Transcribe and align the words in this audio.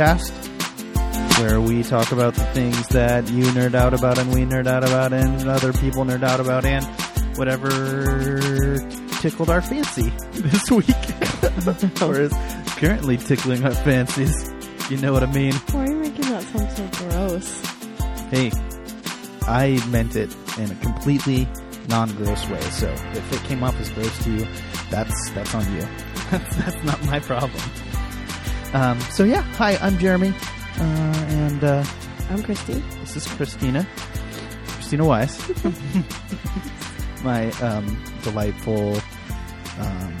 podcast, 0.00 1.38
where 1.40 1.60
we 1.60 1.82
talk 1.82 2.10
about 2.10 2.34
the 2.34 2.44
things 2.54 2.88
that 2.88 3.28
you 3.28 3.44
nerd 3.44 3.74
out 3.74 3.92
about 3.92 4.18
and 4.18 4.32
we 4.32 4.46
nerd 4.46 4.66
out 4.66 4.82
about 4.82 5.12
and 5.12 5.46
other 5.46 5.74
people 5.74 6.04
nerd 6.06 6.22
out 6.22 6.40
about 6.40 6.64
and 6.64 6.82
whatever 7.36 8.78
tickled 9.20 9.50
our 9.50 9.60
fancy 9.60 10.08
this 10.32 10.70
week, 10.70 10.88
or 12.02 12.18
is 12.18 12.32
currently 12.78 13.18
tickling 13.18 13.62
our 13.62 13.74
fancies. 13.74 14.50
You 14.88 14.96
know 14.96 15.12
what 15.12 15.22
I 15.22 15.30
mean? 15.32 15.52
Why 15.52 15.84
are 15.84 15.90
you 15.90 15.96
making 15.96 16.30
that 16.30 16.44
sound 16.44 16.70
so 16.72 17.08
gross? 17.10 17.60
Hey, 18.30 18.50
I 19.42 19.86
meant 19.90 20.16
it 20.16 20.34
in 20.56 20.70
a 20.70 20.74
completely 20.76 21.46
non-gross 21.88 22.48
way. 22.48 22.60
So 22.70 22.88
if 22.88 23.32
it 23.34 23.42
came 23.46 23.62
off 23.62 23.78
as 23.78 23.90
gross 23.90 24.24
to 24.24 24.30
you, 24.30 24.46
that's 24.88 25.30
that's 25.32 25.54
on 25.54 25.70
you. 25.74 25.86
that's, 26.30 26.56
that's 26.64 26.84
not 26.84 27.04
my 27.04 27.20
problem. 27.20 27.62
Um, 28.72 29.00
so 29.00 29.24
yeah, 29.24 29.42
hi, 29.42 29.76
I'm 29.76 29.98
Jeremy, 29.98 30.32
uh, 30.78 30.82
and 31.28 31.64
uh, 31.64 31.84
I'm 32.30 32.42
Christy. 32.42 32.74
this 33.00 33.16
is 33.16 33.26
Christina, 33.26 33.84
Christina 34.68 35.04
Weiss, 35.04 35.36
my 37.24 37.50
um, 37.62 38.00
delightful 38.22 38.96
um, 39.80 40.16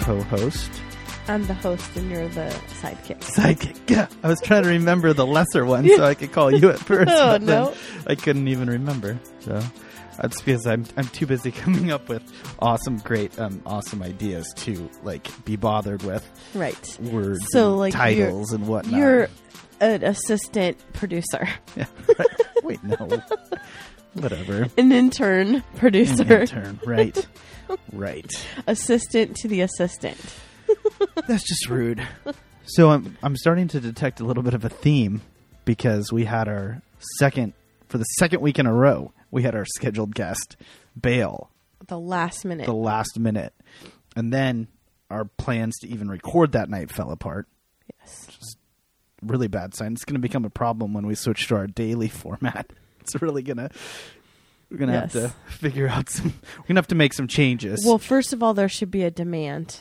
co-host. 0.00 0.70
I'm 1.28 1.46
the 1.46 1.54
host 1.54 1.94
and 1.94 2.10
you're 2.10 2.26
the 2.28 2.48
sidekick. 2.80 3.20
Sidekick. 3.20 3.76
Yeah, 3.88 4.08
I 4.24 4.28
was 4.28 4.40
trying 4.40 4.62
to 4.64 4.70
remember 4.70 5.12
the 5.12 5.26
lesser 5.26 5.64
one 5.64 5.86
so 5.86 6.02
I 6.02 6.14
could 6.14 6.32
call 6.32 6.50
you 6.50 6.70
at 6.70 6.78
first. 6.80 7.10
Oh, 7.12 7.32
but 7.38 7.44
then 7.44 7.64
no. 7.64 7.74
I 8.06 8.14
couldn't 8.16 8.48
even 8.48 8.68
remember. 8.68 9.18
So 9.40 9.62
that's 10.20 10.40
because 10.42 10.66
I'm 10.66 10.84
I'm 10.96 11.06
too 11.08 11.26
busy 11.26 11.50
coming 11.64 11.90
up 11.90 12.08
with 12.08 12.22
awesome, 12.58 12.98
great, 12.98 13.38
um, 13.38 13.62
awesome 13.66 14.02
ideas 14.02 14.52
to 14.58 14.88
like 15.02 15.26
be 15.44 15.56
bothered 15.56 16.02
with 16.02 16.28
Right. 16.54 16.98
words, 17.00 17.40
So, 17.52 17.70
and 17.70 17.78
like, 17.78 17.92
titles, 17.94 18.52
and 18.52 18.66
whatnot. 18.68 18.98
You're 18.98 19.28
an 19.80 20.02
assistant 20.04 20.76
producer, 20.92 21.48
yeah, 21.76 21.86
right. 22.18 22.28
wait, 22.64 22.82
no, 22.84 23.22
whatever. 24.14 24.68
an 24.76 24.92
intern 24.92 25.62
producer, 25.76 26.22
An 26.24 26.32
intern, 26.40 26.80
right, 26.84 27.26
right. 27.92 28.30
assistant 28.66 29.36
to 29.36 29.48
the 29.48 29.60
assistant. 29.60 30.18
That's 31.28 31.46
just 31.46 31.68
rude. 31.68 32.06
So 32.64 32.90
I'm 32.90 33.16
I'm 33.22 33.36
starting 33.36 33.68
to 33.68 33.80
detect 33.80 34.20
a 34.20 34.24
little 34.24 34.42
bit 34.42 34.54
of 34.54 34.64
a 34.64 34.68
theme 34.68 35.22
because 35.64 36.12
we 36.12 36.24
had 36.24 36.48
our 36.48 36.82
second 37.18 37.52
for 37.88 37.98
the 37.98 38.04
second 38.18 38.40
week 38.40 38.58
in 38.58 38.66
a 38.66 38.72
row. 38.74 39.12
We 39.30 39.42
had 39.42 39.54
our 39.54 39.64
scheduled 39.66 40.14
guest 40.14 40.56
bail 41.00 41.50
The 41.86 41.98
last 41.98 42.44
minute. 42.44 42.66
the 42.66 42.72
last 42.74 43.18
minute, 43.18 43.54
and 44.16 44.32
then 44.32 44.68
our 45.10 45.24
plans 45.24 45.76
to 45.80 45.88
even 45.88 46.08
record 46.08 46.52
that 46.52 46.68
night 46.70 46.90
fell 46.90 47.10
apart. 47.10 47.46
yes. 48.00 48.56
Really 49.22 49.48
bad 49.48 49.74
sign. 49.74 49.92
It's 49.94 50.04
going 50.04 50.14
to 50.14 50.20
become 50.20 50.44
a 50.44 50.50
problem 50.50 50.94
when 50.94 51.04
we 51.06 51.14
switch 51.16 51.48
to 51.48 51.56
our 51.56 51.66
daily 51.66 52.08
format. 52.22 52.70
It's 53.00 53.20
really 53.20 53.42
gonna 53.42 53.70
we're 54.70 54.76
gonna 54.76 54.92
Yes. 54.92 55.12
have 55.14 55.22
to 55.32 55.50
figure 55.50 55.88
out 55.88 56.08
some. 56.10 56.34
We're 56.58 56.66
gonna 56.68 56.78
have 56.78 56.88
to 56.88 56.94
make 56.94 57.14
some 57.14 57.26
changes. 57.26 57.82
Well, 57.86 57.98
first 57.98 58.32
of 58.34 58.42
all, 58.42 58.52
there 58.54 58.68
should 58.68 58.90
be 58.90 59.02
a 59.02 59.10
demand 59.10 59.80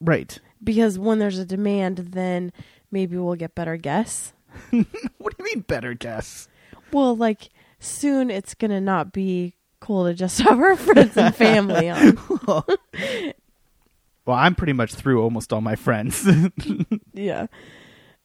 right. 0.00 0.36
because 0.62 0.98
when 0.98 1.20
there's 1.20 1.38
a 1.38 1.44
demand, 1.46 1.98
then 1.98 2.52
maybe 2.90 3.16
we'll 3.16 3.36
get 3.36 3.54
better 3.54 3.76
guests. 3.76 4.32
What 4.72 5.36
do 5.36 5.36
you 5.38 5.44
mean 5.44 5.60
better 5.60 5.94
guess? 5.94 6.48
Well, 6.92 7.16
like 7.16 7.50
soon 7.80 8.30
it's 8.30 8.54
gonna 8.54 8.80
not 8.80 9.12
be 9.12 9.54
cool 9.80 10.04
to 10.04 10.14
just 10.14 10.38
have 10.42 10.60
our 10.60 10.76
friends 10.76 11.16
and 11.16 11.34
family 11.34 11.88
on. 11.90 12.18
Well, 14.26 14.38
I'm 14.38 14.54
pretty 14.54 14.74
much 14.74 14.94
through 14.94 15.22
almost 15.22 15.52
all 15.52 15.60
my 15.62 15.74
friends, 15.74 16.28
Yeah. 17.14 17.46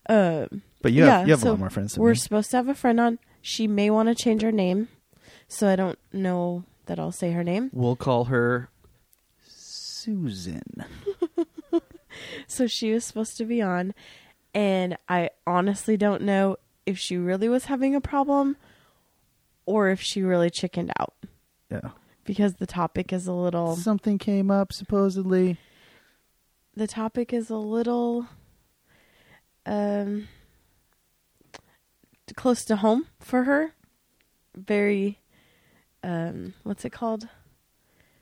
Um, 0.07 0.61
but 0.83 0.91
you 0.91 1.03
have 1.03 1.07
yeah, 1.07 1.25
you 1.25 1.31
have 1.31 1.39
so 1.39 1.47
a 1.47 1.51
lot 1.51 1.59
more 1.59 1.69
friends 1.71 1.97
we're 1.97 2.09
me. 2.11 2.15
supposed 2.15 2.51
to 2.51 2.57
have 2.57 2.67
a 2.67 2.75
friend 2.75 2.99
on. 2.99 3.17
She 3.41 3.65
may 3.65 3.89
want 3.89 4.09
to 4.09 4.13
change 4.13 4.43
her 4.43 4.51
name, 4.51 4.89
so 5.47 5.67
I 5.67 5.75
don't 5.75 5.97
know 6.13 6.63
that 6.85 6.99
I'll 6.99 7.13
say 7.13 7.31
her 7.31 7.43
name. 7.43 7.71
We'll 7.73 7.95
call 7.95 8.25
her 8.25 8.69
Susan. 9.47 10.85
So 12.47 12.67
she 12.67 12.91
was 12.91 13.03
supposed 13.03 13.37
to 13.37 13.45
be 13.45 13.61
on, 13.61 13.95
and 14.53 14.97
I 15.09 15.31
honestly 15.47 15.97
don't 15.97 16.21
know 16.21 16.57
if 16.85 16.99
she 16.99 17.17
really 17.17 17.49
was 17.49 17.65
having 17.65 17.95
a 17.95 18.01
problem 18.01 18.57
or 19.65 19.89
if 19.89 20.01
she 20.01 20.21
really 20.21 20.49
chickened 20.49 20.91
out 20.99 21.13
Yeah. 21.69 21.91
because 22.23 22.55
the 22.55 22.65
topic 22.67 23.11
is 23.13 23.27
a 23.27 23.33
little 23.33 23.75
Something 23.75 24.17
came 24.17 24.49
up 24.51 24.71
supposedly. 24.73 25.57
the 26.75 26.87
topic 26.87 27.33
is 27.33 27.49
a 27.49 27.57
little 27.57 28.27
um 29.65 30.27
close 32.35 32.65
to 32.65 32.75
home 32.77 33.05
for 33.19 33.43
her. 33.43 33.73
Very 34.55 35.19
um 36.03 36.53
what's 36.63 36.85
it 36.85 36.91
called? 36.91 37.27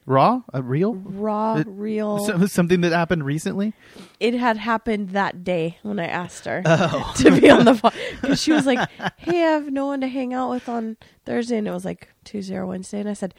Raw? 0.05 0.41
A 0.53 0.61
real? 0.61 0.95
Raw, 0.95 1.55
It- 1.57 1.67
real. 1.69 2.19
So- 2.25 2.45
something 2.47 2.81
that 2.81 2.91
happened 2.91 3.25
recently? 3.25 3.73
it 4.19 4.33
had 4.33 4.57
happened 4.57 5.09
that 5.11 5.43
day 5.43 5.77
when 5.83 5.99
I 5.99 6.07
asked 6.07 6.45
her 6.45 6.61
Oh. 6.65 7.13
to 7.17 7.39
be 7.39 7.49
on 7.49 7.65
the 7.65 7.75
phone 7.75 7.91
because 8.21 8.41
she 8.41 8.51
was 8.51 8.65
like, 8.65 8.79
"Hey, 9.17 9.43
I 9.43 9.51
have 9.51 9.71
no 9.71 9.85
one 9.85 10.01
to 10.01 10.07
hang 10.07 10.33
out 10.33 10.49
with 10.49 10.67
on 10.67 10.97
Thursday," 11.25 11.57
and 11.57 11.67
it 11.67 11.71
was 11.71 11.85
like 11.85 12.09
Tuesday 12.25 12.55
or 12.55 12.65
Wednesday, 12.65 12.99
and 12.99 13.09
I 13.09 13.13
said, 13.13 13.33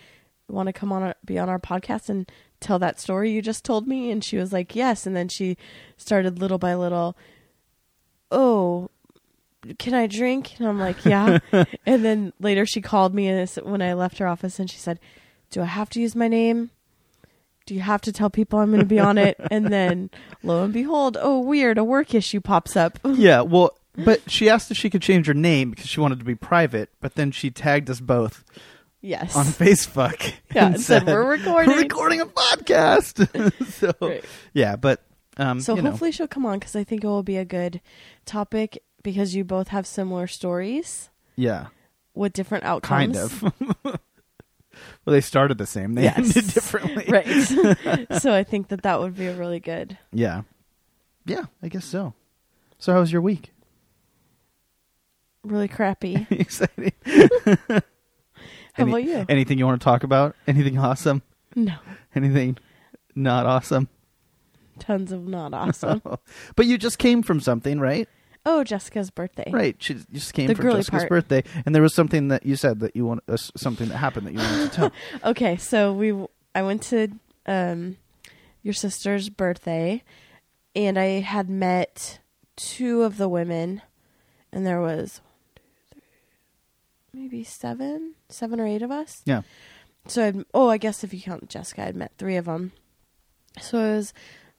"Want 0.49 0.67
to 0.69 0.73
come 0.73 0.93
on 0.93 1.03
our, 1.03 1.15
be 1.25 1.39
on 1.39 1.49
our 1.49 1.59
podcast 1.59 2.09
and 2.09 2.31
tell 2.61 2.79
that 2.79 2.99
story 3.01 3.31
you 3.31 3.43
just 3.43 3.65
told 3.65 3.87
me?" 3.87 4.11
And 4.11 4.23
she 4.25 4.37
was 4.39 4.53
like, 4.53 4.75
"Yes," 4.75 5.07
and 5.07 5.15
then 5.17 5.29
she 5.29 5.57
started 5.99 6.39
little 6.39 6.59
by 6.59 6.75
little. 6.75 7.17
Oh, 8.31 8.91
can 9.79 9.95
I 9.95 10.07
drink? 10.07 10.59
And 10.59 10.69
I'm 10.69 10.79
like, 10.79 11.05
"Yeah," 11.05 11.39
and 11.87 12.05
then 12.05 12.33
later 12.41 12.67
she 12.67 12.81
called 12.81 13.15
me 13.15 13.29
and 13.29 13.49
when 13.65 13.83
I 13.83 13.93
left 13.95 14.19
her 14.19 14.27
office, 14.27 14.59
and 14.59 14.71
she 14.71 14.79
said, 14.79 14.99
"Do 15.55 15.63
I 15.63 15.67
have 15.67 15.89
to 15.91 16.01
use 16.01 16.15
my 16.15 16.29
name?" 16.29 16.71
do 17.67 17.75
you 17.75 17.81
have 17.81 18.03
to 18.03 18.13
tell 18.13 18.29
people 18.29 18.59
I'm 18.59 18.69
going 18.69 18.81
to 18.81 18.85
be 18.87 19.01
on 19.01 19.17
it? 19.17 19.39
And 19.51 19.69
then 19.73 20.11
lo 20.43 20.65
and 20.65 20.73
behold, 20.75 21.17
oh, 21.19 21.41
weird, 21.41 21.79
a 21.79 21.85
work 21.85 22.15
issue 22.15 22.43
pops 22.43 22.77
up. 22.77 22.99
Yeah, 23.05 23.41
well, 23.41 23.71
but 23.97 24.21
she 24.31 24.51
asked 24.51 24.71
if 24.71 24.77
she 24.77 24.91
could 24.91 25.01
change 25.01 25.27
her 25.29 25.33
name 25.35 25.71
because 25.71 25.87
she 25.87 25.99
wanted 26.01 26.19
to 26.19 26.27
be 26.27 26.35
private, 26.35 26.91
but 27.01 27.15
then 27.15 27.31
she 27.31 27.51
tagged 27.51 27.89
us 27.89 28.01
both 28.01 28.45
Yes. 29.01 29.35
on 29.35 29.47
Facebook. 29.47 30.35
Yeah, 30.55 30.67
and 30.67 30.75
and 30.75 30.85
said, 30.85 31.07
"We're 31.07 31.25
recording." 31.27 31.71
We're 31.71 31.83
recording 31.83 32.21
a 32.21 32.27
podcast. 32.27 33.17
so, 33.73 33.93
Right. 34.01 34.25
yeah, 34.53 34.77
but 34.77 35.03
um, 35.39 35.61
so 35.61 35.75
you 35.75 35.81
know, 35.83 35.91
hopefully 35.91 36.13
she'll 36.13 36.29
come 36.29 36.45
on 36.45 36.59
because 36.59 36.77
I 36.77 36.85
think 36.85 37.03
it 37.03 37.07
will 37.07 37.23
be 37.23 37.39
a 37.39 37.45
good 37.47 37.81
topic 38.27 38.83
because 39.03 39.35
you 39.35 39.43
both 39.43 39.69
have 39.69 39.87
similar 39.87 40.27
stories 40.27 41.09
yeah, 41.37 41.69
with 42.15 42.35
different 42.35 42.65
outcomes. 42.65 43.17
kind 43.17 43.17
of. 43.17 44.01
Well, 45.05 45.13
they 45.13 45.21
started 45.21 45.59
the 45.59 45.67
same. 45.67 45.95
They 45.95 46.05
Yes. 46.05 46.19
ended 46.19 46.47
differently. 46.55 47.05
Right. 47.09 47.27
so 48.21 48.33
I 48.35 48.45
think 48.45 48.69
that 48.69 48.83
that 48.83 49.01
would 49.01 49.17
be 49.17 49.27
a 49.27 49.35
really 49.37 49.61
good. 49.61 49.99
Yeah, 50.13 50.43
yeah, 51.27 51.45
I 51.63 51.69
guess 51.69 51.85
so. 51.85 52.15
So, 52.79 52.93
how 52.93 53.01
was 53.01 53.13
your 53.13 53.23
week? 53.23 53.53
Really 55.43 55.69
crappy. 55.69 56.27
Exciting. 56.31 56.93
How 57.07 58.83
Any- 58.83 58.91
about 58.91 59.05
you? 59.05 59.25
Anything 59.29 59.59
you 59.59 59.67
want 59.67 59.81
to 59.81 59.85
talk 59.85 60.03
about? 60.03 60.35
Anything 60.47 60.79
awesome? 60.79 61.23
No. 61.55 61.75
Anything 62.15 62.57
not 63.15 63.47
awesome? 63.47 63.89
Tons 64.81 65.13
of 65.13 65.27
not 65.29 65.55
awesome. 65.55 66.03
but 66.57 66.67
you 66.67 66.77
just 66.79 66.99
came 66.99 67.23
from 67.23 67.39
something, 67.41 67.79
right? 67.79 68.09
Oh, 68.47 68.63
Jessica's 68.65 69.11
birthday. 69.11 69.51
Right. 69.51 69.77
She 69.79 69.95
just 70.13 70.35
came 70.35 70.47
The 70.49 70.55
girly 70.55 70.79
Jessica's 70.81 71.01
part. 71.03 71.09
birthday, 71.09 71.45
and 71.65 71.75
there 71.75 71.83
was 71.83 71.95
something 71.95 72.29
that 72.29 72.45
you 72.47 72.57
said 72.57 72.81
that 72.81 72.95
you 72.97 73.07
want 73.07 73.23
uh, 73.29 73.37
something 73.37 73.89
that 73.89 73.97
happened 73.97 74.27
that 74.27 74.33
you 74.35 74.39
wanted 74.41 74.71
to 74.71 74.77
tell. 74.77 74.93
Okay, 75.25 75.57
so 75.57 75.93
we 75.93 76.13
I 76.55 76.63
went 76.63 76.83
to 76.85 77.09
um 77.47 77.97
your 78.63 78.75
sister's 78.75 79.29
birthday 79.29 80.03
and 80.77 80.99
I 80.99 81.21
had 81.21 81.49
met 81.51 82.19
two 82.57 83.03
of 83.03 83.17
the 83.19 83.29
women 83.29 83.83
and 84.53 84.65
there 84.67 84.81
was 84.81 85.21
one, 85.23 85.31
two, 85.57 86.01
three, 87.13 87.21
maybe 87.23 87.45
seven, 87.45 88.15
seven 88.29 88.61
or 88.61 88.67
eight 88.67 88.83
of 88.83 88.91
us. 88.91 89.21
yeah. 89.25 89.43
So 90.07 90.27
I'd, 90.27 90.45
oh, 90.53 90.69
I 90.69 90.77
guess 90.77 91.03
if 91.03 91.15
you 91.15 91.21
count 91.21 91.49
Jessica, 91.49 91.87
I'd 91.87 91.97
met 91.97 92.13
three 92.19 92.37
of 92.37 92.45
them. 92.45 92.73
So 93.61 93.79
I 93.79 93.97
was 93.97 94.13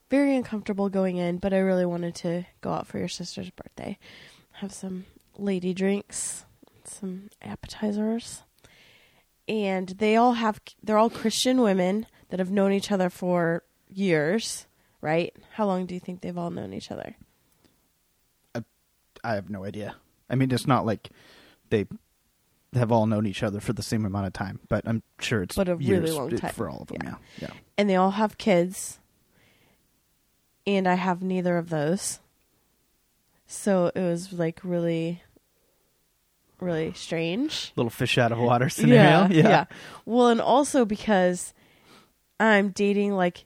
very 0.08 0.36
uncomfortable 0.36 0.88
going 0.88 1.16
in, 1.16 1.38
but 1.38 1.52
I 1.52 1.58
really 1.58 1.86
wanted 1.86 2.14
to 2.16 2.44
go 2.60 2.72
out 2.72 2.86
for 2.86 2.98
your 2.98 3.08
sister's 3.08 3.50
birthday, 3.50 3.98
have 4.54 4.72
some 4.72 5.06
lady 5.36 5.74
drinks, 5.74 6.44
some 6.84 7.28
appetizers, 7.42 8.42
and 9.48 9.88
they 9.88 10.16
all 10.16 10.34
have 10.34 10.60
they're 10.82 10.98
all 10.98 11.10
Christian 11.10 11.60
women 11.60 12.06
that 12.30 12.38
have 12.40 12.50
known 12.50 12.72
each 12.72 12.90
other 12.90 13.10
for 13.10 13.62
years, 13.88 14.66
right? 15.00 15.34
How 15.52 15.66
long 15.66 15.86
do 15.86 15.94
you 15.94 16.00
think 16.00 16.20
they've 16.20 16.36
all 16.38 16.50
known 16.50 16.72
each 16.72 16.90
other? 16.90 17.16
I 18.54 18.64
I 19.24 19.34
have 19.34 19.50
no 19.50 19.64
idea. 19.64 19.96
I 20.28 20.34
mean, 20.34 20.50
it's 20.50 20.66
not 20.66 20.84
like 20.86 21.10
they 21.70 21.86
have 22.72 22.90
all 22.92 23.06
known 23.06 23.26
each 23.26 23.42
other 23.42 23.60
for 23.60 23.72
the 23.72 23.82
same 23.82 24.04
amount 24.04 24.26
of 24.26 24.32
time, 24.32 24.60
but 24.68 24.86
I'm 24.86 25.02
sure 25.20 25.42
it's 25.42 25.54
But 25.56 25.68
a 25.68 25.76
really 25.76 26.10
long 26.10 26.30
time. 26.36 26.52
for 26.52 26.68
all 26.68 26.82
of 26.82 26.88
them. 26.88 26.98
Yeah. 27.02 27.14
Yeah, 27.40 27.48
yeah. 27.48 27.54
and 27.78 27.88
they 27.88 27.96
all 27.96 28.10
have 28.12 28.38
kids 28.38 28.98
and 30.66 30.86
i 30.88 30.94
have 30.94 31.22
neither 31.22 31.56
of 31.58 31.68
those. 31.70 32.18
So 33.46 33.92
it 33.94 34.00
was 34.00 34.32
like 34.32 34.60
really 34.64 35.22
really 36.60 36.92
strange. 36.94 37.72
Little 37.76 37.90
fish 37.90 38.18
out 38.18 38.32
of 38.32 38.38
water 38.38 38.68
scenario. 38.68 39.28
Yeah, 39.28 39.66
well 40.04 40.28
and 40.28 40.40
also 40.40 40.84
because 40.84 41.52
i'm 42.40 42.70
dating 42.70 43.12
like 43.14 43.44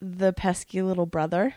the 0.00 0.32
pesky 0.32 0.82
little 0.82 1.06
brother. 1.06 1.54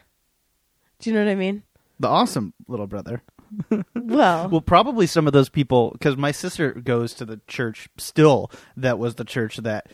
Do 0.99 1.09
you 1.09 1.15
know 1.15 1.23
what 1.23 1.31
i 1.31 1.35
mean? 1.35 1.63
The 1.99 2.07
awesome 2.07 2.53
little 2.67 2.87
brother. 2.87 3.21
well, 3.95 4.49
Well, 4.49 4.61
probably 4.61 5.07
some 5.07 5.27
of 5.27 5.33
those 5.33 5.49
people, 5.49 5.91
because 5.91 6.17
my 6.17 6.31
sister 6.31 6.73
goes 6.73 7.13
to 7.15 7.25
the 7.25 7.39
church 7.47 7.87
still 7.97 8.51
that 8.75 8.99
was 8.99 9.15
the 9.15 9.23
church 9.23 9.57
that 9.57 9.87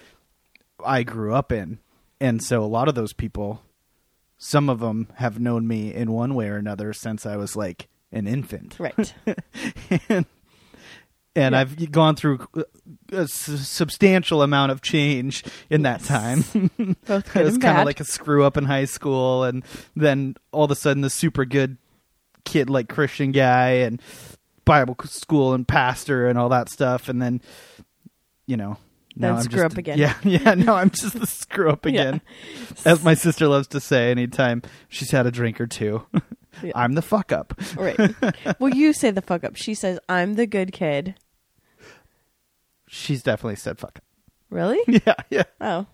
I 0.83 1.03
grew 1.03 1.33
up 1.35 1.51
in. 1.51 1.79
And 2.19 2.41
so 2.41 2.63
a 2.63 2.65
lot 2.65 2.87
of 2.87 2.95
those 2.95 3.13
people, 3.13 3.61
some 4.43 4.69
of 4.69 4.79
them 4.79 5.07
have 5.17 5.39
known 5.39 5.67
me 5.67 5.93
in 5.93 6.11
one 6.11 6.33
way 6.33 6.47
or 6.47 6.57
another 6.57 6.93
since 6.93 7.27
I 7.27 7.35
was 7.37 7.55
like 7.55 7.87
an 8.11 8.27
infant. 8.27 8.75
right 8.79 9.13
and 10.09 10.25
and 11.35 11.53
Yeah. 11.53 11.59
I've 11.61 11.91
gone 11.91 12.15
through 12.15 12.45
uh, 12.57 12.63
a 13.13 13.21
s- 13.21 13.31
substantial 13.67 14.41
amount 14.41 14.71
of 14.71 14.81
change 14.81 15.43
in 15.69 15.83
that 15.83 16.03
time. 16.03 16.43
both 17.05 17.37
I 17.37 17.43
was 17.43 17.57
kind 17.59 17.77
of 17.77 17.85
like 17.85 17.99
a 17.99 18.03
screw 18.03 18.43
up 18.43 18.57
in 18.57 18.65
high 18.65 18.85
school, 18.85 19.43
and 19.45 19.63
then 19.95 20.35
all 20.51 20.65
of 20.65 20.71
a 20.71 20.75
sudden, 20.75 21.01
the 21.01 21.09
super 21.09 21.45
good 21.45 21.77
kid, 22.43 22.69
like 22.69 22.89
Christian 22.89 23.31
guy, 23.31 23.69
and 23.85 24.01
Bible 24.65 24.95
school 25.05 25.53
and 25.53 25.65
pastor 25.67 26.27
and 26.27 26.37
all 26.37 26.49
that 26.49 26.67
stuff, 26.69 27.07
and 27.07 27.21
then 27.21 27.41
you 28.47 28.57
know. 28.57 28.77
Now 29.15 29.29
Then 29.29 29.35
I'm 29.37 29.43
screw 29.43 29.61
just, 29.63 29.73
up 29.73 29.77
again. 29.77 29.97
Yeah, 29.97 30.15
yeah. 30.23 30.53
No, 30.53 30.73
I'm 30.75 30.89
just 30.89 31.19
the 31.19 31.27
screw 31.27 31.69
up 31.69 31.85
Yeah. 31.85 31.91
again, 31.91 32.21
as 32.85 33.03
my 33.03 33.13
sister 33.13 33.47
loves 33.47 33.67
to 33.69 33.79
say. 33.81 34.09
Anytime 34.11 34.61
she's 34.89 35.11
had 35.11 35.25
a 35.25 35.31
drink 35.31 35.59
or 35.59 35.67
two, 35.67 36.05
Yeah. 36.63 36.71
I'm 36.75 36.93
the 36.93 37.01
fuck 37.01 37.31
up. 37.31 37.53
right 37.77 37.97
well 38.59 38.73
you 38.73 38.91
say 38.91 39.09
the 39.09 39.21
fuck 39.21 39.45
up 39.45 39.55
she 39.55 39.73
says 39.73 39.97
i'm 40.09 40.33
the 40.35 40.45
good 40.45 40.73
kid 40.73 41.15
She's 42.87 43.23
definitely 43.23 43.55
said 43.55 43.79
fuck 43.79 43.97
up. 43.97 44.03
really 44.49 44.79
Yeah, 44.87 45.15
yeah. 45.29 45.43
Oh, 45.61 45.85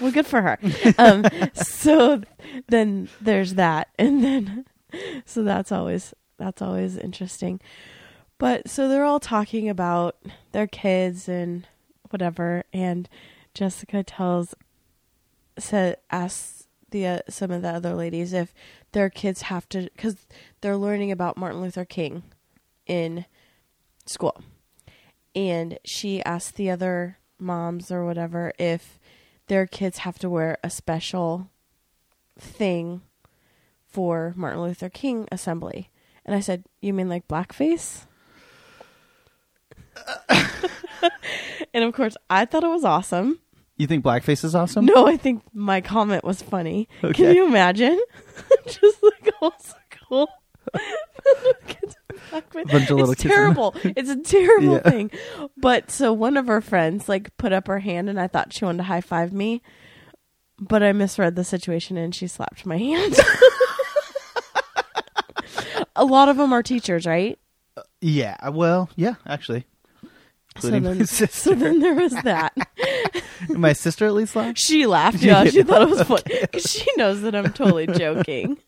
well, 0.00 0.10
good 0.12 0.26
for 0.26 0.40
her. 0.42 0.58
um, 0.98 1.24
so 1.54 2.22
then 2.68 3.08
there's 3.20 3.54
that, 3.54 3.88
and 3.98 4.24
then 4.24 4.64
so 5.26 5.42
that's 5.42 5.70
always 5.72 6.14
that's 6.38 6.62
always 6.62 6.96
interesting. 6.96 7.60
But 8.38 8.68
so 8.68 8.88
they're 8.88 9.04
all 9.04 9.20
talking 9.20 9.68
about 9.68 10.16
their 10.52 10.66
kids 10.66 11.28
and 11.28 11.66
whatever, 12.10 12.64
and 12.72 13.08
Jessica 13.54 14.02
tells 14.02 14.54
said 15.58 15.96
asks 16.10 16.68
the 16.90 17.06
uh, 17.06 17.20
some 17.28 17.50
of 17.50 17.62
the 17.62 17.68
other 17.68 17.94
ladies 17.94 18.32
if 18.32 18.54
their 18.92 19.10
kids 19.10 19.42
have 19.42 19.68
to 19.68 19.82
because 19.94 20.26
they're 20.60 20.76
learning 20.76 21.10
about 21.12 21.36
Martin 21.36 21.60
Luther 21.60 21.84
King 21.84 22.22
in 22.86 23.26
school, 24.06 24.40
and 25.34 25.78
she 25.84 26.22
asked 26.24 26.56
the 26.56 26.70
other 26.70 27.18
moms 27.38 27.90
or 27.90 28.04
whatever 28.04 28.52
if 28.58 28.98
their 29.46 29.66
kids 29.66 29.98
have 29.98 30.18
to 30.18 30.30
wear 30.30 30.58
a 30.62 30.70
special 30.70 31.50
thing 32.38 33.02
for 33.86 34.32
Martin 34.36 34.62
Luther 34.62 34.88
King 34.88 35.28
assembly. 35.30 35.90
And 36.24 36.34
I 36.34 36.40
said, 36.40 36.64
"You 36.80 36.92
mean 36.92 37.08
like 37.08 37.28
blackface?" 37.28 38.06
and 41.74 41.84
of 41.84 41.92
course, 41.94 42.16
I 42.30 42.44
thought 42.44 42.64
it 42.64 42.68
was 42.68 42.84
awesome. 42.84 43.38
You 43.76 43.86
think 43.86 44.04
blackface 44.04 44.44
is 44.44 44.54
awesome? 44.54 44.86
No, 44.86 45.06
I 45.06 45.16
think 45.16 45.42
my 45.54 45.80
comment 45.80 46.24
was 46.24 46.42
funny. 46.42 46.88
Can 47.14 47.34
you 47.36 47.46
imagine? 47.46 47.98
Just 48.66 49.02
like 49.02 49.30
all 49.40 49.54
so 49.58 49.74
cool. 50.08 50.28
Kids. 51.68 51.96
Bunch 52.30 52.90
of 52.90 52.96
little 52.96 53.12
it's 53.12 53.22
kids 53.22 53.32
in- 53.32 53.38
terrible. 53.38 53.74
It's 53.84 54.10
a 54.10 54.16
terrible 54.20 54.74
Yeah. 54.74 54.90
thing. 54.90 55.10
But 55.56 55.90
so 55.92 56.12
one 56.12 56.36
of 56.36 56.48
her 56.48 56.60
friends 56.60 57.08
like 57.08 57.34
put 57.36 57.52
up 57.52 57.68
her 57.68 57.78
hand 57.78 58.10
and 58.10 58.20
I 58.20 58.26
thought 58.26 58.52
she 58.52 58.64
wanted 58.64 58.78
to 58.78 58.84
high 58.84 59.00
five 59.00 59.32
me. 59.32 59.62
But 60.60 60.82
I 60.82 60.92
misread 60.92 61.36
the 61.36 61.44
situation 61.44 61.96
and 61.96 62.12
she 62.14 62.26
slapped 62.26 62.66
my 62.66 62.76
hand. 62.78 63.14
a 65.96 66.04
lot 66.04 66.28
of 66.28 66.36
them 66.36 66.52
are 66.52 66.62
teachers, 66.62 67.06
right? 67.06 67.38
Uh, 67.76 67.82
yeah. 68.00 68.48
Well, 68.48 68.88
yeah, 68.96 69.14
actually. 69.26 69.66
So 70.58 70.70
then, 70.70 71.06
so 71.06 71.54
then 71.54 71.78
there 71.80 71.94
was 71.94 72.12
that. 72.24 72.52
my 73.50 73.72
sister 73.72 74.06
at 74.06 74.14
least 74.14 74.34
laughed. 74.34 74.58
She 74.58 74.86
laughed. 74.86 75.22
Yeah, 75.22 75.44
she 75.44 75.62
thought 75.62 75.82
it 75.82 75.88
was 75.90 76.02
funny 76.02 76.22
because 76.40 76.64
she 76.68 76.84
knows 76.96 77.20
that 77.22 77.34
I'm 77.36 77.52
totally 77.52 77.86
joking. 77.98 78.58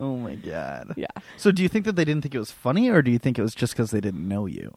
Oh 0.00 0.16
my 0.16 0.36
god. 0.36 0.94
Yeah. 0.96 1.06
So 1.36 1.50
do 1.52 1.62
you 1.62 1.68
think 1.68 1.84
that 1.84 1.96
they 1.96 2.04
didn't 2.04 2.22
think 2.22 2.34
it 2.34 2.38
was 2.38 2.50
funny, 2.50 2.88
or 2.88 3.02
do 3.02 3.10
you 3.10 3.18
think 3.18 3.38
it 3.38 3.42
was 3.42 3.54
just 3.54 3.74
because 3.74 3.90
they 3.90 4.00
didn't 4.00 4.26
know 4.26 4.46
you? 4.46 4.74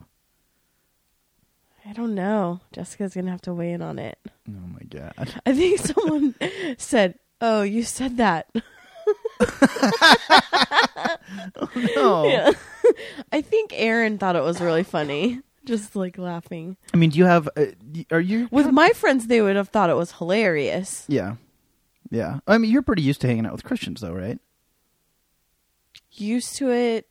I 1.86 1.94
don't 1.94 2.14
know. 2.16 2.60
Jessica's 2.74 3.14
gonna 3.14 3.32
have 3.32 3.42
to 3.44 3.54
weigh 3.54 3.72
in 3.72 3.82
on 3.82 3.98
it. 3.98 4.20
Oh 4.50 4.68
my 4.74 4.82
god. 4.90 5.34
I 5.46 5.54
think 5.54 5.80
someone 5.80 6.36
said, 6.78 7.16
"Oh, 7.40 7.62
you 7.62 7.84
said 7.84 8.18
that." 8.18 8.50
Oh, 11.56 11.70
no. 11.96 12.28
Yeah. 12.28 12.52
I 13.32 13.42
think 13.42 13.72
Aaron 13.74 14.18
thought 14.18 14.36
it 14.36 14.44
was 14.44 14.60
really 14.60 14.84
funny, 14.84 15.40
just 15.68 15.96
like 15.96 16.18
laughing. 16.18 16.78
I 16.94 16.98
mean, 16.98 17.12
do 17.12 17.20
you 17.20 17.26
have? 17.26 17.48
Uh, 17.56 17.66
are 18.10 18.20
you 18.20 18.48
With 18.52 18.72
my 18.72 18.90
friends, 18.90 19.28
they 19.28 19.42
would 19.42 19.56
have 19.56 19.70
thought 19.70 19.90
it 19.90 19.96
was 19.96 20.14
hilarious. 20.14 21.06
Yeah. 21.08 21.36
Yeah. 22.10 22.40
I 22.48 22.58
mean, 22.58 22.72
you're 22.72 22.82
pretty 22.82 23.02
used 23.04 23.22
to 23.22 23.28
hanging 23.28 23.46
out 23.46 23.52
with 23.52 23.64
Christians, 23.64 24.02
though, 24.02 24.14
right? 24.14 24.40
Used 26.14 26.56
to 26.56 26.72
it. 26.72 27.08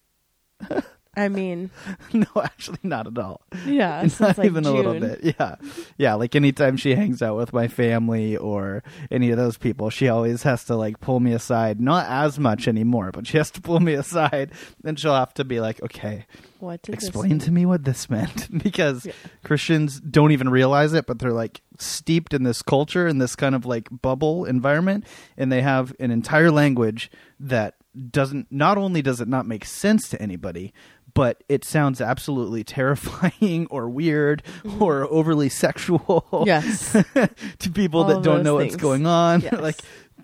I 1.17 1.29
mean, 1.29 1.71
no, 2.13 2.27
actually, 2.43 2.79
not 2.83 3.07
at 3.07 3.17
all. 3.19 3.41
yeah, 3.65 4.03
not 4.03 4.11
since 4.11 4.39
like 4.39 4.45
even 4.47 4.67
a 4.67 4.73
little 4.73 4.99
bit. 5.01 5.21
Yeah, 5.39 5.57
yeah. 5.97 6.15
Like 6.15 6.35
anytime 6.35 6.77
she 6.77 6.95
hangs 6.95 7.23
out 7.23 7.37
with 7.37 7.53
my 7.53 7.69
family 7.69 8.37
or 8.37 8.83
any 9.11 9.31
of 9.31 9.39
those 9.39 9.57
people, 9.57 9.89
she 9.91 10.09
always 10.09 10.43
has 10.43 10.65
to 10.65 10.77
like 10.77 11.01
pull 11.01 11.21
me 11.21 11.33
aside. 11.33 11.81
Not 11.81 12.07
as 12.07 12.39
much 12.39 12.69
anymore, 12.69 13.13
but 13.13 13.27
she 13.27 13.39
has 13.39 13.51
to 13.53 13.61
pull 13.63 13.81
me 13.81 13.95
aside, 14.05 14.53
and 14.85 14.99
she'll 15.01 15.15
have 15.15 15.33
to 15.35 15.45
be 15.45 15.59
like, 15.61 15.83
"Okay, 15.83 16.27
What 16.61 16.89
explain 16.89 17.39
to 17.41 17.51
me 17.51 17.65
what 17.65 17.85
this 17.85 18.11
meant," 18.11 18.63
because 18.63 19.07
Yeah. 19.07 19.13
Christians 19.43 20.01
don't 20.01 20.33
even 20.33 20.49
realize 20.51 20.93
it, 20.93 21.07
but 21.07 21.19
they're 21.19 21.33
like 21.33 21.63
steeped 21.79 22.33
in 22.35 22.43
this 22.43 22.63
culture 22.63 23.07
in 23.07 23.19
this 23.19 23.37
kind 23.37 23.55
of 23.55 23.65
like 23.65 23.89
bubble 23.91 24.45
environment, 24.45 25.05
and 25.37 25.51
they 25.51 25.63
have 25.63 25.95
an 25.99 26.11
entire 26.11 26.51
language 26.51 27.11
that 27.41 27.75
doesn't. 28.11 28.47
Not 28.51 28.77
only 28.77 29.01
does 29.01 29.23
it 29.23 29.29
not 29.29 29.47
make 29.47 29.65
sense 29.65 30.09
to 30.11 30.21
anybody. 30.21 30.75
But 31.17 31.43
it 31.49 31.65
sounds 31.65 32.03
absolutely 32.03 32.63
terrifying 32.79 33.67
or 33.71 33.89
weird 33.89 34.43
mm-hmm. 34.63 34.83
or 34.83 35.11
overly 35.11 35.49
sexual 35.49 36.45
Yes. 36.47 36.93
to 37.59 37.71
people 37.71 38.03
All 38.03 38.09
that 38.09 38.23
don't 38.23 38.43
know 38.45 38.59
things. 38.59 38.75
what's 38.75 38.83
going 38.83 39.07
on. 39.07 39.41
Yes. 39.47 39.61
like, 39.61 39.81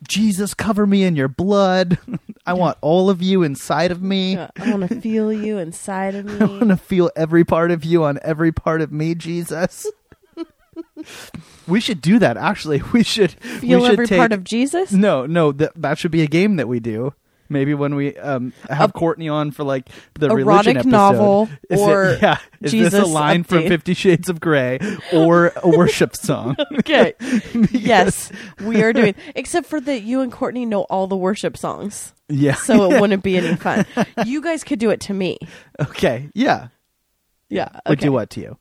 Jesus, 0.07 0.53
cover 0.53 0.87
me 0.87 1.05
in 1.05 1.17
your 1.17 1.29
blood. 1.29 1.97
I 2.45 2.55
want 2.55 2.77
all 2.81 3.09
of 3.09 3.23
you 3.23 3.43
inside 3.43 3.91
of 3.93 4.03
me. 4.03 4.35
Yeah, 4.35 4.51
I 4.59 4.71
want 4.75 4.89
to 4.89 5.01
feel 5.01 5.33
you 5.33 5.59
inside 5.59 6.15
of 6.17 6.27
me. 6.27 6.41
I 6.41 6.45
want 6.45 6.69
to 6.69 6.77
feel 6.77 7.11
every 7.15 7.45
part 7.45 7.71
of 7.71 7.85
you 7.85 8.03
on 8.05 8.19
every 8.23 8.51
part 8.53 8.81
of 8.83 8.91
me, 8.93 9.15
Jesus. 9.15 9.87
we 11.69 11.81
should 11.81 12.01
do 12.03 12.19
that. 12.19 12.37
Actually, 12.37 12.83
we 12.93 13.03
should 13.03 13.31
Feel 13.33 13.79
we 13.79 13.85
should 13.87 13.93
every 13.93 14.07
take, 14.09 14.19
part 14.19 14.33
of 14.33 14.43
Jesus. 14.45 14.93
No, 14.93 15.25
no, 15.25 15.53
that 15.53 15.73
that 15.77 15.99
should 15.99 16.11
be 16.11 16.23
a 16.23 16.27
game 16.27 16.57
that 16.57 16.69
we 16.69 16.81
do. 16.81 17.15
Maybe 17.53 17.75
when 17.75 17.95
we 17.95 18.17
um, 18.17 18.53
have 18.69 18.93
Courtney 18.93 19.29
on 19.29 19.51
for 19.51 19.63
like 19.65 19.89
the 20.15 20.31
religion 20.31 20.79
episode. 20.79 20.91
novel 20.91 21.49
Is 21.71 21.81
it- 21.81 21.89
or 21.89 22.19
yeah, 22.21 22.39
is 22.61 22.73
this 22.73 22.73
a 22.73 22.77
Jesus 22.77 23.09
line 23.09 23.45
from. 23.45 23.69
Fifty 23.69 23.95
Shades 23.95 24.29
of 24.29 24.41
Grey 24.41 24.79
or 25.13 25.53
a 25.63 25.69
worship 25.69 26.17
song? 26.17 26.57
Okay. 26.79 27.15
yes, 27.71 28.33
we 28.65 28.83
are 28.83 28.93
doing. 28.93 29.15
Except 29.37 29.67
for 29.67 29.81
that, 29.81 30.01
you 30.03 30.21
and 30.23 30.33
Courtney 30.33 30.65
know 30.67 30.83
all 30.83 31.07
the 31.07 31.17
worship 31.17 31.57
songs, 31.57 32.13
Yeah. 32.29 32.55
so 32.55 32.91
it 32.91 33.01
wouldn't 33.01 33.23
be 33.23 33.37
any 33.37 33.55
fun. 33.57 33.87
You 34.27 34.41
guys 34.43 34.65
could 34.65 34.79
do 34.79 34.91
it 34.91 35.01
to 35.03 35.15
me. 35.15 35.39
okay. 35.81 36.31
Yeah. 36.35 36.69
Yeah. 37.49 37.69
Would 37.87 37.99
okay. 37.99 38.07
do 38.07 38.13
what 38.13 38.31
to 38.31 38.41
you? 38.41 38.59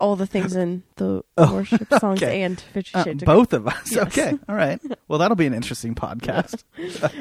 All 0.00 0.14
the 0.14 0.26
things 0.26 0.54
in 0.54 0.84
the 0.96 1.22
Oh, 1.36 1.54
worship 1.54 1.88
songs 1.98 2.22
okay. 2.22 2.42
and 2.42 2.60
Fifty 2.60 2.94
Uh, 2.94 3.04
Shades. 3.04 3.24
both 3.24 3.52
of 3.52 3.66
us. 3.66 3.90
Yes. 3.92 4.06
Okay. 4.06 4.38
All 4.48 4.54
right. 4.54 4.80
Well, 5.08 5.18
that'll 5.18 5.36
be 5.36 5.46
an 5.46 5.54
interesting 5.54 5.94
podcast. 5.96 6.62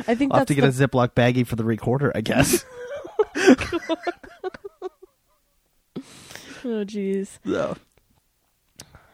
I 0.07 0.13
think 0.15 0.31
I'll 0.31 0.39
have 0.39 0.47
to 0.47 0.53
get 0.55 0.61
the, 0.61 0.67
a 0.85 0.87
Ziploc 0.87 1.09
baggie 1.15 1.45
for 1.47 1.55
the 1.55 1.63
recorder, 1.63 2.11
I 2.13 2.21
guess. 2.21 2.63
oh 6.63 6.83
jeez. 6.85 7.39
so, 7.45 7.75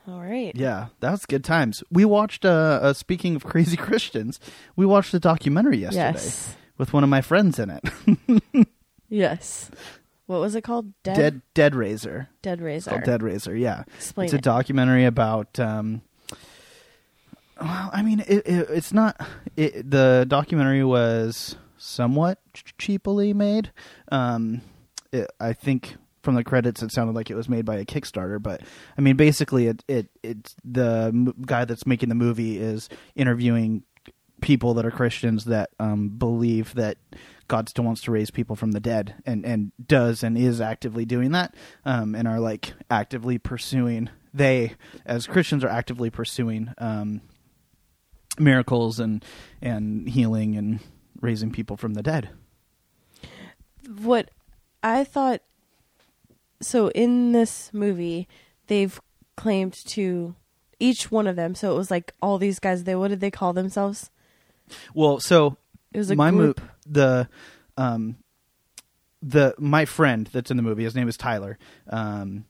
All 0.08 0.20
right. 0.22 0.51
yeah, 0.55 0.88
that 1.00 1.12
was 1.12 1.25
good 1.25 1.43
times. 1.43 1.84
We 1.91 2.05
watched. 2.05 2.46
Uh, 2.46 2.79
uh, 2.82 2.93
speaking 2.93 3.36
of 3.36 3.43
crazy 3.46 3.77
Christians, 3.77 4.39
we 4.75 4.86
watched 4.86 5.13
a 5.13 5.20
documentary 5.20 5.77
yesterday 5.77 6.12
Yes. 6.13 6.55
with 6.77 6.91
one 6.93 7.03
of 7.03 7.10
my 7.10 7.22
friends 7.22 7.60
in 7.60 7.70
it. 7.70 8.67
Yes. 9.10 9.70
What 10.25 10.39
was 10.39 10.56
it 10.56 10.62
called? 10.63 10.94
Dead 11.03 11.15
Dead 11.15 11.42
Dead 11.53 11.75
Raiser. 11.75 12.30
Dead 12.42 12.60
It's 12.60 12.62
Raiser. 12.62 12.89
called 12.92 13.03
Dead 13.03 13.22
Raiser. 13.24 13.56
Yeah. 13.56 13.84
Explain 13.96 14.25
it's 14.25 14.34
a 14.34 14.38
it. 14.38 14.44
documentary 14.44 15.06
about 15.06 15.60
um 15.60 16.01
well 17.62 17.89
i 17.94 18.01
mean 18.01 18.20
it, 18.22 18.46
it, 18.48 18.68
it's 18.72 18.92
not 18.92 19.15
it, 19.56 19.89
the 19.89 20.25
documentary 20.27 20.84
was 20.84 21.56
somewhat 21.77 22.39
ch- 22.53 22.74
cheaply 22.77 23.34
made 23.34 23.72
um 24.12 24.62
it, 25.12 25.30
i 25.39 25.53
think 25.53 25.96
from 26.24 26.34
the 26.36 26.44
credits 26.44 26.82
it 26.82 26.92
sounded 26.92 27.13
like 27.15 27.30
it 27.30 27.36
was 27.36 27.48
made 27.48 27.63
by 27.63 27.75
a 27.75 27.86
kickstarter 27.86 28.42
but 28.42 28.62
i 28.98 29.01
mean 29.01 29.15
basically 29.15 29.68
it 29.68 29.84
it 29.88 30.08
it's 30.24 30.56
the 30.63 31.12
m- 31.13 31.34
guy 31.46 31.63
that's 31.63 31.86
making 31.86 32.10
the 32.10 32.15
movie 32.15 32.58
is 32.58 32.89
interviewing 33.15 33.84
people 34.42 34.74
that 34.74 34.86
are 34.86 34.92
christians 34.92 35.46
that 35.46 35.70
um 35.80 36.10
believe 36.10 36.74
that 36.74 36.98
God 37.48 37.70
still 37.70 37.84
wants 37.86 38.02
to 38.04 38.12
raise 38.12 38.32
people 38.32 38.56
from 38.56 38.72
the 38.72 38.80
dead 38.80 39.16
and, 39.26 39.46
and 39.46 39.72
does 39.86 40.24
and 40.24 40.38
is 40.38 40.62
actively 40.62 41.06
doing 41.06 41.32
that 41.32 41.56
um, 41.86 42.16
and 42.16 42.28
are 42.28 42.40
like 42.40 42.74
actively 42.90 43.38
pursuing 43.38 44.10
they 44.34 44.74
as 45.06 45.28
Christians 45.28 45.64
are 45.64 45.70
actively 45.70 46.10
pursuing 46.10 46.74
um, 46.78 47.22
miracles 48.40 49.00
and 49.00 49.24
and 49.62 50.10
healing 50.10 50.56
and 50.56 50.80
raising 51.22 51.52
people 51.52 51.78
from 51.78 51.94
the 51.94 52.04
dead. 52.04 52.30
what 54.02 54.30
I 54.82 55.04
thought 55.04 55.42
so 56.62 56.90
in 56.90 57.32
this 57.32 57.70
movie 57.74 58.28
they've 58.68 59.00
claimed 59.36 59.74
to 59.74 60.36
each 60.80 61.12
one 61.12 61.28
of 61.28 61.36
them 61.36 61.56
so 61.56 61.72
it 61.74 61.78
was 61.78 61.92
like 61.92 62.14
all 62.22 62.38
these 62.38 62.60
guys 62.60 62.84
they 62.84 62.96
what 62.96 63.10
did 63.10 63.20
they 63.20 63.32
call 63.32 63.54
themselves 63.54 64.10
Well, 64.94 65.20
so 65.20 65.58
it 65.94 65.98
was 65.98 66.12
a 66.12 66.16
my 66.16 66.32
group. 66.32 66.60
mo- 66.60 66.68
the 66.86 67.30
um 67.78 68.18
the 69.22 69.56
my 69.58 69.86
friend 69.86 70.30
that's 70.34 70.52
in 70.52 70.58
the 70.58 70.64
movie 70.64 70.84
his 70.84 70.96
name 70.96 71.08
is 71.08 71.18
Tyler 71.18 71.58
um 71.90 72.46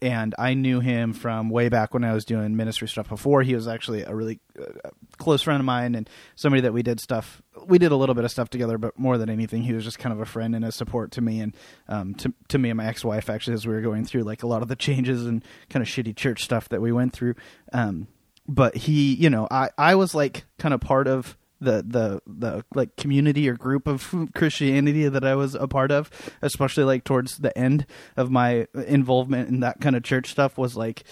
and 0.00 0.32
I 0.38 0.54
knew 0.54 0.78
him 0.78 1.12
from 1.12 1.50
way 1.50 1.68
back 1.68 1.92
when 1.92 2.04
I 2.04 2.12
was 2.14 2.24
doing 2.24 2.54
ministry 2.56 2.86
stuff 2.86 3.08
before. 3.08 3.42
He 3.42 3.56
was 3.56 3.66
actually 3.66 4.02
a 4.04 4.14
really 4.14 4.38
uh, 4.56 4.90
close 5.16 5.42
friend 5.42 5.58
of 5.58 5.64
mine 5.66 5.96
and 5.96 6.08
somebody 6.36 6.60
that 6.60 6.72
we 6.72 6.84
did 6.84 7.00
stuff 7.00 7.42
we 7.66 7.78
did 7.78 7.90
a 7.90 7.96
little 7.96 8.14
bit 8.14 8.24
of 8.24 8.30
stuff 8.30 8.48
together 8.48 8.78
but 8.78 8.96
more 8.96 9.18
than 9.18 9.28
anything 9.28 9.62
he 9.62 9.72
was 9.72 9.82
just 9.82 9.98
kind 9.98 10.12
of 10.12 10.20
a 10.20 10.24
friend 10.24 10.54
and 10.54 10.64
a 10.64 10.70
support 10.70 11.10
to 11.12 11.20
me 11.20 11.40
and 11.40 11.56
um 11.88 12.14
to 12.14 12.32
to 12.46 12.58
me 12.58 12.70
and 12.70 12.76
my 12.76 12.86
ex-wife 12.86 13.28
actually 13.28 13.54
as 13.54 13.66
we 13.66 13.74
were 13.74 13.80
going 13.80 14.04
through 14.04 14.22
like 14.22 14.44
a 14.44 14.46
lot 14.46 14.62
of 14.62 14.68
the 14.68 14.76
changes 14.76 15.26
and 15.26 15.44
kind 15.68 15.82
of 15.82 15.88
shitty 15.88 16.14
church 16.14 16.44
stuff 16.44 16.68
that 16.68 16.80
we 16.80 16.92
went 16.92 17.12
through. 17.12 17.34
Um 17.72 18.06
but 18.46 18.76
he 18.76 19.14
you 19.14 19.30
know 19.30 19.48
I 19.50 19.70
I 19.76 19.96
was 19.96 20.14
like 20.14 20.44
kind 20.60 20.72
of 20.72 20.80
part 20.80 21.08
of 21.08 21.36
the 21.60 21.84
the 21.86 22.22
the 22.26 22.64
like 22.74 22.96
community 22.96 23.48
or 23.48 23.54
group 23.54 23.86
of 23.86 24.14
Christianity 24.34 25.08
that 25.08 25.24
I 25.24 25.34
was 25.34 25.54
a 25.54 25.68
part 25.68 25.90
of, 25.90 26.10
especially 26.42 26.84
like 26.84 27.04
towards 27.04 27.38
the 27.38 27.56
end 27.56 27.86
of 28.16 28.30
my 28.30 28.66
involvement 28.86 29.48
in 29.48 29.60
that 29.60 29.80
kind 29.80 29.96
of 29.96 30.02
church 30.02 30.30
stuff 30.30 30.58
was 30.58 30.76
like 30.76 31.04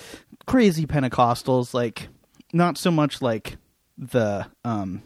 crazy 0.47 0.87
Pentecostals, 0.87 1.75
like 1.75 2.09
not 2.53 2.79
so 2.79 2.91
much 2.91 3.21
like 3.21 3.57
the 3.99 4.47
um 4.65 5.03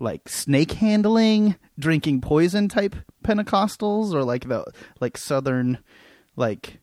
like 0.00 0.28
snake 0.28 0.72
handling, 0.72 1.56
drinking 1.78 2.20
poison 2.20 2.68
type 2.68 2.96
Pentecostals 3.24 4.12
or 4.12 4.24
like 4.24 4.48
the 4.48 4.64
like 5.00 5.16
southern 5.16 5.78
like 6.36 6.80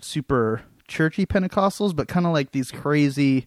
super 0.00 0.62
churchy 0.88 1.24
Pentecostals, 1.24 1.94
but 1.94 2.08
kind 2.08 2.26
of 2.26 2.32
like 2.32 2.52
these 2.52 2.70
crazy 2.70 3.46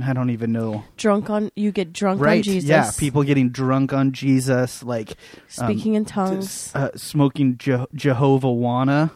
I 0.00 0.12
don't 0.12 0.30
even 0.30 0.52
know. 0.52 0.84
Drunk 0.96 1.28
on 1.30 1.50
you 1.56 1.72
get 1.72 1.92
drunk 1.92 2.20
on 2.20 2.42
Jesus. 2.42 2.68
yeah 2.68 2.90
people 2.98 3.22
getting 3.24 3.50
drunk 3.50 3.92
on 3.92 4.12
jesus 4.12 4.82
like 4.82 5.14
speaking 5.48 5.94
in 5.94 6.04
s- 6.04 6.10
tongues 6.10 6.72
uh, 6.74 6.90
smoking 6.96 7.56
Je- 7.58 7.86
jehovah 7.94 8.46
wana 8.48 9.10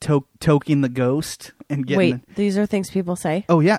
to- 0.00 0.26
toking 0.40 0.82
the 0.82 0.88
ghost 0.88 1.52
and 1.68 1.86
getting 1.86 1.98
wait 2.20 2.34
these 2.36 2.58
are 2.58 2.66
things 2.66 2.90
people 2.90 3.16
say? 3.16 3.44
Oh 3.48 3.60
yeah 3.60 3.78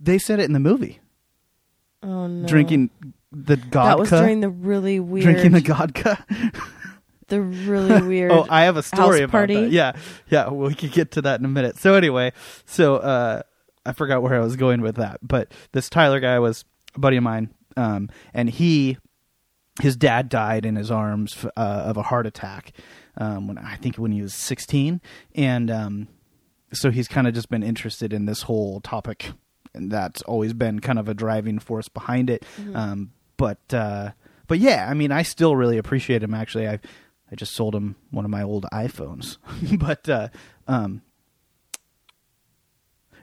they 0.00 0.18
said 0.18 0.40
it 0.40 0.44
in 0.44 0.52
the 0.52 0.60
movie. 0.60 1.00
Oh 2.02 2.26
no. 2.26 2.46
Drinking 2.46 2.90
the 3.32 3.56
godka 3.56 3.72
that 3.84 3.98
was 3.98 4.10
during 4.10 4.40
the 4.40 4.48
really 4.50 5.00
weird 5.00 5.24
drinking 5.24 5.52
the 5.52 5.60
godka 5.62 6.22
the 7.28 7.40
really 7.40 8.00
weird 8.06 8.30
oh 8.30 8.46
i 8.50 8.62
have 8.64 8.76
a 8.76 8.82
story 8.82 9.22
about 9.22 9.30
party. 9.32 9.54
that. 9.54 9.70
Yeah 9.70 9.92
yeah 10.30 10.50
we 10.50 10.74
could 10.74 10.92
get 10.92 11.10
to 11.12 11.22
that 11.22 11.38
in 11.40 11.44
a 11.44 11.48
minute. 11.48 11.76
So 11.78 11.94
anyway 11.94 12.32
so 12.66 12.96
uh 12.96 13.42
i 13.86 13.92
forgot 13.92 14.22
where 14.22 14.34
i 14.34 14.40
was 14.40 14.56
going 14.56 14.80
with 14.80 14.96
that 14.96 15.18
but 15.22 15.52
this 15.72 15.88
tyler 15.88 16.20
guy 16.20 16.38
was 16.38 16.64
a 16.94 16.98
buddy 16.98 17.16
of 17.16 17.22
mine 17.22 17.52
um 17.76 18.08
and 18.32 18.50
he 18.50 18.96
his 19.80 19.96
dad 19.96 20.28
died 20.28 20.64
in 20.64 20.76
his 20.76 20.90
arms 20.90 21.44
uh, 21.56 21.60
of 21.60 21.96
a 21.96 22.02
heart 22.02 22.26
attack 22.26 22.72
um, 23.16 23.48
when 23.48 23.58
I 23.58 23.76
think 23.76 23.96
when 23.96 24.12
he 24.12 24.22
was 24.22 24.34
16, 24.34 25.00
and 25.34 25.70
um, 25.70 26.08
so 26.72 26.90
he's 26.90 27.08
kind 27.08 27.26
of 27.26 27.34
just 27.34 27.48
been 27.48 27.62
interested 27.62 28.12
in 28.12 28.26
this 28.26 28.42
whole 28.42 28.80
topic, 28.80 29.32
and 29.74 29.90
that's 29.90 30.22
always 30.22 30.52
been 30.52 30.80
kind 30.80 30.98
of 30.98 31.08
a 31.08 31.14
driving 31.14 31.58
force 31.58 31.88
behind 31.88 32.30
it. 32.30 32.44
Um, 32.74 33.12
but 33.36 33.72
uh, 33.72 34.12
but 34.46 34.58
yeah, 34.58 34.86
I 34.88 34.94
mean, 34.94 35.10
I 35.10 35.22
still 35.22 35.56
really 35.56 35.78
appreciate 35.78 36.22
him. 36.22 36.34
Actually, 36.34 36.68
I 36.68 36.78
I 37.30 37.34
just 37.34 37.54
sold 37.54 37.74
him 37.74 37.96
one 38.10 38.24
of 38.24 38.30
my 38.30 38.42
old 38.42 38.66
iPhones, 38.72 39.38
but 39.78 40.08
uh, 40.08 40.28
um, 40.68 41.02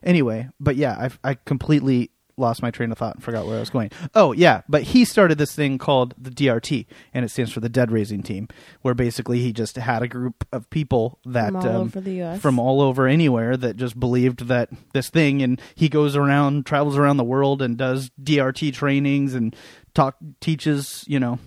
anyway, 0.04 0.50
but 0.60 0.76
yeah, 0.76 1.10
I 1.24 1.32
I 1.32 1.34
completely 1.36 2.12
lost 2.38 2.62
my 2.62 2.72
train 2.72 2.92
of 2.92 2.98
thought 2.98 3.16
and 3.16 3.24
forgot 3.24 3.46
where 3.46 3.58
I 3.58 3.60
was 3.60 3.70
going. 3.70 3.92
Oh 4.16 4.34
yeah, 4.34 4.62
but 4.68 4.84
he 4.84 5.06
started 5.06 5.38
this 5.38 5.56
thing 5.56 5.78
called 5.78 6.14
the 6.18 6.30
DRT, 6.30 6.86
and 7.14 7.24
it 7.24 7.30
stands 7.30 7.52
for 7.52 7.62
the 7.62 7.70
Dead 7.70 7.92
Raising 7.92 8.24
Team, 8.24 8.50
where 8.82 8.94
basically 8.94 9.40
he 9.40 9.54
just 9.54 9.78
had 9.78 10.02
a 10.02 10.08
group 10.08 10.46
of 10.52 10.70
people 10.70 11.20
that 11.26 11.52
from 11.52 11.56
all 11.56 11.68
um, 11.68 11.82
over 11.82 12.02
the 12.02 12.14
U.S. 12.14 12.42
from 12.42 12.60
all 12.60 12.82
over 12.82 13.08
anywhere 13.08 13.56
that 13.56 13.78
just 13.78 14.00
believed 14.00 14.48
that 14.48 14.70
this 14.94 15.10
thing, 15.10 15.42
and 15.42 15.62
he 15.76 15.88
goes 15.88 16.16
around, 16.16 16.66
travels 16.66 16.98
around 16.98 17.18
the 17.18 17.24
world, 17.24 17.62
and 17.62 17.78
does 17.78 18.12
DRT 18.22 18.74
trainings 18.74 19.34
and 19.34 19.56
talk 19.94 20.18
teaches, 20.42 21.06
you 21.08 21.20
know, 21.20 21.40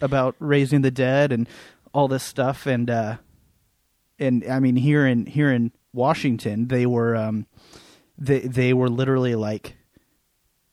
about 0.00 0.34
raising 0.38 0.82
the 0.82 0.90
dead 0.90 1.32
and 1.32 1.48
all 1.94 2.08
this 2.08 2.24
stuff, 2.24 2.66
and 2.66 2.90
uh, 2.90 3.16
and 4.18 4.44
I 4.50 4.60
mean 4.60 4.76
here 4.76 5.06
in 5.06 5.26
here 5.26 5.50
in 5.50 5.72
Washington, 5.92 6.68
they 6.68 6.86
were 6.86 7.16
um, 7.16 7.46
they 8.20 8.40
they 8.40 8.72
were 8.72 8.88
literally 8.88 9.34
like 9.34 9.76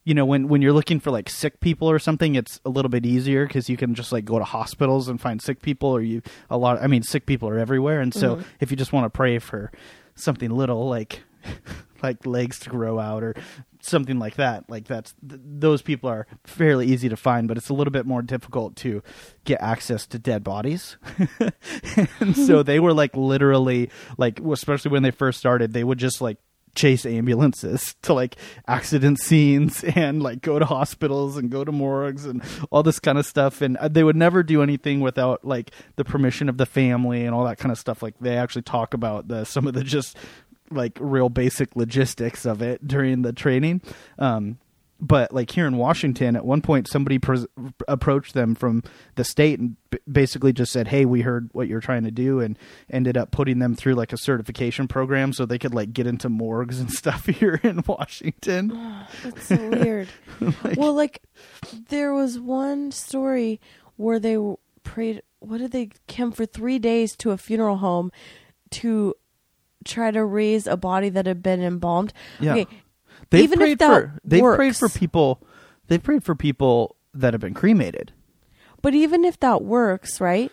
you 0.04 0.14
know 0.14 0.24
when 0.24 0.48
when 0.48 0.62
you're 0.62 0.72
looking 0.72 1.00
for 1.00 1.10
like 1.10 1.28
sick 1.28 1.60
people 1.60 1.90
or 1.90 1.98
something 1.98 2.34
it's 2.34 2.60
a 2.64 2.68
little 2.70 2.88
bit 2.88 3.04
easier 3.06 3.46
because 3.46 3.68
you 3.68 3.76
can 3.76 3.94
just 3.94 4.12
like 4.12 4.24
go 4.24 4.38
to 4.38 4.44
hospitals 4.44 5.08
and 5.08 5.20
find 5.20 5.40
sick 5.42 5.60
people 5.62 5.88
or 5.90 6.00
you 6.00 6.22
a 6.50 6.56
lot 6.56 6.80
i 6.82 6.86
mean 6.86 7.02
sick 7.02 7.26
people 7.26 7.48
are 7.48 7.58
everywhere 7.58 8.00
and 8.00 8.14
so 8.14 8.36
Mhm. 8.36 8.44
if 8.60 8.70
you 8.70 8.76
just 8.76 8.92
want 8.92 9.04
to 9.04 9.10
pray 9.10 9.38
for 9.38 9.70
something 10.14 10.50
little 10.50 10.88
like 10.88 11.22
like 12.02 12.24
legs 12.26 12.58
to 12.60 12.70
grow 12.70 12.98
out 12.98 13.22
or 13.22 13.34
something 13.80 14.18
like 14.18 14.34
that 14.36 14.64
like 14.68 14.86
that's 14.86 15.14
th- 15.28 15.40
those 15.44 15.82
people 15.82 16.08
are 16.10 16.26
fairly 16.44 16.86
easy 16.86 17.08
to 17.08 17.16
find 17.16 17.46
but 17.48 17.56
it's 17.56 17.68
a 17.68 17.74
little 17.74 17.92
bit 17.92 18.06
more 18.06 18.22
difficult 18.22 18.76
to 18.76 19.02
get 19.44 19.60
access 19.60 20.06
to 20.06 20.18
dead 20.18 20.42
bodies 20.44 20.96
and 22.20 22.36
so 22.36 22.62
they 22.70 22.80
were 22.80 22.92
like 22.92 23.16
literally 23.16 23.90
like 24.16 24.40
especially 24.40 24.90
when 24.90 25.02
they 25.02 25.10
first 25.10 25.38
started 25.38 25.72
they 25.72 25.84
would 25.84 25.98
just 25.98 26.20
like 26.20 26.38
chase 26.78 27.04
ambulances 27.04 27.96
to 28.02 28.14
like 28.14 28.36
accident 28.66 29.18
scenes 29.18 29.84
and 29.96 30.22
like 30.22 30.40
go 30.40 30.58
to 30.58 30.64
hospitals 30.64 31.36
and 31.36 31.50
go 31.50 31.64
to 31.64 31.72
morgues 31.72 32.24
and 32.24 32.42
all 32.70 32.82
this 32.82 33.00
kind 33.00 33.18
of 33.18 33.26
stuff. 33.26 33.60
And 33.60 33.76
uh, 33.76 33.88
they 33.88 34.04
would 34.04 34.16
never 34.16 34.42
do 34.42 34.62
anything 34.62 35.00
without 35.00 35.44
like 35.44 35.72
the 35.96 36.04
permission 36.04 36.48
of 36.48 36.56
the 36.56 36.66
family 36.66 37.24
and 37.24 37.34
all 37.34 37.44
that 37.44 37.58
kind 37.58 37.72
of 37.72 37.78
stuff. 37.78 38.02
Like 38.02 38.14
they 38.20 38.36
actually 38.36 38.62
talk 38.62 38.94
about 38.94 39.28
the 39.28 39.44
some 39.44 39.66
of 39.66 39.74
the 39.74 39.84
just 39.84 40.16
like 40.70 40.96
real 41.00 41.28
basic 41.28 41.74
logistics 41.76 42.46
of 42.46 42.62
it 42.62 42.86
during 42.86 43.22
the 43.22 43.32
training. 43.32 43.82
Um 44.18 44.58
but 45.00 45.32
like 45.32 45.50
here 45.50 45.66
in 45.66 45.76
Washington, 45.76 46.34
at 46.34 46.44
one 46.44 46.60
point 46.60 46.88
somebody 46.88 47.18
pres 47.18 47.46
approached 47.86 48.34
them 48.34 48.54
from 48.54 48.82
the 49.14 49.24
state 49.24 49.60
and 49.60 49.76
b- 49.90 49.98
basically 50.10 50.52
just 50.52 50.72
said, 50.72 50.88
"Hey, 50.88 51.04
we 51.04 51.20
heard 51.20 51.50
what 51.52 51.68
you're 51.68 51.80
trying 51.80 52.02
to 52.04 52.10
do," 52.10 52.40
and 52.40 52.58
ended 52.90 53.16
up 53.16 53.30
putting 53.30 53.60
them 53.60 53.74
through 53.76 53.94
like 53.94 54.12
a 54.12 54.16
certification 54.16 54.88
program 54.88 55.32
so 55.32 55.46
they 55.46 55.58
could 55.58 55.74
like 55.74 55.92
get 55.92 56.06
into 56.06 56.28
morgues 56.28 56.80
and 56.80 56.90
stuff 56.92 57.26
here 57.26 57.60
in 57.62 57.82
Washington. 57.86 59.06
That's 59.22 59.46
so 59.46 59.68
weird. 59.68 60.08
well, 60.76 60.94
like 60.94 61.22
there 61.88 62.12
was 62.12 62.38
one 62.38 62.90
story 62.90 63.60
where 63.96 64.18
they 64.18 64.36
prayed. 64.82 65.22
What 65.38 65.58
did 65.58 65.70
they 65.70 65.90
come 66.08 66.32
for 66.32 66.44
three 66.44 66.80
days 66.80 67.14
to 67.16 67.30
a 67.30 67.36
funeral 67.36 67.76
home 67.76 68.10
to 68.70 69.14
try 69.84 70.10
to 70.10 70.24
raise 70.24 70.66
a 70.66 70.76
body 70.76 71.08
that 71.10 71.26
had 71.26 71.40
been 71.40 71.62
embalmed? 71.62 72.12
Yeah. 72.40 72.54
Okay, 72.54 72.66
They've 73.30 73.44
Even 73.44 73.60
if 73.60 73.64
prayed 73.64 73.78
that 73.80 73.88
for 73.88 74.18
they've 74.24 74.42
prayed 74.42 74.76
for 74.76 74.88
people. 74.88 75.42
They've 75.88 76.02
prayed 76.02 76.24
for 76.24 76.34
people 76.34 76.96
that 77.14 77.34
have 77.34 77.40
been 77.40 77.54
cremated. 77.54 78.12
but 78.82 78.94
even 78.94 79.24
if 79.24 79.38
that 79.40 79.62
works, 79.64 80.20
right? 80.20 80.52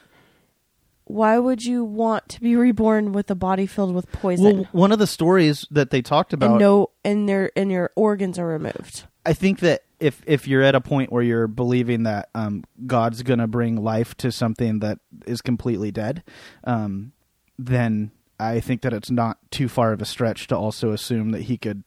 Why 1.08 1.38
would 1.38 1.64
you 1.64 1.84
want 1.86 2.28
to 2.30 2.42
be 2.42 2.56
reborn 2.56 3.12
with 3.12 3.30
a 3.30 3.36
body 3.36 3.68
filled 3.68 3.94
with 3.94 4.12
poison 4.12 4.44
Well, 4.62 4.68
one 4.72 4.92
of 4.92 4.98
the 4.98 5.06
stories 5.06 5.68
that 5.70 5.92
they 5.92 6.02
talked 6.02 6.34
about 6.34 6.52
and 6.52 6.60
no, 6.60 6.90
and 7.04 7.30
their 7.30 7.52
and 7.56 7.72
your 7.72 7.92
organs 7.96 8.40
are 8.40 8.48
removed? 8.48 9.06
I 9.26 9.34
think 9.34 9.60
that 9.60 9.84
if 10.00 10.22
if 10.26 10.48
you're 10.48 10.64
at 10.64 10.74
a 10.74 10.82
point 10.82 11.12
where 11.12 11.22
you're 11.22 11.48
believing 11.48 12.04
that 12.04 12.30
um, 12.34 12.64
God's 12.88 13.22
going 13.22 13.40
to 13.40 13.48
bring 13.48 13.76
life 13.84 14.16
to 14.18 14.32
something 14.32 14.80
that 14.80 14.98
is 15.28 15.42
completely 15.42 15.92
dead, 15.92 16.24
um, 16.64 17.12
then 17.60 18.10
I 18.40 18.60
think 18.60 18.82
that 18.82 18.92
it's 18.94 19.12
not 19.12 19.38
too 19.52 19.68
far 19.70 19.94
of 19.94 20.02
a 20.02 20.06
stretch 20.06 20.48
to 20.48 20.58
also 20.58 20.92
assume 20.92 21.30
that 21.32 21.44
He 21.44 21.58
could 21.58 21.84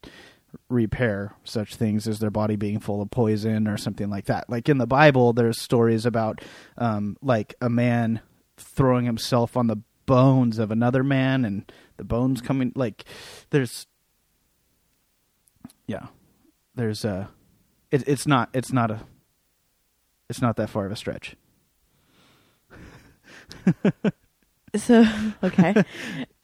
repair 0.69 1.35
such 1.45 1.75
things 1.75 2.09
as 2.09 2.19
their 2.19 2.31
body 2.31 2.57
being 2.57 2.81
full 2.81 3.02
of 3.02 3.11
poison 3.11 3.69
or 3.69 3.76
something 3.76 4.09
like 4.09 4.26
that. 4.26 4.49
Like 4.49 4.69
in 4.69 4.78
the 4.78 4.87
Bible, 4.87 5.33
there's 5.33 5.61
stories 5.61 6.07
about 6.07 6.40
um, 6.76 7.17
like 7.23 7.55
a 7.61 7.69
man 7.69 8.21
throwing 8.57 9.05
himself 9.05 9.57
on 9.57 9.67
the 9.67 9.76
bones 10.07 10.59
of 10.59 10.71
another 10.71 11.05
man 11.05 11.45
and 11.45 11.71
the 11.99 12.05
bones 12.05 12.40
coming 12.40 12.73
like 12.75 13.05
there's 13.50 13.87
yeah 15.87 16.07
there's 16.75 17.05
a 17.05 17.28
it, 17.90 18.02
it's 18.09 18.26
not 18.26 18.49
it's 18.55 18.73
not 18.73 18.90
a 18.90 19.00
it's 20.31 20.40
not 20.40 20.57
that 20.57 20.71
far 20.71 20.87
of 20.87 20.93
a 20.93 20.97
stretch 20.97 21.37
So 24.76 25.04
okay, 25.42 25.75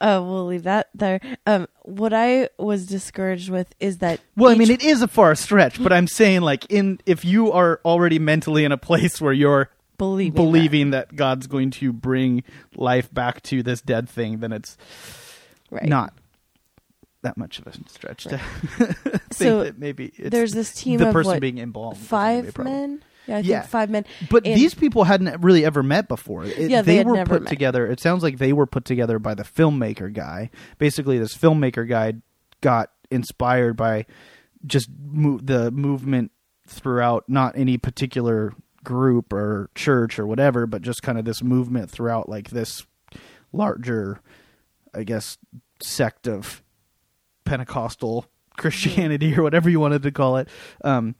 uh, 0.01 0.21
we'll 0.23 0.45
leave 0.47 0.63
that 0.63 0.89
there. 0.93 1.19
Um, 1.45 1.67
what 1.83 2.13
I 2.13 2.49
was 2.57 2.85
discouraged 2.87 3.49
with 3.49 3.73
is 3.79 3.99
that 3.99 4.19
well 4.35 4.51
i 4.51 4.55
mean 4.55 4.71
it 4.71 4.83
is 4.83 5.01
a 5.01 5.07
far 5.07 5.35
stretch 5.35 5.81
but 5.81 5.93
i'm 5.93 6.07
saying 6.07 6.41
like 6.41 6.65
in 6.71 6.99
if 7.05 7.23
you 7.23 7.51
are 7.51 7.79
already 7.85 8.17
mentally 8.19 8.63
in 8.65 8.71
a 8.71 8.77
place 8.77 9.21
where 9.21 9.33
you're 9.33 9.69
believing 9.97 10.33
that. 10.33 10.41
believing 10.41 10.89
that. 10.91 11.15
god's 11.15 11.47
going 11.47 11.69
to 11.71 11.93
bring 11.93 12.43
life 12.75 13.13
back 13.13 13.41
to 13.43 13.61
this 13.61 13.81
dead 13.81 14.09
thing 14.09 14.39
then 14.39 14.51
it's 14.51 14.77
right. 15.69 15.85
not 15.85 16.13
that 17.21 17.37
much 17.37 17.59
of 17.59 17.67
a 17.67 17.73
stretch 17.89 18.23
to 18.25 18.37
think 18.77 19.33
So, 19.33 19.63
that 19.63 19.79
maybe 19.79 20.13
it's 20.15 20.29
There's 20.29 20.53
this 20.53 20.73
team 20.73 20.99
the 20.99 21.07
of 21.07 21.13
person 21.13 21.33
what, 21.33 21.41
being 21.41 21.57
embalmed 21.57 21.97
is 21.97 22.07
gonna 22.07 22.41
be 22.43 22.47
a 22.47 22.51
five 22.51 22.63
men. 22.65 23.03
Yeah, 23.27 23.37
I 23.37 23.39
Yeah. 23.39 23.59
think 23.61 23.69
five 23.71 23.89
men. 23.89 24.05
But 24.29 24.45
And- 24.45 24.55
these 24.55 24.73
people 24.73 25.03
hadn't 25.05 25.41
really 25.41 25.65
ever 25.65 25.81
met 25.83 26.07
before. 26.07 26.45
It- 26.45 26.69
Yeah, 26.69 26.81
they 26.81 26.97
they 26.99 27.03
were 27.03 27.23
put 27.25 27.43
met. 27.43 27.49
together. 27.49 27.87
It 27.87 27.99
sounds 27.99 28.23
like 28.23 28.37
they 28.37 28.53
were 28.53 28.65
put 28.67 28.85
together 28.85 29.19
by 29.19 29.33
the 29.33 29.43
filmmaker 29.43 30.13
guy. 30.13 30.49
Basically, 30.77 31.17
this 31.17 31.35
filmmaker 31.37 31.87
guy 31.87 32.13
got 32.61 32.91
inspired 33.11 33.75
by 33.77 34.05
just 34.65 34.89
mo- 35.11 35.39
the 35.41 35.71
movement 35.71 36.31
throughout, 36.67 37.23
not 37.27 37.55
any 37.57 37.77
particular 37.77 38.53
group 38.83 39.31
or 39.33 39.69
church 39.75 40.17
or 40.19 40.25
whatever, 40.27 40.65
but 40.67 40.81
just 40.81 41.01
kind 41.03 41.17
of 41.17 41.25
this 41.25 41.43
movement 41.43 41.89
throughout, 41.91 42.27
like 42.29 42.49
this 42.51 42.85
larger, 43.53 44.19
I 44.93 45.03
guess, 45.03 45.37
sect 45.81 46.27
of 46.27 46.61
Pentecostal 47.43 48.25
Christianity 48.57 49.35
or 49.37 49.43
whatever 49.43 49.69
you 49.69 49.79
wanted 49.79 50.03
to 50.03 50.11
call 50.11 50.37
it. 50.37 50.47
Um, 50.83 51.15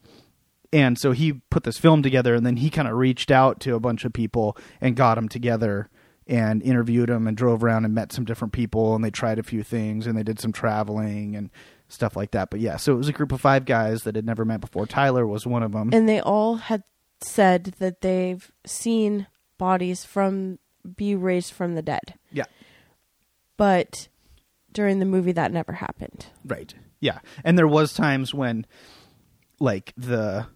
and 0.73 0.97
so 0.97 1.11
he 1.11 1.33
put 1.49 1.63
this 1.63 1.77
film 1.77 2.01
together 2.03 2.35
and 2.35 2.45
then 2.45 2.57
he 2.57 2.69
kind 2.69 2.87
of 2.87 2.95
reached 2.95 3.31
out 3.31 3.59
to 3.61 3.75
a 3.75 3.79
bunch 3.79 4.05
of 4.05 4.13
people 4.13 4.57
and 4.81 4.95
got 4.95 5.15
them 5.15 5.29
together 5.29 5.89
and 6.27 6.63
interviewed 6.63 7.09
them 7.09 7.27
and 7.27 7.37
drove 7.37 7.63
around 7.63 7.85
and 7.85 7.93
met 7.93 8.11
some 8.11 8.25
different 8.25 8.51
people 8.53 8.95
and 8.95 9.03
they 9.03 9.11
tried 9.11 9.37
a 9.39 9.43
few 9.43 9.63
things 9.63 10.07
and 10.07 10.17
they 10.17 10.23
did 10.23 10.39
some 10.39 10.51
traveling 10.51 11.35
and 11.35 11.49
stuff 11.87 12.15
like 12.15 12.31
that. 12.31 12.49
But 12.49 12.59
yeah 12.59 12.77
so 12.77 12.93
it 12.93 12.97
was 12.97 13.07
a 13.07 13.13
group 13.13 13.31
of 13.31 13.41
five 13.41 13.65
guys 13.65 14.03
that 14.03 14.15
had 14.15 14.25
never 14.25 14.43
met 14.45 14.61
before. 14.61 14.85
Tyler 14.85 15.25
was 15.27 15.45
one 15.45 15.63
of 15.63 15.71
them 15.71 15.89
and 15.93 16.09
they 16.09 16.19
all 16.19 16.55
had 16.55 16.83
said 17.21 17.75
that 17.79 18.01
they've 18.01 18.51
seen 18.65 19.27
bodies 19.57 20.03
from 20.03 20.59
be 20.95 21.15
raised 21.15 21.53
from 21.53 21.75
the 21.75 21.81
dead. 21.81 22.15
yeah. 22.31 22.43
But 23.57 24.09
during 24.71 24.99
the 24.99 25.05
movie, 25.05 25.31
that 25.31 25.51
never 25.53 25.73
happened. 25.73 26.25
right. 26.45 26.73
Yeah. 26.99 27.19
And 27.43 27.57
there 27.57 27.67
was 27.67 27.93
times 27.93 28.33
when 28.33 28.65
like 29.59 29.93
the 29.95 30.47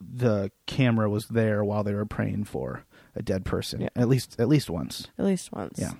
the 0.00 0.50
camera 0.66 1.08
was 1.08 1.26
there 1.28 1.62
while 1.64 1.82
they 1.84 1.94
were 1.94 2.06
praying 2.06 2.44
for 2.44 2.84
a 3.14 3.22
dead 3.22 3.44
person 3.44 3.80
Yeah. 3.82 3.88
at 3.96 4.08
least 4.08 4.36
at 4.38 4.48
least 4.48 4.68
once 4.70 5.08
At 5.18 5.24
least 5.24 5.52
once. 5.52 5.78
yeah 5.78 5.92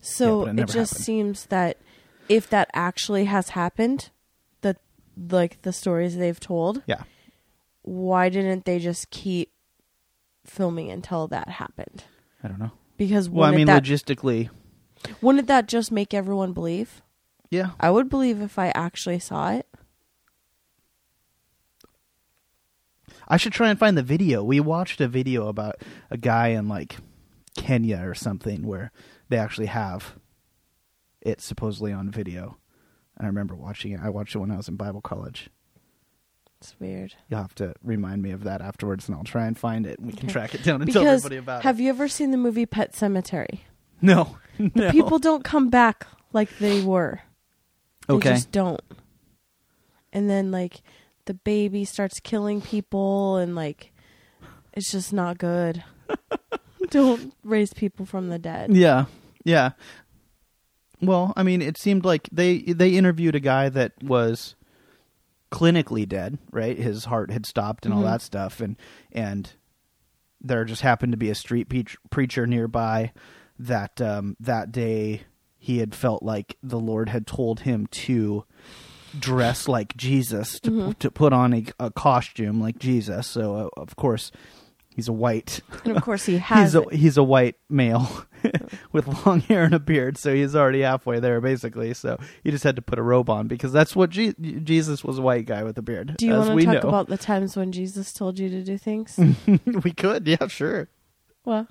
So 0.00 0.46
Yeah, 0.46 0.52
it 0.52 0.58
it, 0.60 0.68
just 0.68 0.92
happened. 0.94 1.04
seems 1.04 1.46
that 1.46 1.76
if 2.28 2.48
that 2.50 2.68
actually 2.74 3.24
has 3.26 3.50
happened, 3.50 4.10
that 4.62 4.78
like 5.16 5.62
the 5.62 5.72
stories 5.72 6.16
they've 6.16 6.38
told, 6.40 6.82
yeah 6.86 7.02
why 7.82 8.28
didn't 8.28 8.64
they 8.64 8.78
just 8.78 9.10
keep 9.10 9.52
filming 10.44 10.90
until 10.90 11.26
that 11.28 11.48
happened? 11.48 12.04
i 12.42 12.48
don't 12.48 12.58
know 12.58 12.72
Because 12.96 13.28
well 13.30 13.48
i 13.52 13.54
mean 13.56 13.66
that 13.66 13.82
logistically 13.84 14.50
wouldn't 15.20 15.48
that 15.48 15.66
just 15.66 15.90
make 15.92 16.14
everyone 16.14 16.52
believe? 16.52 17.02
yeah 17.50 17.70
I 17.80 17.90
would 17.90 18.08
believe 18.08 18.40
if 18.40 18.58
I 18.58 18.68
actually 18.74 19.18
saw 19.18 19.50
it. 19.52 19.66
I 23.28 23.36
should 23.36 23.52
try 23.52 23.70
and 23.70 23.78
find 23.78 23.96
the 23.96 24.02
video. 24.02 24.42
We 24.42 24.60
watched 24.60 25.00
a 25.00 25.08
video 25.08 25.48
about 25.48 25.76
a 26.10 26.16
guy 26.16 26.48
in 26.48 26.68
like 26.68 26.96
Kenya 27.56 28.00
or 28.04 28.14
something 28.14 28.66
where 28.66 28.90
they 29.28 29.36
actually 29.38 29.66
have 29.66 30.14
it 31.20 31.40
supposedly 31.40 31.92
on 31.92 32.10
video. 32.10 32.56
And 33.16 33.26
I 33.26 33.28
remember 33.28 33.54
watching 33.54 33.92
it. 33.92 34.00
I 34.02 34.08
watched 34.08 34.34
it 34.34 34.38
when 34.38 34.50
I 34.50 34.56
was 34.56 34.68
in 34.68 34.76
Bible 34.76 35.00
college. 35.00 35.50
It's 36.60 36.74
weird. 36.78 37.14
You'll 37.28 37.40
have 37.42 37.54
to 37.56 37.74
remind 37.82 38.22
me 38.22 38.30
of 38.30 38.44
that 38.44 38.60
afterwards, 38.62 39.08
and 39.08 39.16
I'll 39.16 39.24
try 39.24 39.46
and 39.46 39.58
find 39.58 39.84
it. 39.86 39.98
and 39.98 40.06
We 40.06 40.12
can 40.12 40.26
Okay. 40.26 40.32
track 40.32 40.54
it 40.54 40.62
down 40.62 40.80
and 40.80 40.92
tell 40.92 41.02
Because 41.02 41.24
everybody 41.24 41.36
about 41.38 41.62
have 41.64 41.80
you 41.80 41.88
ever 41.90 42.06
seen 42.08 42.30
the 42.30 42.36
movie 42.36 42.66
Pet 42.66 42.92
Sematary? 42.92 43.52
it. 43.54 43.60
No, 44.00 44.36
no. 44.58 44.90
People 44.90 45.18
don't 45.18 45.42
come 45.44 45.70
back 45.70 46.06
like 46.32 46.56
they 46.58 46.80
were. 46.80 47.20
They 48.08 48.14
Okay. 48.14 48.28
just 48.30 48.52
don't. 48.52 48.80
And 50.12 50.28
then 50.30 50.50
like 50.50 50.82
the 51.26 51.34
baby 51.34 51.84
starts 51.84 52.20
killing 52.20 52.60
people 52.60 53.36
and 53.36 53.54
like 53.54 53.92
it's 54.72 54.90
just 54.90 55.12
not 55.12 55.38
good. 55.38 55.82
don't 56.90 57.34
raise 57.44 57.72
people 57.72 58.04
from 58.06 58.28
the 58.28 58.38
dead. 58.38 58.74
Yeah, 58.74 59.04
yeah. 59.44 59.70
Well, 61.00 61.32
I 61.36 61.42
mean, 61.42 61.62
it 61.62 61.76
seemed 61.78 62.04
like 62.04 62.28
they 62.30 62.58
they 62.60 62.90
interviewed 62.90 63.34
a 63.34 63.40
guy 63.40 63.68
that 63.70 63.92
was 64.02 64.54
clinically 65.50 66.08
dead, 66.08 66.38
right? 66.50 66.78
His 66.78 67.06
heart 67.06 67.30
had 67.30 67.44
stopped 67.44 67.84
and 67.84 67.94
all 67.94 68.02
Mhm. 68.02 68.10
that 68.10 68.22
stuff, 68.22 68.60
and 68.60 68.76
and 69.10 69.52
there 70.40 70.64
just 70.64 70.82
happened 70.82 71.12
to 71.12 71.16
be 71.18 71.30
a 71.30 71.34
street 71.34 71.68
preach- 71.68 71.96
preacher 72.10 72.46
nearby 72.46 73.12
that 73.58 74.00
um, 74.00 74.36
that 74.40 74.72
day 74.72 75.22
he 75.58 75.78
had 75.78 75.94
felt 75.94 76.22
like 76.22 76.56
the 76.62 76.80
Lord 76.80 77.08
had 77.10 77.26
told 77.26 77.60
him 77.60 77.86
to 77.88 78.44
dress 79.18 79.68
like 79.68 79.96
Jesus 79.96 80.58
to 80.60 80.70
Mhm. 80.70 80.98
to 80.98 81.10
put 81.10 81.32
on 81.32 81.52
a, 81.54 81.64
a 81.78 81.90
costume 81.90 82.60
like 82.60 82.78
Jesus. 82.78 83.26
So 83.26 83.56
uh, 83.76 83.80
of 83.80 83.96
course 83.96 84.30
he's 84.94 85.08
a 85.08 85.12
white 85.12 85.60
And 85.84 85.96
of 85.96 86.02
course 86.02 86.26
he 86.26 86.36
has 86.50 86.72
he's 86.72 86.74
a 86.74 86.84
he's 86.96 87.16
a 87.16 87.22
white 87.22 87.56
male 87.70 88.26
with 88.92 89.06
long 89.26 89.40
hair 89.40 89.64
and 89.64 89.74
a 89.74 89.78
beard, 89.78 90.18
so 90.18 90.34
he's 90.34 90.54
already 90.56 90.80
halfway 90.82 91.20
there 91.20 91.40
basically. 91.40 91.94
So 91.94 92.18
he 92.44 92.50
just 92.50 92.64
had 92.64 92.76
to 92.76 92.82
put 92.82 92.98
a 92.98 93.02
robe 93.02 93.30
on 93.30 93.46
because 93.48 93.72
that's 93.72 93.94
what 93.96 94.10
Je- 94.10 94.34
Jesus 94.64 95.02
was 95.04 95.18
a 95.18 95.22
white 95.22 95.46
guy 95.46 95.62
with 95.62 95.78
a 95.78 95.82
beard. 95.82 96.14
Do 96.18 96.26
you 96.26 96.32
want 96.34 96.58
to 96.58 96.64
talk 96.66 96.82
know. 96.82 96.88
about 96.88 97.08
the 97.08 97.16
times 97.18 97.56
when 97.56 97.72
Jesus 97.72 98.12
told 98.12 98.38
you 98.38 98.48
to 98.50 98.62
do 98.62 98.76
things? 98.78 99.18
we 99.84 99.92
could, 99.92 100.26
yeah, 100.26 100.46
sure, 100.48 100.88
well, 101.44 101.68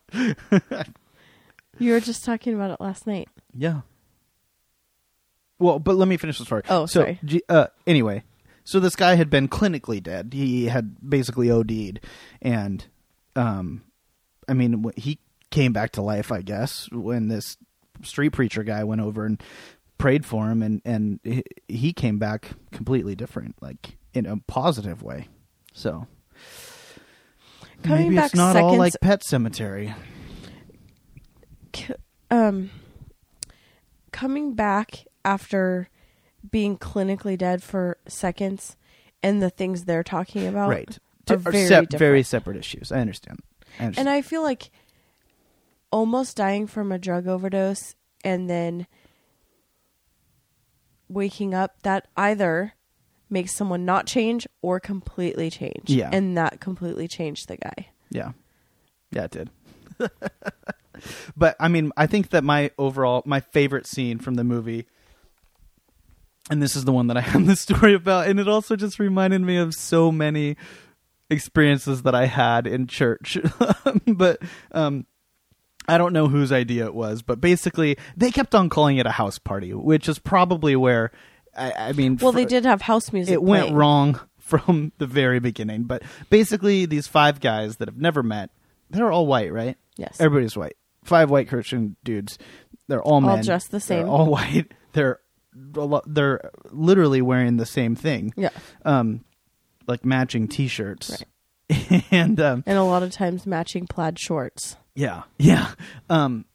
you 1.79 1.91
were 1.93 1.99
just 1.99 2.23
talking 2.25 2.53
about 2.53 2.71
it 2.71 2.79
last 2.81 3.05
night. 3.07 3.27
yeah. 3.55 3.81
Well, 5.61 5.79
but 5.79 5.95
let 5.95 6.07
me 6.07 6.17
finish 6.17 6.37
the 6.39 6.45
story. 6.45 6.63
Oh, 6.69 6.85
so, 6.85 7.01
sorry. 7.01 7.19
G- 7.23 7.43
uh, 7.47 7.67
anyway, 7.85 8.23
so 8.63 8.79
this 8.79 8.95
guy 8.95 9.15
had 9.15 9.29
been 9.29 9.47
clinically 9.47 10.01
dead. 10.01 10.31
He 10.33 10.65
had 10.65 10.95
basically 11.07 11.49
OD'd, 11.51 11.99
and 12.41 12.85
um, 13.35 13.83
I 14.49 14.53
mean, 14.53 14.91
he 14.95 15.19
came 15.51 15.71
back 15.71 15.91
to 15.91 16.01
life, 16.01 16.31
I 16.31 16.41
guess, 16.41 16.89
when 16.91 17.27
this 17.27 17.57
street 18.03 18.29
preacher 18.29 18.63
guy 18.63 18.83
went 18.83 19.01
over 19.01 19.25
and 19.25 19.41
prayed 19.97 20.25
for 20.25 20.49
him, 20.49 20.63
and 20.63 20.81
and 20.83 21.19
he- 21.67 21.93
came 21.93 22.17
back 22.17 22.51
completely 22.71 23.15
different, 23.15 23.55
like 23.61 23.97
in 24.13 24.25
a 24.25 24.37
positive 24.47 25.03
way. 25.03 25.27
So 25.73 26.07
Coming 27.83 28.03
maybe 28.03 28.15
back 28.15 28.25
it's 28.25 28.35
not 28.35 28.55
all 28.55 28.77
like 28.77 28.93
Pet 29.01 29.21
Sematary. 29.21 29.93
um 32.29 32.69
coming 34.11 34.53
back 34.53 35.05
after 35.23 35.89
being 36.49 36.77
clinically 36.77 37.37
dead 37.37 37.61
for 37.63 37.97
seconds 38.07 38.75
and 39.23 39.41
the 39.41 39.49
things 39.49 39.85
they're 39.85 40.03
talking 40.03 40.47
about 40.47 40.69
right? 40.69 40.97
are 41.29 41.37
very 41.37 41.67
sep- 41.67 41.91
very 41.91 42.23
separate 42.23 42.57
issues. 42.57 42.91
I 42.91 42.99
understand. 42.99 43.39
I 43.79 43.85
understand. 43.85 44.07
and 44.07 44.13
i 44.17 44.21
feel 44.21 44.41
like 44.41 44.69
almost 45.91 46.35
dying 46.35 46.67
from 46.67 46.91
a 46.91 46.97
drug 46.99 47.27
overdose 47.27 47.95
and 48.23 48.49
then 48.49 48.85
waking 51.07 51.53
up 51.53 51.81
that 51.83 52.07
either 52.17 52.73
makes 53.29 53.53
someone 53.55 53.85
not 53.85 54.05
change 54.07 54.47
or 54.61 54.79
completely 54.79 55.49
change 55.49 55.83
Yeah. 55.89 56.09
and 56.11 56.37
that 56.37 56.59
completely 56.59 57.07
changed 57.07 57.47
the 57.47 57.57
guy 57.57 57.87
Yeah. 58.09 58.31
Yeah, 59.13 59.25
it 59.25 59.31
did. 59.31 59.49
but 61.37 61.55
I 61.59 61.67
mean, 61.67 61.91
I 61.97 62.07
think 62.07 62.29
that 62.29 62.43
my 62.45 62.71
overall 62.77 63.23
my 63.25 63.41
favorite 63.41 63.85
scene 63.85 64.19
from 64.19 64.35
the 64.35 64.43
movie 64.45 64.87
and 66.49 66.61
this 66.61 66.75
is 66.75 66.85
the 66.85 66.91
one 66.91 67.07
that 67.07 67.17
I 67.17 67.21
have 67.31 67.45
the 67.45 67.55
story 67.55 67.93
about, 67.93 68.27
and 68.27 68.39
it 68.39 68.47
also 68.47 68.75
just 68.75 68.99
reminded 68.99 69.41
me 69.41 69.57
of 69.57 69.73
so 69.73 70.11
many 70.11 70.57
experiences 71.29 72.03
that 72.03 72.15
I 72.15 72.25
had 72.25 72.67
in 72.67 72.87
church. 72.87 73.37
but 74.07 74.41
um, 74.71 75.05
I 75.87 75.97
don't 75.97 76.13
know 76.13 76.27
whose 76.27 76.51
idea 76.51 76.85
it 76.85 76.93
was, 76.93 77.21
but 77.21 77.39
basically 77.41 77.97
they 78.17 78.31
kept 78.31 78.53
on 78.55 78.69
calling 78.69 78.97
it 78.97 79.05
a 79.05 79.11
house 79.11 79.39
party, 79.39 79.73
which 79.73 80.09
is 80.09 80.19
probably 80.19 80.75
where 80.75 81.11
I, 81.55 81.71
I 81.71 81.91
mean, 81.93 82.17
Well, 82.21 82.31
fr- 82.31 82.37
they 82.39 82.45
did 82.45 82.65
have 82.65 82.81
house 82.81 83.11
music. 83.13 83.33
it 83.33 83.43
went 83.43 83.73
wrong 83.73 84.19
from 84.39 84.91
the 84.97 85.07
very 85.07 85.39
beginning. 85.39 85.83
But 85.83 86.03
basically, 86.29 86.85
these 86.85 87.07
five 87.07 87.39
guys 87.39 87.77
that 87.77 87.87
have 87.87 87.97
never 87.97 88.23
met, 88.23 88.49
they're 88.89 89.11
all 89.11 89.25
white, 89.27 89.51
right? 89.53 89.77
Yes. 89.97 90.17
Everybody's 90.19 90.57
white. 90.57 90.75
Five 91.03 91.29
white 91.29 91.47
Christian 91.49 91.95
dudes. 92.03 92.37
They're 92.87 93.01
all 93.01 93.21
men. 93.21 93.29
All 93.29 93.41
dressed 93.43 93.67
the 93.71 93.79
They're 93.79 93.99
same. 94.01 94.09
all 94.09 94.25
white. 94.27 94.71
They're 94.93 95.19
they're 95.53 96.51
literally 96.71 97.21
wearing 97.21 97.57
the 97.57 97.65
same 97.65 97.95
thing. 97.95 98.33
Yeah. 98.35 98.49
Um, 98.85 99.23
like 99.87 100.05
matching 100.05 100.47
T-shirts. 100.47 101.23
and 102.11 102.39
um, 102.39 102.63
And 102.65 102.77
a 102.77 102.83
lot 102.83 103.03
of 103.03 103.11
times 103.11 103.45
matching 103.45 103.87
plaid 103.87 104.19
shorts. 104.19 104.75
yeah, 104.95 105.23
yeah. 105.37 105.71
Um, 106.09 106.45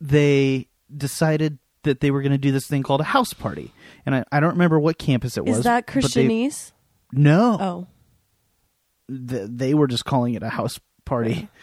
they 0.00 0.68
decided 0.94 1.58
that 1.82 2.00
they 2.00 2.10
were 2.10 2.22
going 2.22 2.32
to 2.32 2.38
do 2.38 2.52
this 2.52 2.66
thing 2.66 2.82
called 2.82 3.00
a 3.00 3.04
house 3.04 3.32
party, 3.32 3.72
and 4.06 4.14
I, 4.14 4.24
I 4.32 4.40
don't 4.40 4.50
remember 4.52 4.78
what 4.78 4.98
campus 4.98 5.36
it 5.36 5.44
was. 5.44 5.58
Is 5.58 5.64
that 5.64 5.86
they- 5.86 5.92
Christianese? 6.00 6.72
No, 7.12 7.58
Oh. 7.60 7.86
th- 9.08 9.48
they 9.50 9.74
were 9.74 9.86
just 9.86 10.04
calling 10.04 10.34
it 10.34 10.42
a 10.42 10.48
house 10.48 10.78
party. 11.04 11.48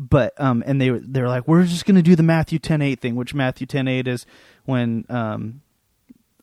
But 0.00 0.40
um, 0.40 0.62
and 0.64 0.80
they 0.80 0.92
were 0.92 1.00
they 1.00 1.20
were 1.20 1.26
like, 1.26 1.48
we're 1.48 1.64
just 1.64 1.84
going 1.84 1.96
to 1.96 2.02
do 2.02 2.14
the 2.14 2.22
Matthew 2.22 2.60
ten 2.60 2.82
eight 2.82 3.00
thing, 3.00 3.16
which 3.16 3.34
Matthew 3.34 3.66
ten 3.66 3.88
eight 3.88 4.06
is 4.06 4.26
when 4.64 5.04
um, 5.08 5.60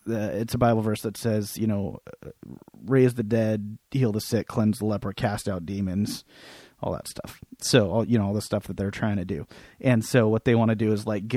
the, 0.06 0.38
it's 0.40 0.54
a 0.54 0.58
Bible 0.58 0.82
verse 0.82 1.02
that 1.02 1.18
says, 1.18 1.58
you 1.58 1.68
know, 1.68 2.00
uh, 2.26 2.30
raise 2.86 3.16
the 3.16 3.24
dead, 3.24 3.78
heal 3.92 4.12
the 4.12 4.22
sick, 4.22 4.48
cleanse 4.48 4.80
the 4.80 4.86
leper, 4.86 5.12
cast 5.14 5.48
out 5.48 5.66
demons, 5.66 6.24
all 6.82 6.94
that 6.94 7.08
stuff. 7.08 7.42
So 7.60 7.90
all 7.90 8.06
you 8.06 8.18
know 8.18 8.28
all 8.28 8.34
the 8.34 8.42
stuff 8.42 8.68
that 8.68 8.78
they're 8.78 8.92
trying 8.92 9.18
to 9.18 9.26
do, 9.26 9.46
and 9.82 10.04
so 10.04 10.28
what 10.28 10.46
they 10.46 10.56
want 10.56 10.70
to 10.70 10.76
do 10.76 10.92
is 10.92 11.06
like 11.08 11.36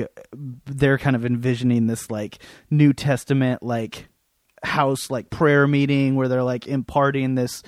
they're 0.65 0.97
kind 0.97 1.15
of 1.15 1.25
envisioning 1.25 1.87
this 1.87 2.11
like 2.11 2.39
New 2.69 2.93
Testament 2.93 3.63
like 3.63 4.07
house 4.63 5.09
like 5.09 5.29
prayer 5.29 5.67
meeting 5.67 6.15
where 6.15 6.27
they're 6.27 6.43
like 6.43 6.67
imparting 6.67 7.35
this 7.35 7.63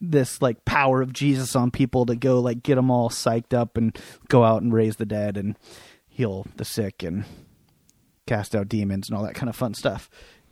this 0.00 0.40
like 0.40 0.64
power 0.64 1.02
of 1.02 1.12
Jesus 1.12 1.56
on 1.56 1.70
people 1.70 2.06
to 2.06 2.14
go 2.14 2.40
like 2.40 2.62
get 2.62 2.76
them 2.76 2.90
all 2.90 3.08
psyched 3.08 3.54
up 3.54 3.76
and 3.76 3.98
go 4.28 4.44
out 4.44 4.62
and 4.62 4.72
raise 4.72 4.96
the 4.96 5.06
dead 5.06 5.36
and 5.36 5.58
heal 6.06 6.46
the 6.56 6.64
sick 6.64 7.02
and 7.02 7.24
cast 8.26 8.54
out 8.54 8.68
demons 8.68 9.08
and 9.08 9.16
all 9.16 9.24
that 9.24 9.34
kind 9.34 9.48
of 9.48 9.56
fun 9.56 9.74
stuff. 9.74 10.10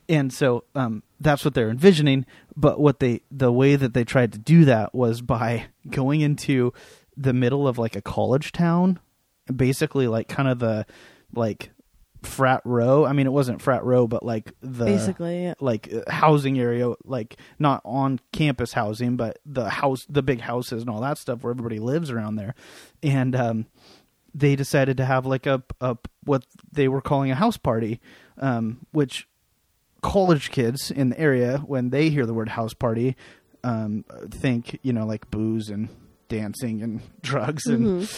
And 0.08 0.32
so 0.32 0.64
um, 0.74 1.02
that's 1.20 1.44
what 1.44 1.54
they're 1.54 1.70
envisioning. 1.70 2.26
But 2.56 2.78
what 2.78 3.00
they 3.00 3.22
the 3.30 3.52
way 3.52 3.76
that 3.76 3.94
they 3.94 4.04
tried 4.04 4.32
to 4.32 4.38
do 4.38 4.64
that 4.66 4.94
was 4.94 5.22
by 5.22 5.66
going 5.90 6.20
into 6.20 6.72
the 7.16 7.32
middle 7.32 7.66
of 7.68 7.78
like 7.78 7.96
a 7.96 8.02
college 8.02 8.52
town, 8.52 8.98
basically 9.54 10.08
like 10.08 10.28
kind 10.28 10.48
of 10.48 10.58
the 10.58 10.86
like 11.34 11.70
frat 12.24 12.62
row. 12.64 13.04
I 13.04 13.12
mean, 13.12 13.26
it 13.26 13.32
wasn't 13.32 13.62
frat 13.62 13.84
row, 13.84 14.06
but 14.06 14.24
like 14.24 14.52
the 14.60 14.84
Basically, 14.84 15.44
yeah. 15.44 15.54
like 15.60 15.92
uh, 15.92 16.10
housing 16.10 16.58
area, 16.58 16.92
like 17.04 17.36
not 17.58 17.82
on 17.84 18.20
campus 18.32 18.72
housing, 18.72 19.16
but 19.16 19.38
the 19.46 19.68
house, 19.68 20.06
the 20.08 20.22
big 20.22 20.40
houses 20.40 20.82
and 20.82 20.90
all 20.90 21.00
that 21.02 21.18
stuff 21.18 21.42
where 21.42 21.50
everybody 21.52 21.78
lives 21.78 22.10
around 22.10 22.36
there. 22.36 22.54
And 23.02 23.36
um, 23.36 23.66
they 24.34 24.56
decided 24.56 24.96
to 24.96 25.04
have 25.04 25.26
like 25.26 25.46
a, 25.46 25.62
a 25.80 25.96
what 26.24 26.44
they 26.72 26.88
were 26.88 27.00
calling 27.00 27.30
a 27.30 27.34
house 27.34 27.56
party, 27.56 28.00
um, 28.38 28.86
which 28.90 29.28
college 30.02 30.50
kids 30.50 30.90
in 30.90 31.10
the 31.10 31.18
area, 31.18 31.58
when 31.58 31.90
they 31.90 32.10
hear 32.10 32.26
the 32.26 32.34
word 32.34 32.48
house 32.50 32.74
party, 32.74 33.16
um, 33.62 34.04
think 34.30 34.78
you 34.82 34.92
know 34.92 35.06
like 35.06 35.30
booze 35.30 35.70
and 35.70 35.88
dancing 36.28 36.82
and 36.82 37.00
drugs 37.22 37.66
and 37.66 38.08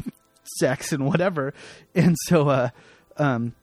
sex 0.58 0.92
and 0.92 1.04
whatever. 1.06 1.52
And 1.94 2.16
so, 2.26 2.48
uh, 2.48 2.68
um, 3.16 3.54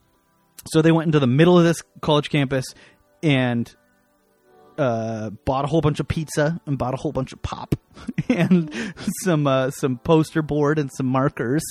so 0.67 0.81
they 0.81 0.91
went 0.91 1.07
into 1.07 1.19
the 1.19 1.27
middle 1.27 1.57
of 1.57 1.63
this 1.63 1.81
college 2.01 2.29
campus 2.29 2.65
and 3.21 3.73
uh, 4.77 5.29
bought 5.45 5.65
a 5.65 5.67
whole 5.67 5.81
bunch 5.81 5.99
of 5.99 6.07
pizza 6.07 6.59
and 6.65 6.77
bought 6.77 6.93
a 6.93 6.97
whole 6.97 7.11
bunch 7.11 7.33
of 7.33 7.41
pop 7.41 7.75
and 8.29 8.73
some 9.23 9.47
uh, 9.47 9.69
some 9.71 9.97
poster 9.99 10.41
board 10.41 10.79
and 10.79 10.89
some 10.95 11.05
markers 11.05 11.63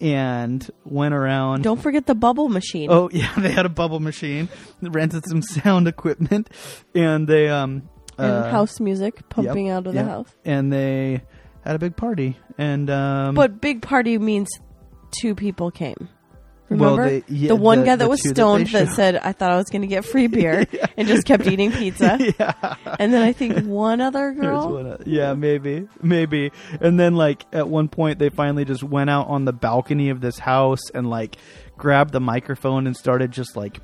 and 0.00 0.70
went 0.84 1.14
around. 1.14 1.62
Don't 1.62 1.82
forget 1.82 2.06
the 2.06 2.14
bubble 2.14 2.48
machine. 2.48 2.90
Oh 2.90 3.08
yeah, 3.12 3.32
they 3.38 3.50
had 3.50 3.66
a 3.66 3.70
bubble 3.70 4.00
machine, 4.00 4.48
rented 4.80 5.24
some 5.26 5.42
sound 5.42 5.88
equipment, 5.88 6.50
and 6.94 7.26
they 7.26 7.48
um 7.48 7.88
and 8.18 8.32
uh, 8.32 8.50
house 8.50 8.80
music 8.80 9.28
pumping 9.28 9.66
yep, 9.66 9.76
out 9.76 9.86
of 9.86 9.94
yep. 9.94 10.04
the 10.04 10.10
house. 10.10 10.34
and 10.44 10.72
they 10.72 11.22
had 11.64 11.74
a 11.74 11.78
big 11.78 11.96
party 11.96 12.36
and 12.58 12.88
um 12.90 13.34
But 13.34 13.60
big 13.60 13.82
party 13.82 14.18
means 14.18 14.48
two 15.10 15.34
people 15.34 15.70
came. 15.70 16.08
Well, 16.70 16.96
Remember 16.96 17.10
they- 17.10 17.24
yeah, 17.28 17.48
the 17.48 17.56
one 17.56 17.80
the- 17.80 17.84
guy 17.86 17.96
that 17.96 18.08
was 18.08 18.20
two 18.20 18.30
that 18.30 18.34
stoned 18.36 18.66
that, 18.68 18.88
said, 18.88 19.16
"I 19.16 19.32
thought 19.32 19.52
I 19.52 19.56
was 19.56 19.68
going 19.68 19.82
to 19.82 19.86
get 19.88 20.04
free 20.04 20.28
beer," 20.28 20.66
and 20.96 21.06
just 21.06 21.26
kept 21.26 21.46
eating 21.46 21.70
pizza. 21.70 22.18
yeah. 22.38 22.74
And 22.98 23.12
then 23.12 23.22
I 23.22 23.32
think 23.32 23.66
one 23.66 24.00
other 24.00 24.32
girl. 24.32 24.72
one 24.72 24.86
oth- 24.86 25.06
yeah, 25.06 25.34
maybe, 25.34 25.86
maybe. 26.02 26.52
And 26.80 26.98
then, 26.98 27.16
like, 27.16 27.44
at 27.52 27.68
one 27.68 27.88
point, 27.88 28.18
they 28.18 28.30
finally 28.30 28.64
just 28.64 28.82
went 28.82 29.10
out 29.10 29.28
on 29.28 29.44
the 29.44 29.52
balcony 29.52 30.08
of 30.08 30.22
this 30.22 30.38
house 30.38 30.88
and, 30.94 31.10
like, 31.10 31.36
grabbed 31.76 32.12
the 32.12 32.20
microphone 32.20 32.86
and 32.86 32.96
started 32.96 33.30
just, 33.30 33.56
like, 33.56 33.78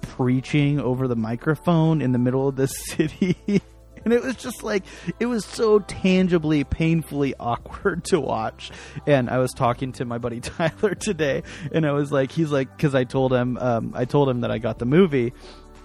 preaching 0.00 0.78
over 0.80 1.08
the 1.08 1.16
microphone 1.16 2.00
in 2.00 2.12
the 2.12 2.18
middle 2.18 2.46
of 2.48 2.56
the 2.56 2.66
city. 2.68 3.36
And 4.04 4.12
it 4.12 4.22
was 4.22 4.36
just 4.36 4.62
like, 4.62 4.84
it 5.18 5.26
was 5.26 5.44
so 5.44 5.78
tangibly, 5.80 6.64
painfully 6.64 7.34
awkward 7.40 8.04
to 8.06 8.20
watch. 8.20 8.70
And 9.06 9.30
I 9.30 9.38
was 9.38 9.52
talking 9.52 9.92
to 9.92 10.04
my 10.04 10.18
buddy 10.18 10.40
Tyler 10.42 10.94
today, 10.94 11.42
and 11.72 11.86
I 11.86 11.92
was 11.92 12.12
like, 12.12 12.32
he's 12.32 12.50
like, 12.50 12.74
because 12.76 12.94
I 12.94 13.04
told 13.04 13.32
him, 13.32 13.56
um, 13.58 13.92
I 13.94 14.04
told 14.04 14.28
him 14.28 14.42
that 14.42 14.50
I 14.50 14.58
got 14.58 14.78
the 14.78 14.86
movie. 14.86 15.32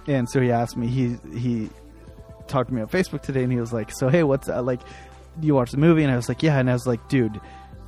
And 0.08 0.29
so 0.29 0.41
he 0.41 0.51
asked 0.51 0.75
me, 0.75 0.88
he, 0.88 1.17
he, 1.38 1.69
talked 2.49 2.69
to 2.69 2.75
me 2.75 2.82
on 2.82 2.88
Facebook 2.88 3.21
today, 3.21 3.43
and 3.43 3.51
he 3.51 3.60
was 3.60 3.71
like, 3.71 3.91
"So 3.91 4.10
hey, 4.10 4.23
what's 4.23 4.47
that? 4.47 4.65
like? 4.65 4.82
You 5.41 5.55
watch 5.55 5.71
the 5.71 5.77
movie?" 5.77 6.03
And 6.03 6.12
I 6.12 6.15
was 6.15 6.27
like, 6.27 6.43
"Yeah." 6.43 6.60
And 6.60 6.69
I 6.69 6.73
was 6.73 6.88
like, 6.88 7.08
"Dude, 7.08 7.39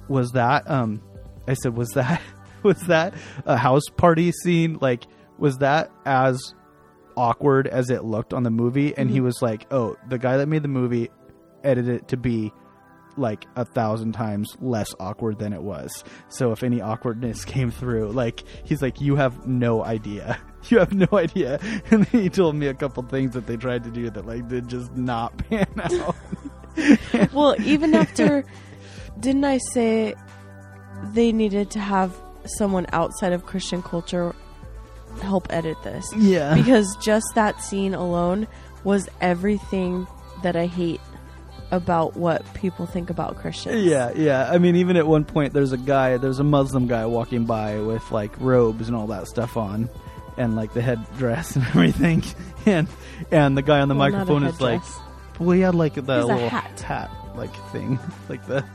was 0.07 0.31
that?" 0.31 0.69
Um, 0.69 1.01
I 1.47 1.55
said, 1.55 1.75
"Was 1.75 1.89
that 1.89 2.21
was 2.63 2.79
that 2.83 3.13
a 3.45 3.57
house 3.57 3.85
party 3.97 4.31
scene? 4.31 4.77
Like, 4.79 5.03
was 5.37 5.57
that 5.57 5.91
as 6.05 6.53
awkward 7.15 7.67
as 7.67 7.89
it 7.89 8.03
looked 8.03 8.33
on 8.33 8.43
the 8.43 8.49
movie?" 8.49 8.95
And 8.95 9.09
he 9.09 9.17
mm-hmm. 9.17 9.25
was 9.25 9.41
like, 9.41 9.67
"Oh, 9.71 9.97
the 10.07 10.17
guy 10.17 10.37
that 10.37 10.47
made 10.47 10.63
the 10.63 10.69
movie 10.69 11.09
edited 11.63 11.95
it 11.95 12.07
to 12.09 12.17
be." 12.17 12.51
like 13.17 13.45
a 13.55 13.65
thousand 13.65 14.13
times 14.13 14.55
less 14.59 14.93
awkward 14.99 15.39
than 15.39 15.53
it 15.53 15.61
was. 15.61 16.03
So 16.29 16.51
if 16.51 16.63
any 16.63 16.81
awkwardness 16.81 17.45
came 17.45 17.71
through, 17.71 18.11
like 18.11 18.43
he's 18.63 18.81
like, 18.81 19.01
you 19.01 19.15
have 19.15 19.47
no 19.47 19.83
idea. 19.83 20.39
You 20.69 20.77
have 20.77 20.93
no 20.93 21.07
idea. 21.11 21.59
And 21.89 22.05
then 22.05 22.21
he 22.21 22.29
told 22.29 22.53
me 22.55 22.67
a 22.67 22.75
couple 22.75 23.01
things 23.01 23.33
that 23.33 23.47
they 23.47 23.57
tried 23.57 23.83
to 23.83 23.89
do 23.89 24.11
that 24.11 24.27
like 24.27 24.47
did 24.47 24.67
just 24.67 24.95
not 24.95 25.35
pan 25.49 25.65
out. 25.79 26.15
well, 27.33 27.55
even 27.63 27.95
after, 27.95 28.45
didn't 29.19 29.43
I 29.43 29.57
say 29.57 30.13
they 31.15 31.31
needed 31.31 31.71
to 31.71 31.79
have 31.79 32.15
someone 32.45 32.85
outside 32.91 33.33
of 33.33 33.43
Christian 33.47 33.81
culture 33.81 34.35
help 35.21 35.47
edit 35.51 35.77
this? 35.83 36.05
yeah. 36.15 36.53
Because 36.55 36.95
just 37.01 37.25
that 37.35 37.61
scene 37.63 37.93
alone 37.93 38.47
was 38.83 39.07
everything 39.21 40.07
that 40.43 40.55
I 40.55 40.65
hate 40.67 41.01
about 41.71 42.17
what 42.17 42.43
people 42.53 42.85
think 42.85 43.09
about 43.09 43.37
Christians. 43.37 43.83
Yeah, 43.85 44.11
yeah. 44.15 44.49
I 44.51 44.57
mean, 44.57 44.75
even 44.75 44.97
at 44.97 45.07
one 45.07 45.23
point, 45.23 45.53
there's 45.53 45.71
a 45.71 45.77
guy, 45.77 46.17
there's 46.17 46.39
a 46.39 46.43
Muslim 46.43 46.87
guy 46.87 47.05
walking 47.05 47.45
by 47.45 47.79
with 47.79 48.11
like 48.11 48.37
robes 48.41 48.87
and 48.87 48.95
all 48.97 49.07
that 49.07 49.27
stuff 49.27 49.55
on, 49.55 49.89
and 50.37 50.55
like 50.55 50.73
the 50.73 50.81
headdress 50.81 51.55
and 51.55 51.65
everything, 51.67 52.23
and 52.65 52.87
and 53.31 53.57
the 53.57 53.61
guy 53.61 53.79
on 53.79 53.87
the 53.87 53.95
Well, 53.95 54.09
microphone 54.09 54.43
is 54.43 54.59
like, 54.59 54.81
well, 55.39 55.51
he 55.51 55.61
had 55.61 55.75
like 55.75 55.93
the 55.93 56.01
He 56.01 56.11
has 56.11 56.23
a 56.25 56.27
little 56.27 56.49
hat. 56.49 57.09
like 57.35 57.55
thing, 57.71 57.97
like 58.29 58.45
the, 58.47 58.65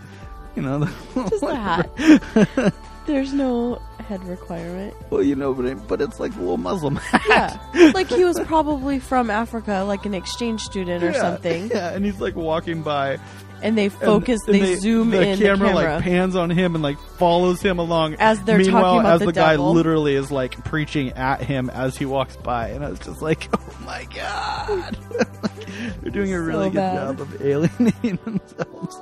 you 0.54 0.62
know, 0.62 0.78
the, 0.78 1.28
just 1.30 1.44
hat. 1.44 2.74
There's 3.06 3.32
no 3.32 3.80
head 4.00 4.22
requirement. 4.24 4.94
well, 5.10 5.22
you 5.22 5.34
know, 5.36 5.54
but 5.54 5.64
it, 5.64 5.86
but 5.88 6.00
it's 6.00 6.18
like 6.20 6.34
a 6.34 6.38
little 6.38 6.56
Muslim 6.58 6.96
hat. 6.96 7.60
Yeah, 7.74 7.90
like 7.94 8.08
he 8.08 8.24
was 8.24 8.38
probably 8.40 8.98
from 8.98 9.30
Africa, 9.30 9.84
like 9.86 10.06
an 10.06 10.14
exchange 10.14 10.62
student 10.62 11.02
or 11.04 11.10
Yeah, 11.12 11.20
something. 11.20 11.68
Yeah, 11.74 11.94
and 11.94 12.04
he's 12.04 12.20
like 12.20 12.34
walking 12.36 12.82
by. 12.82 13.18
And 13.62 13.76
they 13.76 13.88
focus, 13.88 14.38
and 14.46 14.54
they, 14.56 14.74
zoom 14.76 15.10
the 15.10 15.22
in 15.26 15.38
camera, 15.38 15.56
the 15.56 15.64
camera. 15.74 15.94
like 15.94 16.02
pans 16.04 16.36
on 16.36 16.50
him 16.50 16.74
and 16.74 16.82
like 16.84 16.98
follows 17.16 17.62
him 17.62 17.78
along 17.78 18.16
As 18.18 18.38
they're 18.44 18.58
Meanwhile, 18.58 18.82
talking 18.82 19.00
about 19.00 19.12
as 19.14 19.20
the 19.20 19.26
the, 19.26 19.32
guy 19.32 19.52
devil. 19.52 19.72
literally 19.72 20.14
is 20.14 20.30
like 20.30 20.62
preaching 20.64 21.12
at 21.12 21.40
him 21.42 21.70
as 21.70 21.96
he 21.96 22.04
walks 22.04 22.36
by, 22.36 22.68
and 22.68 22.84
I 22.84 22.90
was 22.90 22.98
just 22.98 23.22
like, 23.22 23.48
"Oh 23.58 23.76
my 23.86 24.04
god!" 24.14 24.98
They're 26.02 26.10
doing 26.12 26.34
a 26.34 26.40
really 26.40 26.66
So 26.66 26.70
good 26.70 26.74
bad. 26.76 26.94
job 27.16 27.20
of 27.22 27.42
alienating 27.42 28.18
themselves. 28.24 29.00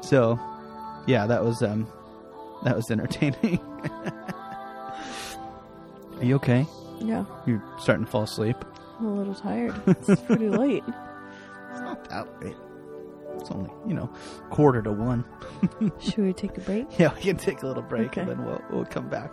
So, 0.00 0.38
yeah, 1.06 1.26
that 1.26 1.44
was 1.44 1.62
um, 1.62 1.86
that 2.64 2.76
was 2.76 2.90
entertaining. 2.90 3.60
Are 6.18 6.24
you 6.24 6.36
okay? 6.36 6.66
Yeah, 7.00 7.24
You're 7.46 7.62
starting 7.78 8.04
to 8.06 8.10
fall 8.10 8.22
asleep. 8.22 8.56
I'm 8.98 9.06
a 9.06 9.14
little 9.14 9.34
tired. 9.34 9.74
It's 10.08 10.22
pretty 10.22 10.48
late. 10.48 10.84
It's 10.86 11.80
not 11.80 12.08
that 12.08 12.26
late. 12.42 12.56
It's 13.36 13.50
only, 13.50 13.70
you 13.86 13.94
know, 13.94 14.08
quarter 14.50 14.80
to 14.82 14.92
one. 14.92 15.24
Should 16.00 16.18
we 16.24 16.32
take 16.32 16.56
a 16.56 16.60
break? 16.60 16.98
Yeah, 16.98 17.12
we 17.14 17.20
can 17.20 17.36
take 17.36 17.62
a 17.62 17.66
little 17.66 17.82
break 17.82 18.16
and 18.16 18.28
then 18.28 18.44
we'll 18.44 18.62
we'll 18.70 18.84
come 18.84 19.08
back. 19.08 19.30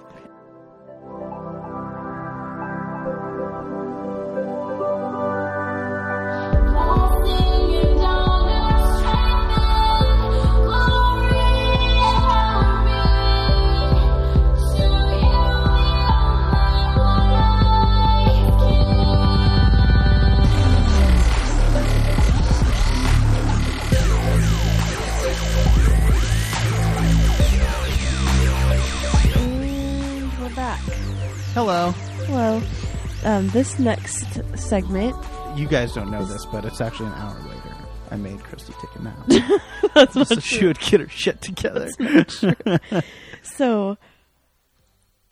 Blessing 6.02 7.56
you 7.56 7.61
back. 30.56 30.80
Hello. 31.54 31.92
Hello. 32.26 32.62
Um, 33.24 33.50
this 33.50 33.80
next 33.80 34.42
segment. 34.58 35.16
You 35.56 35.68
guys 35.68 35.94
don't 35.94 36.10
know 36.10 36.24
this, 36.26 36.46
but 36.46 36.66
it's 36.66 36.82
actually 36.82 37.08
an 37.08 37.14
hour 37.14 37.40
later. 37.42 37.76
I 38.10 38.16
made 38.18 38.44
Christy 38.44 38.74
take 38.74 38.96
a 38.96 39.04
nap. 39.04 39.62
That's 39.96 40.28
so 40.30 40.40
she 40.40 40.66
would 40.66 40.80
get 40.80 41.00
her 41.00 41.10
shit 41.10 41.42
together. 41.42 41.90
So, 43.44 43.98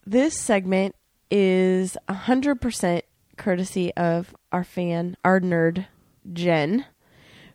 this 0.05 0.39
segment 0.39 0.95
is 1.29 1.97
100% 2.09 3.01
courtesy 3.37 3.93
of 3.95 4.35
our 4.51 4.63
fan, 4.63 5.15
our 5.23 5.39
nerd, 5.39 5.85
Jen, 6.31 6.85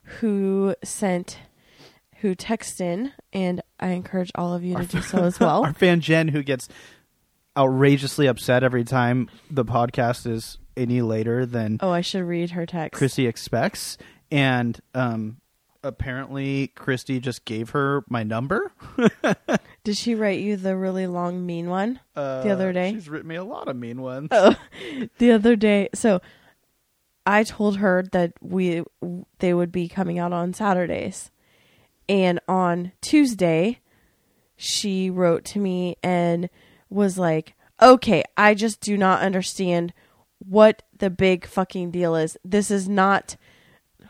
who 0.03 0.74
sent, 0.85 1.38
who 2.20 2.35
texted 2.35 2.81
in, 2.81 3.12
and 3.33 3.62
I 3.81 3.88
encourage 3.88 4.31
all 4.35 4.55
of 4.55 4.62
you 4.62 4.77
to 4.77 4.85
do 4.85 5.00
so 5.00 5.18
as 5.24 5.40
well. 5.40 5.64
Our 5.64 5.74
fan 5.74 6.00
Jen, 6.00 6.29
who 6.29 6.42
gets 6.42 6.68
outrageously 7.57 8.27
upset 8.27 8.62
every 8.64 8.85
time 8.85 9.29
the 9.51 9.64
podcast 9.64 10.27
is 10.27 10.59
any 10.77 11.03
later 11.03 11.47
than 11.47 11.79
oh, 11.81 11.90
I 11.90 12.01
should 12.01 12.25
read 12.25 12.51
her 12.51 12.67
text. 12.67 12.99
Christy 12.99 13.27
expects, 13.27 13.97
and 14.31 14.81
um, 14.95 15.38
apparently 15.83 16.69
Christy 16.69 17.21
just 17.21 17.45
gave 17.45 17.71
her 17.71 18.05
my 18.09 18.23
number 18.23 18.73
Did 19.85 19.99
she 19.99 20.14
write 20.14 20.40
you 20.40 20.57
the 20.57 20.77
really 20.77 21.07
long, 21.07 21.45
mean 21.45 21.69
one 21.69 22.01
uh, 22.17 22.43
the 22.43 22.51
other 22.51 22.73
day? 22.73 22.95
She's 22.95 23.09
written 23.11 23.29
me 23.29 23.37
a 23.37 23.45
lot 23.45 23.69
of 23.69 23.77
mean 23.77 24.01
ones. 24.01 24.29
Oh, 24.31 24.57
the 25.19 25.33
other 25.33 25.57
day. 25.57 25.90
So 25.95 26.23
I 27.27 27.45
told 27.45 27.77
her 27.77 28.03
that 28.12 28.33
we 28.40 28.83
they 29.40 29.53
would 29.53 29.71
be 29.71 29.88
coming 29.88 30.19
out 30.19 30.33
on 30.33 30.55
Saturdays. 30.55 31.31
And 32.09 32.40
on 32.49 32.93
Tuesday, 33.03 33.81
she 34.57 35.11
wrote 35.11 35.45
to 35.47 35.59
me 35.59 35.97
and 36.03 36.49
was 36.94 37.18
like, 37.18 37.54
"Okay, 37.83 38.22
I 38.37 38.54
just 38.54 38.80
do 38.80 38.96
not 38.96 39.20
understand 39.20 39.92
what 40.38 40.83
the 40.96 41.11
big 41.11 41.46
fucking 41.46 41.90
deal 41.90 42.14
is. 42.14 42.37
This 42.44 42.70
is 42.70 42.88
not 42.88 43.37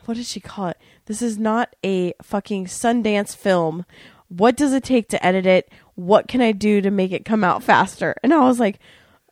what 0.04 0.18
did 0.18 0.26
she 0.26 0.40
call 0.40 0.68
it? 0.68 0.76
This 1.06 1.22
is 1.22 1.38
not 1.38 1.74
a 1.82 2.12
fucking 2.22 2.66
Sundance 2.66 3.34
film. 3.34 3.86
What 4.28 4.54
does 4.54 4.74
it 4.74 4.84
take 4.84 5.08
to 5.08 5.26
edit 5.26 5.46
it? 5.46 5.70
What 5.94 6.28
can 6.28 6.42
I 6.42 6.52
do 6.52 6.82
to 6.82 6.90
make 6.90 7.10
it 7.10 7.24
come 7.24 7.42
out 7.42 7.62
faster?" 7.62 8.14
And 8.22 8.34
I 8.34 8.40
was 8.40 8.60
like, 8.60 8.78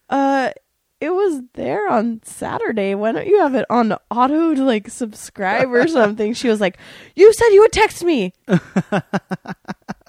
"Uh, 0.09 0.53
it 1.01 1.11
was 1.11 1.43
there 1.55 1.91
on 1.91 2.21
Saturday. 2.25 2.95
Why 2.95 3.13
don't 3.13 3.27
you 3.27 3.41
have 3.41 3.55
it 3.55 3.67
on 3.69 3.93
auto 4.11 4.55
to 4.55 4.65
like 4.65 4.89
subscribe 4.89 5.71
or 5.71 5.87
something?" 5.99 6.33
She 6.33 6.49
was 6.49 6.61
like, 6.61 6.79
"You 7.15 7.33
said 7.35 7.49
you 7.49 7.61
would 7.61 7.73
text 7.73 8.03
me." 8.03 8.33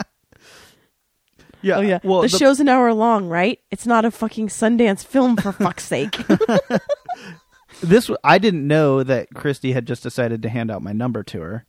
yeah, 1.64 1.78
Oh 1.78 1.82
yeah, 1.82 2.00
Well, 2.04 2.22
the, 2.22 2.28
the- 2.28 2.38
show's 2.38 2.60
an 2.60 2.70
hour 2.70 2.94
long, 2.94 3.28
right? 3.28 3.60
It's 3.72 3.88
not 3.88 4.06
a 4.06 4.12
fucking 4.12 4.50
Sundance 4.50 5.04
film 5.06 5.38
for 5.38 5.52
fuck's 5.52 5.86
sake. 5.86 6.18
this 7.82 8.10
I 8.24 8.38
didn't 8.38 8.68
know 8.68 9.04
that 9.04 9.30
Christy 9.34 9.72
had 9.74 9.88
just 9.88 10.04
decided 10.04 10.44
to 10.44 10.50
hand 10.50 10.70
out 10.72 10.82
my 10.82 10.94
number 10.94 11.24
to 11.24 11.42
her. 11.42 11.66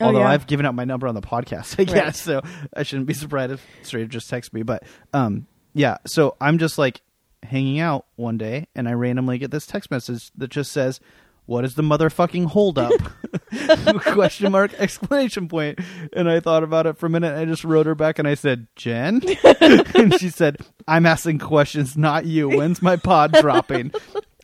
Oh, 0.00 0.06
Although 0.06 0.20
yeah. 0.20 0.28
I've 0.30 0.46
given 0.46 0.66
out 0.66 0.74
my 0.74 0.84
number 0.84 1.06
on 1.06 1.14
the 1.14 1.22
podcast, 1.22 1.78
I 1.78 1.84
guess, 1.84 2.20
so 2.20 2.42
I 2.76 2.82
shouldn't 2.82 3.06
be 3.06 3.14
surprised 3.14 3.52
if 3.52 3.64
straight 3.82 4.08
just 4.08 4.28
text 4.28 4.52
me. 4.52 4.62
But 4.62 4.82
um, 5.12 5.46
yeah, 5.72 5.98
so 6.06 6.36
I'm 6.40 6.58
just 6.58 6.78
like 6.78 7.00
hanging 7.44 7.78
out 7.78 8.06
one 8.16 8.36
day, 8.36 8.66
and 8.74 8.88
I 8.88 8.92
randomly 8.94 9.38
get 9.38 9.50
this 9.52 9.66
text 9.66 9.90
message 9.90 10.32
that 10.36 10.48
just 10.50 10.72
says, 10.72 10.98
"What 11.46 11.64
is 11.64 11.74
the 11.74 11.82
motherfucking 11.82 12.46
holdup?" 12.46 12.92
Question 14.00 14.52
mark 14.52 14.74
exclamation 14.74 15.48
point. 15.48 15.80
And 16.12 16.28
I 16.28 16.40
thought 16.40 16.62
about 16.62 16.86
it 16.86 16.96
for 16.96 17.06
a 17.06 17.10
minute. 17.10 17.36
I 17.36 17.44
just 17.44 17.64
wrote 17.64 17.86
her 17.86 17.94
back, 17.94 18.18
and 18.18 18.28
I 18.28 18.34
said, 18.34 18.66
"Jen," 18.76 19.22
and 19.60 20.18
she 20.18 20.30
said, 20.30 20.58
"I'm 20.86 21.06
asking 21.06 21.38
questions, 21.38 21.96
not 21.96 22.26
you. 22.26 22.48
When's 22.48 22.82
my 22.82 22.96
pod 22.96 23.32
dropping?" 23.32 23.92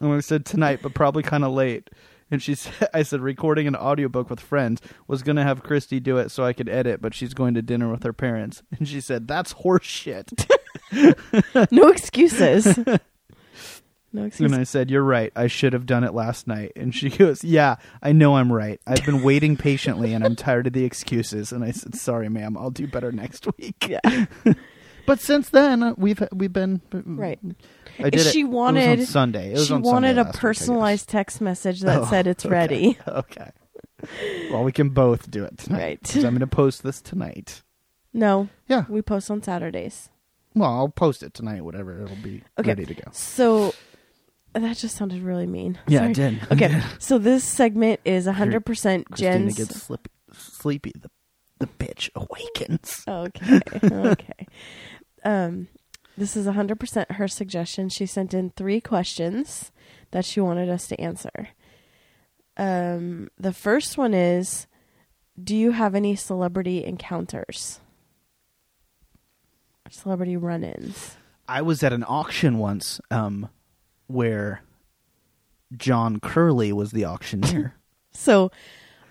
And 0.00 0.12
I 0.12 0.20
said 0.20 0.46
tonight, 0.46 0.80
but 0.82 0.94
probably 0.94 1.22
kind 1.22 1.44
of 1.44 1.52
late. 1.52 1.90
And 2.30 2.42
she 2.42 2.54
said, 2.54 2.88
I 2.94 3.02
said, 3.02 3.20
recording 3.20 3.66
an 3.66 3.76
audiobook 3.76 4.30
with 4.30 4.40
friends 4.40 4.80
was 5.08 5.22
going 5.22 5.36
to 5.36 5.42
have 5.42 5.62
Christy 5.62 5.98
do 6.00 6.16
it 6.16 6.30
so 6.30 6.44
I 6.44 6.52
could 6.52 6.68
edit, 6.68 7.02
but 7.02 7.12
she's 7.12 7.34
going 7.34 7.54
to 7.54 7.62
dinner 7.62 7.90
with 7.90 8.04
her 8.04 8.12
parents. 8.12 8.62
And 8.78 8.86
she 8.86 9.00
said, 9.00 9.26
that's 9.26 9.52
horseshit. 9.52 10.48
no 11.72 11.88
excuses. 11.88 12.78
No 14.12 14.28
and. 14.28 14.54
I 14.54 14.64
said, 14.64 14.90
you're 14.90 15.02
right. 15.04 15.32
I 15.36 15.46
should 15.46 15.72
have 15.72 15.86
done 15.86 16.02
it 16.04 16.12
last 16.14 16.46
night. 16.46 16.72
And 16.76 16.94
she 16.94 17.08
goes, 17.16 17.44
yeah, 17.44 17.76
I 18.02 18.12
know 18.12 18.36
I'm 18.36 18.52
right. 18.52 18.80
I've 18.86 19.04
been 19.06 19.22
waiting 19.22 19.56
patiently 19.56 20.12
and 20.12 20.24
I'm 20.24 20.34
tired 20.36 20.66
of 20.66 20.72
the 20.72 20.84
excuses. 20.84 21.52
And 21.52 21.62
I 21.64 21.70
said, 21.70 21.94
sorry, 21.94 22.28
ma'am. 22.28 22.56
I'll 22.56 22.70
do 22.70 22.86
better 22.86 23.12
next 23.12 23.46
week. 23.58 23.86
Yeah. 23.88 24.26
But 25.06 25.18
since 25.18 25.48
then, 25.48 25.82
uh, 25.82 25.94
we've 25.96 26.22
we've 26.32 26.52
been 26.52 26.82
Right. 26.92 27.38
I 27.98 28.10
did 28.10 28.20
it- 28.20 28.32
she 28.32 28.42
it 28.42 28.44
was 28.44 28.54
wanted 28.54 29.00
on 29.00 29.06
Sunday. 29.06 29.48
It 29.50 29.54
was 29.54 29.66
she 29.66 29.72
on 29.72 29.82
wanted 29.82 30.08
Sunday 30.08 30.20
a 30.20 30.24
last 30.24 30.34
week, 30.36 30.40
personalized 30.40 31.08
text 31.08 31.40
message 31.40 31.80
that 31.80 31.98
Oh, 32.02 32.04
said 32.04 32.26
it's 32.28 32.44
okay. 32.46 32.52
ready. 32.52 32.98
Okay. 33.08 33.50
Well, 34.52 34.62
we 34.62 34.70
can 34.72 34.90
both 34.90 35.28
do 35.30 35.42
it 35.44 35.58
tonight. 35.58 36.00
Right. 36.04 36.16
I'm 36.16 36.22
going 36.22 36.40
to 36.40 36.46
post 36.46 36.82
this 36.84 37.00
tonight. 37.00 37.62
No, 38.12 38.50
Yeah. 38.68 38.84
we 38.88 39.02
post 39.02 39.30
on 39.30 39.42
Saturdays. 39.42 40.10
Well, 40.54 40.70
I'll 40.70 40.88
post 40.88 41.22
it 41.22 41.34
tonight. 41.34 41.62
Whatever, 41.64 42.02
it'll 42.02 42.16
be 42.16 42.42
Okay. 42.58 42.68
ready 42.68 42.84
to 42.86 42.94
go. 42.94 43.04
So 43.12 43.74
that 44.54 44.76
just 44.76 44.96
sounded 44.96 45.22
really 45.22 45.46
mean. 45.46 45.78
Yeah, 45.86 46.00
Sorry. 46.00 46.10
it 46.10 46.14
did. 46.14 46.34
It 46.34 46.42
Okay, 46.52 46.68
did. 46.74 46.84
so 46.98 47.18
this 47.18 47.44
segment 47.44 48.00
is 48.04 48.26
100% 48.26 48.64
Christina 48.64 49.04
Jen's. 49.14 49.56
gets 49.56 49.82
slip, 49.82 50.08
sleepy. 50.32 50.92
The 51.00 51.10
the 51.58 51.66
bitch 51.66 52.08
awakens. 52.14 53.04
Okay, 53.08 53.60
okay. 53.92 54.46
Um, 55.24 55.68
this 56.16 56.34
is 56.34 56.46
100% 56.46 57.10
her 57.12 57.28
suggestion. 57.28 57.90
She 57.90 58.06
sent 58.06 58.32
in 58.32 58.50
three 58.56 58.80
questions 58.80 59.70
that 60.10 60.24
she 60.24 60.40
wanted 60.40 60.70
us 60.70 60.88
to 60.88 60.98
answer. 60.98 61.48
Um, 62.56 63.28
the 63.38 63.52
first 63.52 63.98
one 63.98 64.14
is 64.14 64.66
Do 65.42 65.54
you 65.54 65.72
have 65.72 65.94
any 65.94 66.16
celebrity 66.16 66.82
encounters? 66.82 67.80
Celebrity 69.90 70.36
run 70.36 70.62
ins? 70.64 71.16
I 71.48 71.62
was 71.62 71.82
at 71.82 71.92
an 71.92 72.04
auction 72.06 72.58
once, 72.58 73.00
um, 73.10 73.48
where 74.10 74.62
John 75.76 76.20
Curley 76.20 76.72
was 76.72 76.92
the 76.92 77.04
auctioneer. 77.04 77.74
So, 78.12 78.50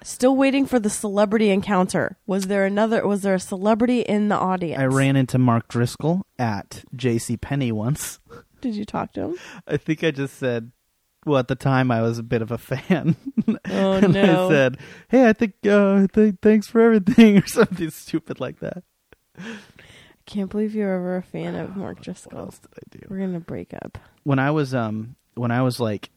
still 0.04 0.36
waiting 0.36 0.66
for 0.66 0.78
the 0.78 0.90
celebrity 0.90 1.52
encounter. 1.52 2.18
Was 2.28 2.48
there 2.48 2.66
another? 2.66 3.08
Was 3.08 3.22
there 3.22 3.36
a 3.36 3.40
celebrity 3.40 4.02
in 4.02 4.28
the 4.28 4.36
audience? 4.36 4.78
I 4.78 4.88
ran 4.88 5.16
into 5.16 5.38
Mark 5.38 5.70
Driscoll 5.70 6.26
at 6.38 6.84
J.C. 6.94 7.38
Penney 7.38 7.72
once. 7.72 8.20
Did 8.62 8.76
you 8.76 8.84
talk 8.84 9.14
to 9.14 9.22
him? 9.22 9.36
I 9.66 9.78
think 9.78 10.04
I 10.04 10.12
just 10.12 10.38
said, 10.38 10.74
well, 11.26 11.40
at 11.40 11.48
the 11.48 11.56
time 11.56 11.92
I 11.92 12.02
was 12.02 12.20
a 12.20 12.24
bit 12.24 12.42
of 12.42 12.52
a 12.52 12.58
fan. 12.58 13.16
Oh 13.72 13.94
and 13.94 14.14
no! 14.14 14.48
I 14.48 14.50
said, 14.50 14.78
"Hey, 15.08 15.28
I 15.28 15.34
think, 15.34 15.54
uh, 15.68 16.06
th- 16.14 16.36
thanks 16.42 16.68
for 16.68 16.82
everything," 16.82 17.38
or 17.38 17.48
something 17.48 17.90
stupid 17.90 18.40
like 18.40 18.60
that. 18.60 18.84
Can't 20.30 20.52
believe 20.52 20.76
you're 20.76 20.94
ever 20.94 21.16
a 21.18 21.24
fan 21.24 21.56
of 21.56 21.76
Mark 21.76 21.98
What 21.98 22.04
Driscoll. 22.04 22.38
else 22.38 22.60
did 22.60 22.70
I 22.76 22.98
do? 22.98 23.06
We're 23.10 23.20
gonna 23.20 23.40
break 23.40 23.74
up. 23.74 23.98
When 24.24 24.38
I 24.38 24.52
was 24.52 24.76
um 24.76 25.16
when 25.34 25.50
I 25.52 25.64
was 25.64 25.80
like 25.80 26.12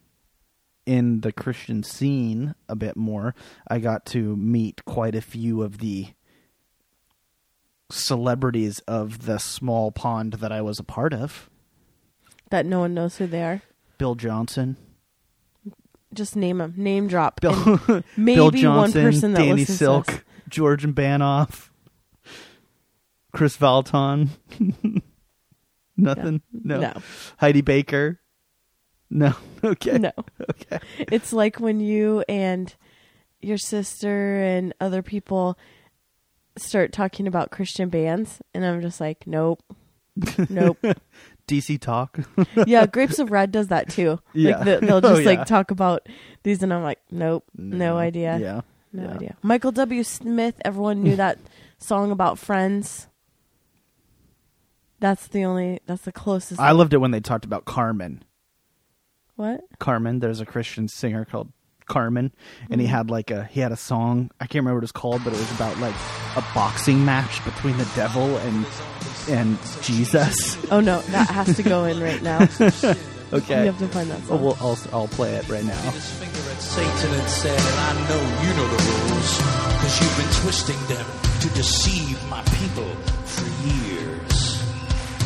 in 0.84 1.20
the 1.22 1.32
Christian 1.32 1.82
scene 1.82 2.54
a 2.68 2.76
bit 2.76 2.94
more, 2.96 3.34
I 3.68 3.78
got 3.78 4.04
to 4.06 4.36
meet 4.36 4.84
quite 4.84 5.14
a 5.14 5.20
few 5.22 5.62
of 5.62 5.78
the 5.78 6.08
celebrities 7.90 8.80
of 8.80 9.26
the 9.26 9.38
small 9.38 9.92
pond 9.92 10.34
that 10.34 10.52
I 10.52 10.60
was 10.60 10.78
a 10.78 10.84
part 10.84 11.12
of. 11.14 11.48
That 12.50 12.66
no 12.66 12.80
one 12.80 12.94
knows 12.94 13.16
who 13.16 13.26
they 13.26 13.42
are. 13.42 13.62
Bill 13.98 14.14
Johnson, 14.14 14.76
Just 16.12 16.36
name 16.36 16.58
them. 16.58 16.74
Name 16.76 17.06
drop. 17.08 17.40
Bill 17.40 17.78
And 17.88 18.04
maybe 18.16 18.36
Bill 18.36 18.44
one 18.46 18.56
Johnson, 18.56 19.02
person 19.04 19.32
that 19.32 19.38
Danny 19.38 19.52
listens 19.60 19.78
to 19.78 19.84
Silk, 19.84 20.12
us. 20.12 20.20
Georgian 20.48 20.92
Banov, 20.92 21.70
Kris 23.32 23.56
Vallotton. 23.56 24.30
Nothing. 25.96 26.42
No. 26.52 26.80
No. 26.80 26.92
Heidi 27.38 27.60
Baker. 27.60 28.20
No. 29.10 29.34
Okay. 29.64 29.96
No. 29.96 30.10
Okay. 30.40 30.80
It's 30.98 31.32
like 31.32 31.60
when 31.60 31.78
you 31.78 32.24
and 32.28 32.74
your 33.40 33.58
sister 33.58 34.42
and 34.42 34.74
other 34.80 35.02
people 35.02 35.56
start 36.58 36.92
talking 36.92 37.28
about 37.28 37.52
Christian 37.52 37.88
bands, 37.88 38.40
and 38.52 38.66
I'm 38.66 38.82
just 38.82 39.00
like, 39.00 39.24
nope, 39.24 39.62
nope. 40.48 40.78
DC 41.46 41.80
talk. 41.80 42.18
yeah, 42.66 42.86
Grapes 42.86 43.20
of 43.20 43.30
Red 43.30 43.52
does 43.52 43.68
that 43.68 43.88
too. 43.88 44.18
Yeah. 44.32 44.56
Like 44.56 44.64
the, 44.64 44.86
they'll 44.86 44.96
Oh, 44.96 45.00
just 45.00 45.22
yeah. 45.22 45.28
like 45.28 45.46
talk 45.46 45.70
about 45.70 46.08
these, 46.42 46.60
and 46.64 46.74
I'm 46.74 46.82
like, 46.82 46.98
nope, 47.12 47.44
no, 47.56 47.90
mm-hmm. 47.92 47.98
idea, 47.98 48.38
Yeah. 48.40 48.60
no 48.92 49.04
yeah. 49.04 49.14
idea. 49.14 49.36
Michael 49.42 49.70
W. 49.70 50.02
Smith. 50.02 50.56
Everyone 50.64 51.04
knew 51.04 51.14
that 51.14 51.38
song 51.78 52.10
about 52.10 52.36
friends. 52.36 53.06
That's 55.02 55.26
the 55.26 55.44
only. 55.44 55.80
That's 55.86 56.02
the 56.02 56.12
closest. 56.12 56.60
I 56.60 56.70
loved 56.70 56.94
it 56.94 56.98
when 56.98 57.10
they 57.10 57.18
talked 57.18 57.44
about 57.44 57.64
Carman. 57.64 58.22
what? 59.34 59.60
Carman. 59.80 60.20
There's 60.20 60.40
a 60.40 60.46
Christian 60.46 60.86
singer 60.86 61.24
called 61.24 61.52
Carman, 61.86 62.32
and 62.70 62.80
he 62.80 62.86
mm-hmm. 62.86 62.96
had 62.96 63.10
like 63.10 63.32
a 63.32 63.44
he 63.46 63.58
had 63.58 63.72
a 63.72 63.76
song. 63.76 64.30
I 64.40 64.46
can't 64.46 64.62
remember 64.62 64.76
what 64.76 64.84
it's 64.84 64.92
called, 64.92 65.24
but 65.24 65.32
it 65.32 65.40
was 65.40 65.50
about 65.50 65.76
like 65.78 65.96
a 66.36 66.44
boxing 66.54 67.04
match 67.04 67.44
between 67.44 67.76
the 67.78 67.90
devil 67.96 68.36
and 68.36 68.64
and 69.28 69.58
Jesus. 69.82 70.56
Oh 70.70 70.78
no, 70.78 71.00
that 71.00 71.28
has 71.30 71.56
to 71.56 71.64
go 71.64 71.84
in 71.84 72.00
right 72.00 72.22
now. 72.22 72.48
Okay. 73.32 73.60
You 73.60 73.72
have 73.72 73.78
to 73.78 73.88
find 73.88 74.10
that 74.10 74.20
oh, 74.24 74.26
song. 74.26 74.28
Oh, 74.28 74.36
song. 74.36 74.44
well, 74.44 74.78
I'll 74.92 75.00
I'll 75.00 75.08
play 75.08 75.36
it 75.36 75.48
right 75.48 75.64
now. 75.64 75.80
his 75.92 76.10
finger 76.20 76.50
at 76.50 76.60
Satan 76.60 77.18
and 77.18 77.28
said, 77.30 77.58
and 77.58 77.80
I 77.80 78.08
know 78.10 78.20
you 78.44 78.52
know 78.52 78.68
the 78.68 78.82
rules, 78.92 79.38
because 79.72 80.00
you've 80.02 80.16
been 80.18 80.42
twisting 80.42 80.94
them 80.94 81.06
to 81.40 81.48
deceive 81.56 82.22
my 82.28 82.42
people 82.60 82.90
for 83.24 83.48
years. 83.66 83.81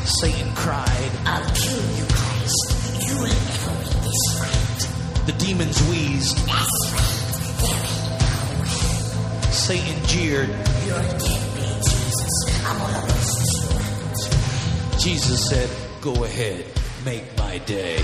Satan 0.06 0.54
cried, 0.54 1.10
I'll 1.24 1.44
kill 1.54 1.82
you, 1.96 2.04
Christ. 2.08 3.08
You 3.08 3.14
will 3.18 3.26
never 3.26 3.72
win 3.72 4.04
this 4.04 4.22
fight. 4.38 5.26
The 5.26 5.32
demons 5.32 5.80
wheezed. 5.88 6.36
That's 6.46 6.92
right. 6.92 7.26
There 7.60 7.74
ain't 7.74 8.06
no 8.14 8.62
way. 8.62 9.52
Satan 9.52 10.04
jeered. 10.06 10.48
You're 10.86 11.02
kidding 11.18 11.54
me, 11.54 11.68
Jesus. 11.82 12.64
I'm 12.66 12.78
one 12.80 12.94
of 12.94 13.08
those 13.08 13.46
Jesus 15.02 15.48
said, 15.48 15.68
Go 16.00 16.24
ahead, 16.24 16.64
make 17.04 17.24
my 17.36 17.58
day. 17.58 17.98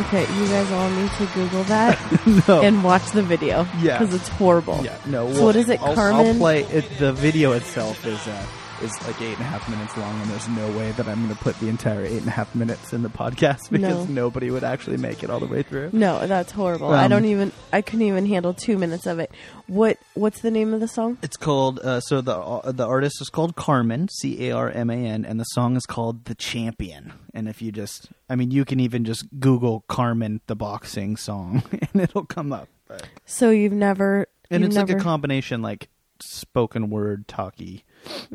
Okay, 0.00 0.22
you 0.22 0.46
guys 0.48 0.70
all 0.72 0.90
need 0.90 1.10
to 1.12 1.26
Google 1.34 1.62
that 1.64 1.96
No. 2.48 2.62
and 2.62 2.82
watch 2.82 3.12
the 3.12 3.22
video. 3.22 3.64
Yeah. 3.78 3.98
because 3.98 4.12
it's 4.14 4.28
horrible. 4.28 4.80
Yeah, 4.84 4.98
no. 5.06 5.28
So 5.28 5.34
well, 5.34 5.44
what 5.46 5.56
is 5.56 5.68
it, 5.68 5.80
I'll, 5.80 5.98
I'll 5.98 6.34
play 6.34 6.64
it. 6.64 6.98
The 6.98 7.12
video 7.12 7.52
itself 7.52 8.04
is 8.04 8.18
uh, 8.26 8.46
is 8.82 8.92
like 9.06 9.20
eight 9.22 9.32
and 9.32 9.40
a 9.40 9.44
half 9.44 9.68
minutes 9.68 9.96
long, 9.96 10.20
and 10.20 10.30
there's 10.30 10.48
no 10.48 10.68
way 10.76 10.90
that 10.92 11.06
I'm 11.08 11.22
going 11.24 11.34
to 11.36 11.42
put 11.42 11.58
the 11.60 11.68
entire 11.68 12.04
eight 12.04 12.18
and 12.18 12.28
a 12.28 12.32
half 12.32 12.54
minutes 12.54 12.92
in 12.92 13.02
the 13.02 13.08
podcast 13.08 13.58
because 13.70 14.08
No. 14.08 14.22
nobody 14.22 14.50
would 14.50 14.64
actually 14.64 14.96
make 14.96 15.22
it 15.22 15.30
all 15.30 15.40
the 15.40 15.46
way 15.46 15.62
through. 15.62 15.90
No, 15.92 16.26
that's 16.26 16.52
horrible. 16.52 16.88
I 16.88 17.04
Um, 17.04 17.10
don't 17.10 17.24
even. 17.24 17.52
I 17.72 17.82
couldn't 17.82 18.02
even 18.06 18.26
handle 18.26 18.54
two 18.54 18.76
minutes 18.78 19.06
of 19.06 19.18
it. 19.18 19.30
What 19.66 19.98
What's 20.14 20.40
the 20.40 20.50
name 20.50 20.74
of 20.74 20.80
the 20.80 20.88
song? 20.88 21.18
It's 21.22 21.36
called 21.36 21.78
uh, 21.80 22.00
so 22.00 22.20
the 22.20 22.36
uh, 22.36 22.72
the 22.72 22.86
artist 22.86 23.20
is 23.20 23.28
called 23.30 23.56
Carman 23.56 24.08
C 24.08 24.48
A 24.48 24.52
R 24.52 24.70
M 24.70 24.90
A 24.90 24.94
N 24.94 25.24
and 25.24 25.38
the 25.40 25.44
song 25.44 25.76
is 25.76 25.86
called 25.86 26.24
The 26.26 26.34
Champion. 26.34 27.12
And 27.32 27.48
if 27.48 27.60
you 27.62 27.72
just, 27.72 28.08
I 28.30 28.36
mean, 28.36 28.50
you 28.50 28.64
can 28.64 28.78
even 28.80 29.04
just 29.04 29.26
Google 29.40 29.84
Carman 29.88 30.40
the 30.46 30.54
boxing 30.56 31.16
song 31.16 31.62
and 31.92 32.02
it'll 32.02 32.26
come 32.26 32.52
up. 32.52 32.68
But- 32.86 33.08
So 33.26 33.50
you've 33.50 33.72
never. 33.72 34.26
and 34.50 34.62
you've 34.62 34.68
it's 34.68 34.76
like 34.76 34.90
a 34.90 35.02
combination 35.02 35.62
like 35.62 35.88
spoken 36.20 36.90
word 36.90 37.26
talky 37.26 37.84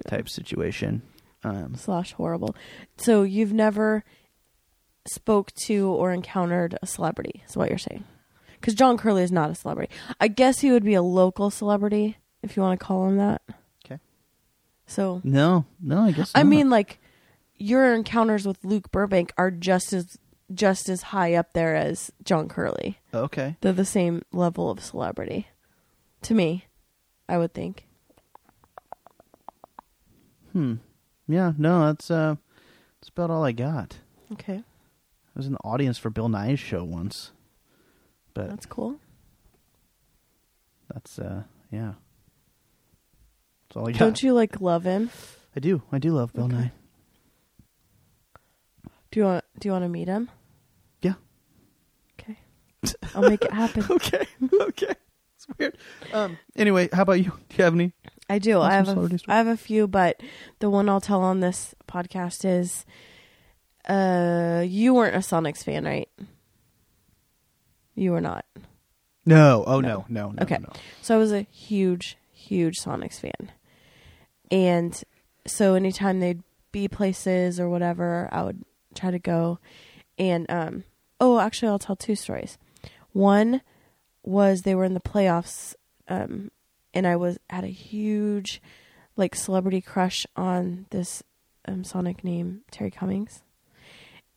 type 0.07 0.29
situation. 0.29 1.01
Um, 1.43 1.75
slash 1.75 2.13
horrible. 2.13 2.55
So 2.97 3.23
you've 3.23 3.53
never 3.53 4.03
spoke 5.07 5.51
to 5.65 5.87
or 5.87 6.11
encountered 6.11 6.77
a 6.81 6.87
celebrity. 6.87 7.43
Is 7.47 7.55
what 7.55 7.69
you're 7.69 7.77
saying? 7.77 8.03
Because 8.59 8.73
John 8.73 8.97
Curley 8.97 9.23
is 9.23 9.31
not 9.31 9.49
a 9.49 9.55
celebrity. 9.55 9.93
I 10.19 10.27
guess 10.27 10.59
he 10.59 10.71
would 10.71 10.83
be 10.83 10.93
a 10.93 11.01
local 11.01 11.49
celebrity 11.49 12.17
if 12.43 12.57
you 12.57 12.63
want 12.63 12.79
to 12.79 12.85
call 12.85 13.07
him 13.07 13.17
that. 13.17 13.41
Okay. 13.85 13.99
So 14.85 15.21
no, 15.23 15.65
no, 15.81 16.01
I 16.01 16.11
guess. 16.11 16.31
I 16.35 16.43
not. 16.43 16.49
mean, 16.49 16.69
like 16.69 16.99
your 17.57 17.93
encounters 17.93 18.45
with 18.45 18.63
Luke 18.63 18.91
Burbank 18.91 19.31
are 19.37 19.51
just 19.51 19.93
as 19.93 20.17
just 20.53 20.89
as 20.89 21.03
high 21.03 21.35
up 21.35 21.53
there 21.53 21.75
as 21.75 22.11
John 22.23 22.49
Curley. 22.49 22.97
okay. 23.13 23.55
They're 23.61 23.71
the 23.71 23.85
same 23.85 24.23
level 24.33 24.69
of 24.71 24.83
celebrity, 24.83 25.47
to 26.23 26.33
me. 26.33 26.65
I 27.27 27.37
would 27.37 27.53
think. 27.53 27.85
Hmm. 30.59 30.73
Yeah. 31.25 31.53
No, 31.57 31.85
that's 31.85 32.11
uh, 32.11 32.35
that's 32.99 33.07
about 33.07 33.31
all 33.31 33.45
I 33.45 33.53
got. 33.53 33.99
Okay, 34.33 34.57
I 34.57 35.31
was 35.37 35.45
in 35.45 35.53
the 35.53 35.59
audience 35.59 35.97
for 35.97 36.09
Bill 36.09 36.27
Nye's 36.27 36.59
show 36.59 36.83
once, 36.83 37.31
but 38.33 38.49
that's 38.49 38.65
cool. 38.65 38.99
that's 40.93 41.17
uh, 41.17 41.43
yeah. 41.71 41.93
That's 43.69 43.77
all 43.77 43.87
I 43.87 43.93
got. 43.93 43.99
Don't 43.99 44.21
you 44.21 44.33
like 44.33 44.59
love 44.59 44.83
him? 44.83 45.11
I 45.55 45.61
do. 45.61 45.81
I 45.93 45.97
do 45.97 46.11
love 46.11 46.33
Bill. 46.33 46.49
Nye. 46.49 46.73
Do 49.11 49.19
you 49.21 49.25
want? 49.27 49.45
Do 49.61 49.67
you 49.69 49.71
want 49.71 49.85
to 49.85 49.89
meet 49.89 50.09
him? 50.09 50.29
Yeah. 51.01 51.13
Okay, 52.19 52.37
I'll 53.15 53.29
make 53.29 53.45
it 53.45 53.53
happen. 53.53 53.85
Okay. 53.89 54.27
okay. 54.59 54.93
It's 55.37 55.47
weird. 55.57 55.77
Um. 56.11 56.37
Anyway, 56.57 56.89
how 56.91 57.03
about 57.03 57.13
you? 57.13 57.31
Do 57.47 57.55
you 57.57 57.63
have 57.63 57.73
any? 57.73 57.93
I 58.29 58.39
do. 58.39 58.61
I 58.61 58.73
have 58.73 58.87
a. 58.89 59.19
I 59.27 59.37
have 59.37 59.47
a 59.47 59.57
few, 59.57 59.87
but 59.87 60.21
the 60.59 60.69
one 60.69 60.87
I'll 60.87 61.01
tell 61.01 61.21
on 61.21 61.39
this 61.39 61.73
podcast 61.87 62.45
is, 62.45 62.85
uh, 63.87 64.63
you 64.67 64.93
weren't 64.93 65.15
a 65.15 65.19
Sonics 65.19 65.63
fan, 65.63 65.85
right? 65.85 66.09
You 67.95 68.11
were 68.11 68.21
not. 68.21 68.45
No. 69.25 69.63
Oh 69.65 69.79
No. 69.81 69.87
no. 69.87 70.05
No. 70.09 70.31
No. 70.31 70.43
Okay. 70.43 70.57
No. 70.59 70.69
So 71.01 71.15
I 71.15 71.17
was 71.17 71.31
a 71.33 71.41
huge, 71.51 72.17
huge 72.31 72.79
Sonics 72.79 73.19
fan. 73.19 73.51
And 74.51 75.01
so 75.45 75.75
anytime 75.75 76.19
they'd 76.19 76.43
be 76.71 76.87
places 76.87 77.59
or 77.59 77.69
whatever, 77.69 78.29
I 78.31 78.43
would 78.43 78.63
try 78.95 79.11
to 79.11 79.19
go. 79.19 79.59
And 80.17 80.45
um 80.49 80.83
oh, 81.19 81.39
actually 81.39 81.69
I'll 81.69 81.79
tell 81.79 81.95
two 81.95 82.15
stories. 82.15 82.57
One 83.11 83.61
was 84.23 84.61
they 84.61 84.75
were 84.75 84.85
in 84.85 84.93
the 84.93 84.99
playoffs 84.99 85.75
um 86.07 86.49
and 86.93 87.07
I 87.07 87.15
was 87.15 87.39
had 87.49 87.63
a 87.63 87.67
huge 87.67 88.61
like 89.15 89.35
celebrity 89.35 89.81
crush 89.81 90.25
on 90.35 90.85
this 90.89 91.23
um 91.67 91.83
Sonic 91.83 92.23
name 92.23 92.61
Terry 92.71 92.91
Cummings. 92.91 93.43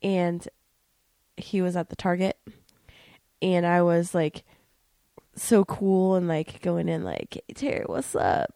And 0.01 0.47
he 1.37 1.61
was 1.61 1.75
at 1.75 1.89
the 1.89 1.95
Target 1.95 2.37
and 3.41 3.65
I 3.65 3.81
was 3.81 4.13
like 4.13 4.43
so 5.35 5.65
cool 5.65 6.15
and 6.15 6.27
like 6.27 6.61
going 6.61 6.87
in 6.87 7.03
like 7.03 7.41
hey, 7.47 7.53
Terry, 7.53 7.83
what's 7.85 8.15
up? 8.15 8.53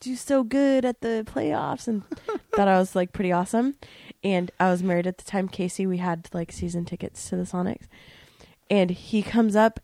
Do 0.00 0.16
so 0.16 0.42
good 0.42 0.84
at 0.84 1.00
the 1.00 1.24
playoffs 1.26 1.88
and 1.88 2.02
thought 2.54 2.68
I 2.68 2.78
was 2.78 2.94
like 2.94 3.12
pretty 3.12 3.32
awesome. 3.32 3.74
And 4.22 4.50
I 4.58 4.70
was 4.70 4.82
married 4.82 5.06
at 5.06 5.18
the 5.18 5.24
time, 5.24 5.48
Casey. 5.48 5.86
We 5.86 5.98
had 5.98 6.28
like 6.32 6.52
season 6.52 6.84
tickets 6.84 7.28
to 7.28 7.36
the 7.36 7.44
Sonics. 7.44 7.86
And 8.70 8.90
he 8.90 9.22
comes 9.22 9.54
up 9.54 9.80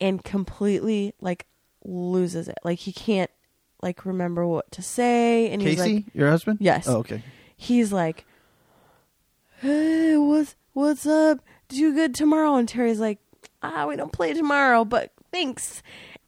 and 0.00 0.24
completely 0.24 1.14
like 1.20 1.46
loses 1.84 2.48
it. 2.48 2.58
Like 2.64 2.78
he 2.78 2.92
can't 2.92 3.30
like 3.82 4.04
remember 4.04 4.46
what 4.46 4.70
to 4.72 4.82
say 4.82 5.50
and 5.50 5.62
he's 5.62 5.78
Casey, 5.78 5.94
like 5.94 6.14
your 6.14 6.28
husband? 6.30 6.58
Yes. 6.60 6.86
Oh, 6.88 6.98
okay. 6.98 7.22
he's 7.56 7.92
like, 7.92 8.24
"Hey, 9.60 10.16
what's 10.16 10.56
what's 10.72 11.06
up? 11.06 11.40
Do 11.68 11.94
good 11.94 12.14
tomorrow?" 12.14 12.56
And 12.56 12.68
Terry's 12.68 13.00
like, 13.00 13.18
"Ah, 13.62 13.86
we 13.86 13.96
don't 13.96 14.12
play 14.12 14.32
tomorrow, 14.34 14.84
but 14.84 15.12
thanks." 15.32 15.82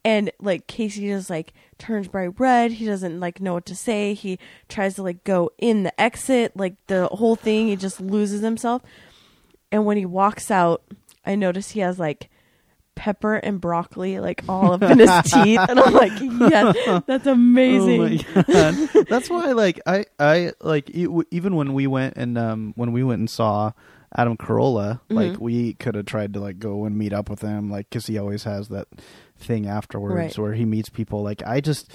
And 0.05 0.31
like 0.39 0.67
Casey 0.67 1.07
just 1.07 1.29
like 1.29 1.53
turns 1.77 2.07
bright 2.07 2.39
red. 2.39 2.71
He 2.73 2.85
doesn't 2.85 3.19
like 3.19 3.39
know 3.39 3.53
what 3.53 3.65
to 3.67 3.75
say. 3.75 4.13
He 4.13 4.37
tries 4.67 4.95
to 4.95 5.03
like 5.03 5.23
go 5.23 5.51
in 5.57 5.83
the 5.83 6.01
exit, 6.01 6.57
like 6.57 6.75
the 6.87 7.07
whole 7.07 7.35
thing. 7.35 7.67
He 7.67 7.75
just 7.75 8.01
loses 8.01 8.41
himself. 8.41 8.81
And 9.71 9.85
when 9.85 9.97
he 9.97 10.05
walks 10.05 10.51
out, 10.51 10.83
I 11.25 11.35
notice 11.35 11.71
he 11.71 11.79
has 11.79 11.99
like 11.99 12.29
pepper 12.95 13.35
and 13.35 13.59
broccoli 13.59 14.19
like 14.19 14.43
all 14.47 14.73
up 14.73 14.81
in 14.83 14.99
his 14.99 15.09
teeth, 15.23 15.59
and 15.67 15.79
I'm 15.79 15.93
like, 15.93 16.11
"Yes, 16.21 17.03
that's 17.07 17.25
amazing." 17.27 18.23
Oh 18.35 18.35
my 18.35 18.43
god. 18.53 18.89
That's 19.09 19.29
why 19.29 19.51
like 19.53 19.79
I 19.85 20.05
I 20.19 20.51
like 20.61 20.87
w- 20.87 21.23
even 21.31 21.55
when 21.55 21.73
we 21.73 21.87
went 21.87 22.15
and 22.17 22.37
um 22.37 22.73
when 22.75 22.91
we 22.91 23.03
went 23.03 23.19
and 23.19 23.29
saw 23.29 23.71
Adam 24.15 24.37
Carolla, 24.37 24.99
like 25.09 25.33
Mm-hmm. 25.33 25.43
we 25.43 25.73
could 25.73 25.95
have 25.95 26.05
tried 26.05 26.33
to 26.33 26.39
like 26.39 26.59
go 26.59 26.85
and 26.85 26.97
meet 26.97 27.13
up 27.13 27.29
with 27.29 27.41
him 27.41 27.69
like 27.71 27.89
cuz 27.89 28.05
he 28.07 28.17
always 28.17 28.43
has 28.43 28.69
that 28.69 28.87
thing 29.37 29.67
afterwards 29.67 30.15
Right. 30.15 30.37
where 30.37 30.53
he 30.53 30.65
meets 30.65 30.89
people 30.89 31.23
like 31.23 31.41
I 31.45 31.59
just 31.61 31.91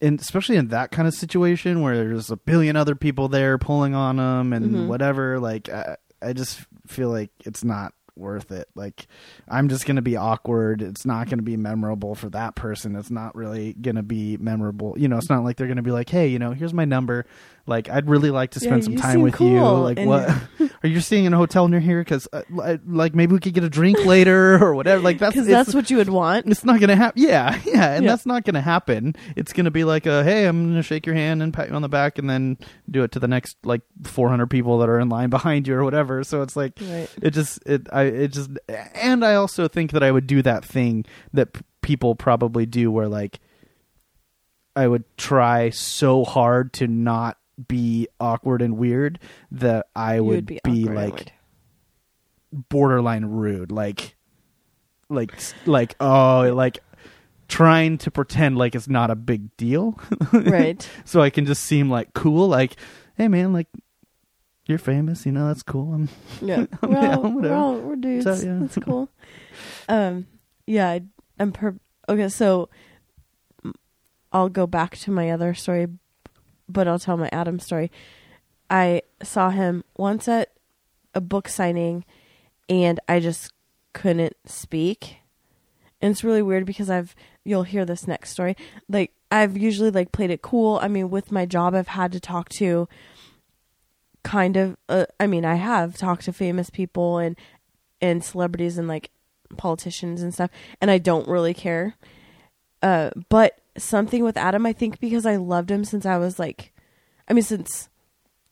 and 0.00 0.18
especially 0.20 0.56
in 0.56 0.68
that 0.68 0.90
kind 0.90 1.06
of 1.06 1.14
situation 1.14 1.80
where 1.82 1.94
there's 1.96 2.30
a 2.30 2.36
billion 2.36 2.74
other 2.76 2.94
people 2.96 3.28
there 3.28 3.58
pulling 3.58 3.94
on 3.94 4.18
him 4.18 4.52
and 4.52 4.74
Mhm. 4.74 4.86
whatever 4.88 5.38
like 5.38 5.68
I, 5.68 5.96
I 6.20 6.32
just 6.32 6.66
feel 6.86 7.10
like 7.10 7.30
it's 7.44 7.62
not 7.62 7.92
worth 8.16 8.52
it. 8.52 8.68
Like 8.74 9.06
i'm 9.48 9.68
just 9.68 9.86
going 9.86 9.96
to 9.96 10.02
be 10.02 10.16
awkward. 10.16 10.82
It's 10.82 11.04
not 11.06 11.28
going 11.28 11.38
to 11.38 11.44
be 11.44 11.56
memorable 11.56 12.14
for 12.14 12.28
that 12.30 12.54
person. 12.54 12.96
It's 12.96 13.10
not 13.10 13.34
really 13.34 13.72
going 13.74 13.96
to 13.96 14.02
be 14.02 14.36
memorable. 14.36 14.94
You 14.98 15.08
know 15.08 15.18
it's 15.18 15.30
not 15.30 15.44
like 15.44 15.56
they're 15.56 15.66
going 15.66 15.76
to 15.76 15.82
be 15.82 15.90
like 15.90 16.08
hey 16.08 16.28
you 16.28 16.38
know 16.38 16.52
here's 16.52 16.74
my 16.74 16.84
number 16.84 17.26
Like, 17.64 17.88
I'd 17.88 18.08
really 18.08 18.30
like 18.30 18.50
to 18.52 18.60
Yeah, 18.60 18.68
spend 18.70 18.84
some 18.84 18.96
time 18.96 19.22
with 19.22 19.40
you. 19.40 19.60
Like, 19.60 19.98
and 19.98 20.08
what? 20.08 20.28
Are 20.82 20.88
you 20.88 21.00
staying 21.00 21.26
in 21.26 21.32
a 21.32 21.36
hotel 21.36 21.68
near 21.68 21.78
here? 21.78 22.00
Because, 22.00 22.26
uh, 22.32 22.42
like, 22.84 23.14
maybe 23.14 23.34
we 23.34 23.38
could 23.38 23.54
get 23.54 23.62
a 23.62 23.70
drink 23.70 23.98
later 24.04 24.54
or 24.62 24.74
whatever. 24.74 25.00
Like, 25.00 25.18
that's 25.20 25.46
that's 25.46 25.72
what 25.72 25.88
you 25.88 25.98
would 25.98 26.08
want. 26.08 26.46
it's 26.46 26.64
not 26.64 26.80
gonna 26.80 26.96
happen. 26.96 27.22
Yeah, 27.22 27.60
yeah, 27.64 27.92
and 27.94 28.04
Yeah. 28.04 28.10
that's 28.10 28.26
not 28.26 28.44
gonna 28.44 28.60
happen. 28.60 29.14
It's 29.36 29.52
gonna 29.52 29.70
be 29.70 29.84
like 29.84 30.06
a 30.06 30.24
hey, 30.24 30.46
I'm 30.46 30.70
gonna 30.70 30.82
shake 30.82 31.06
your 31.06 31.14
hand 31.14 31.40
and 31.40 31.54
pat 31.54 31.68
you 31.68 31.74
on 31.76 31.82
the 31.82 31.88
back, 31.88 32.18
and 32.18 32.28
then 32.28 32.58
do 32.90 33.04
it 33.04 33.12
to 33.12 33.20
the 33.20 33.28
next 33.28 33.56
like 33.64 33.82
400 34.02 34.48
people 34.48 34.78
that 34.78 34.88
are 34.88 34.98
in 34.98 35.08
line 35.08 35.30
behind 35.30 35.68
you 35.68 35.74
or 35.76 35.84
whatever. 35.84 36.24
So 36.24 36.42
it's 36.42 36.56
like 36.56 36.72
Right. 36.80 37.08
it 37.22 37.30
just 37.30 37.60
it 37.64 37.86
I 37.92 38.02
it 38.02 38.28
just 38.32 38.50
and 38.96 39.24
I 39.24 39.34
also 39.36 39.68
think 39.68 39.92
that 39.92 40.02
I 40.02 40.10
would 40.10 40.26
do 40.26 40.42
that 40.42 40.64
thing 40.64 41.04
that 41.32 41.52
p- 41.52 41.60
people 41.80 42.16
probably 42.16 42.66
do 42.66 42.90
where 42.90 43.06
like 43.08 43.38
I 44.74 44.88
would 44.88 45.04
try 45.16 45.70
so 45.70 46.24
hard 46.24 46.72
to 46.74 46.86
not 46.88 47.36
be 47.68 48.08
awkward 48.18 48.62
and 48.62 48.76
weird 48.76 49.18
that 49.50 49.86
I 49.94 50.16
You 50.16 50.24
would, 50.24 50.46
be, 50.46 50.60
and 50.64 50.94
like 50.94 51.32
borderline 52.68 53.24
rude 53.24 53.72
like 53.72 54.14
like 55.08 55.32
like 55.66 55.96
oh 56.00 56.52
like 56.54 56.80
trying 57.48 57.96
to 57.98 58.10
pretend 58.10 58.58
like 58.58 58.74
it's 58.74 58.88
not 58.88 59.10
a 59.10 59.14
big 59.14 59.56
deal 59.56 59.98
right. 60.32 60.86
so 61.06 61.22
i 61.22 61.30
can 61.30 61.46
just 61.46 61.64
seem 61.64 61.88
like 61.88 62.12
cool 62.12 62.48
like 62.48 62.76
hey 63.16 63.26
man 63.26 63.54
like 63.54 63.68
you're 64.66 64.78
famous 64.78 65.26
you 65.26 65.32
know 65.32 65.48
that's 65.48 65.62
cool 65.62 65.92
I'm, 65.92 66.08
Yeah. 66.40 66.66
We're 66.82 66.92
Yeah, 66.92 67.16
all, 67.16 67.30
we're, 67.30 67.52
all, 67.52 67.74
we're 67.78 67.96
dudes. 67.96 68.24
So, 68.24 68.34
yeah. 68.34 68.58
That's 68.60 68.76
cool. 68.84 69.08
Um, 69.88 70.26
yeah, 70.66 70.88
I, 70.88 71.02
I'm 71.38 71.52
per. 71.52 71.74
Okay, 72.08 72.28
so 72.28 72.68
I'll 74.32 74.48
go 74.48 74.66
back 74.66 74.96
to 74.98 75.10
my 75.10 75.30
other 75.30 75.54
story, 75.54 75.88
but 76.72 76.88
I'll 76.88 76.98
tell 76.98 77.16
my 77.16 77.28
Adam 77.32 77.58
story. 77.58 77.90
I 78.70 79.02
saw 79.22 79.50
him 79.50 79.84
once 79.96 80.28
at 80.28 80.50
a 81.14 81.20
book 81.20 81.48
signing, 81.48 82.04
and 82.68 82.98
I 83.08 83.20
just 83.20 83.52
couldn't 83.92 84.36
speak. 84.46 85.18
And 86.00 86.10
it's 86.10 86.24
really 86.24 86.42
weird 86.42 86.66
because 86.66 86.90
I've 86.90 87.14
you'll 87.44 87.64
hear 87.64 87.84
this 87.84 88.06
next 88.06 88.30
story. 88.30 88.56
Like 88.88 89.12
I've 89.30 89.56
usually 89.56 89.90
like 89.90 90.12
played 90.12 90.30
it 90.30 90.42
cool. 90.42 90.78
I 90.82 90.88
mean, 90.88 91.10
with 91.10 91.30
my 91.30 91.46
job, 91.46 91.74
I've 91.74 91.88
had 91.88 92.12
to 92.12 92.20
talk 92.20 92.48
to 92.50 92.88
kind 94.22 94.56
of 94.56 94.76
uh, 94.88 95.06
i 95.18 95.26
mean 95.26 95.44
i 95.44 95.56
have 95.56 95.96
talked 95.96 96.24
to 96.24 96.32
famous 96.32 96.70
people 96.70 97.18
and 97.18 97.36
and 98.00 98.24
celebrities 98.24 98.78
and 98.78 98.86
like 98.86 99.10
politicians 99.56 100.22
and 100.22 100.32
stuff 100.32 100.50
and 100.80 100.90
i 100.90 100.98
don't 100.98 101.28
really 101.28 101.52
care 101.52 101.96
uh 102.82 103.10
but 103.28 103.58
something 103.76 104.22
with 104.22 104.36
adam 104.36 104.66
i 104.66 104.72
think 104.72 105.00
because 105.00 105.24
i 105.24 105.36
loved 105.36 105.70
him 105.70 105.84
since 105.84 106.04
i 106.04 106.16
was 106.18 106.38
like 106.38 106.72
i 107.28 107.32
mean 107.32 107.42
since 107.42 107.88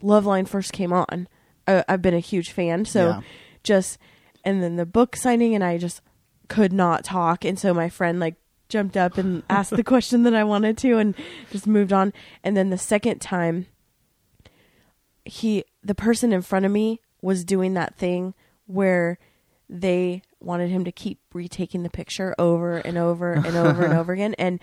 Loveline 0.03 0.49
first 0.49 0.73
came 0.73 0.93
on 0.93 1.29
I, 1.69 1.85
i've 1.89 2.01
been 2.01 2.15
a 2.15 2.21
huge 2.21 2.53
fan. 2.53 2.85
So 2.87 3.09
Yeah. 3.11 3.21
just 3.63 3.99
and 4.45 4.63
then 4.63 4.77
the 4.77 4.87
book 4.87 5.15
signing 5.17 5.55
and 5.55 5.63
i 5.63 5.77
just 5.77 6.01
could 6.49 6.73
not 6.73 7.05
talk. 7.05 7.45
And 7.45 7.59
so 7.59 7.75
my 7.75 7.89
friend 7.91 8.19
like 8.19 8.37
jumped 8.71 8.97
up 8.97 9.19
and 9.19 9.43
asked 9.51 9.71
the 9.77 9.85
question 9.85 10.23
that 10.23 10.35
i 10.35 10.43
wanted 10.43 10.79
to 10.79 10.97
and 10.97 11.15
just 11.51 11.67
moved 11.67 11.93
on. 11.93 12.15
And 12.43 12.57
then 12.57 12.71
the 12.71 12.79
second 12.79 13.21
time 13.21 13.67
he 15.25 15.65
the 15.83 15.95
person 15.95 16.33
in 16.33 16.43
front 16.43 16.65
of 16.65 16.73
me 16.73 17.01
was 17.23 17.45
doing 17.45 17.75
that 17.75 17.95
thing 17.97 18.35
where 18.67 19.19
they 19.69 20.23
wanted 20.41 20.71
him 20.71 20.85
to 20.85 20.93
keep 20.93 21.21
retaking 21.35 21.83
the 21.83 21.91
picture 21.91 22.35
over 22.39 22.79
and 22.79 22.97
over 22.97 23.35
and 23.35 23.55
over 23.55 23.85
and 23.85 23.95
over 23.99 24.13
again. 24.13 24.35
And 24.39 24.59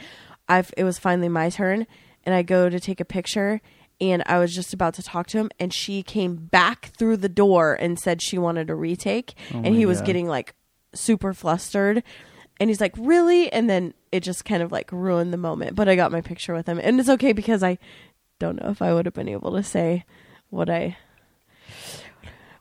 I've 0.49 0.73
it 0.77 0.83
was 0.83 0.97
finally 0.99 1.29
my 1.29 1.49
turn 1.49 1.87
and 2.23 2.33
I 2.35 2.41
go 2.41 2.69
to 2.69 2.79
take 2.79 2.99
a 2.99 3.05
picture 3.05 3.61
and 3.99 4.21
I 4.27 4.37
was 4.39 4.53
just 4.53 4.73
about 4.73 4.93
to 4.95 5.03
talk 5.03 5.27
to 5.27 5.37
him 5.39 5.49
and 5.59 5.73
she 5.73 6.03
came 6.03 6.35
back 6.35 6.91
through 6.97 7.17
the 7.17 7.29
door 7.29 7.73
and 7.73 7.97
said 7.99 8.21
she 8.21 8.37
wanted 8.37 8.69
a 8.69 8.75
retake 8.75 9.33
Oh 9.53 9.61
and 9.63 9.75
he 9.75 9.85
was 9.85 9.99
God. 9.99 10.05
getting 10.07 10.27
like 10.27 10.53
super 10.93 11.33
flustered 11.33 12.03
and 12.59 12.69
he's 12.69 12.79
like 12.81 12.93
really 12.97 13.51
and 13.51 13.69
then 13.69 13.93
it 14.11 14.21
just 14.21 14.45
kind 14.45 14.61
of 14.63 14.71
like 14.71 14.91
ruined 14.91 15.33
the 15.33 15.37
moment 15.37 15.75
but 15.75 15.89
I 15.89 15.95
got 15.95 16.11
my 16.11 16.21
picture 16.21 16.53
with 16.53 16.67
him 16.67 16.79
and 16.81 16.99
it's 16.99 17.09
okay 17.09 17.33
because 17.33 17.63
I 17.63 17.77
don't 18.39 18.61
know 18.61 18.69
if 18.69 18.81
I 18.81 18.93
would 18.93 19.05
have 19.05 19.13
been 19.15 19.27
able 19.29 19.51
to 19.55 19.63
say 19.63 20.05
what 20.49 20.69
I 20.69 20.95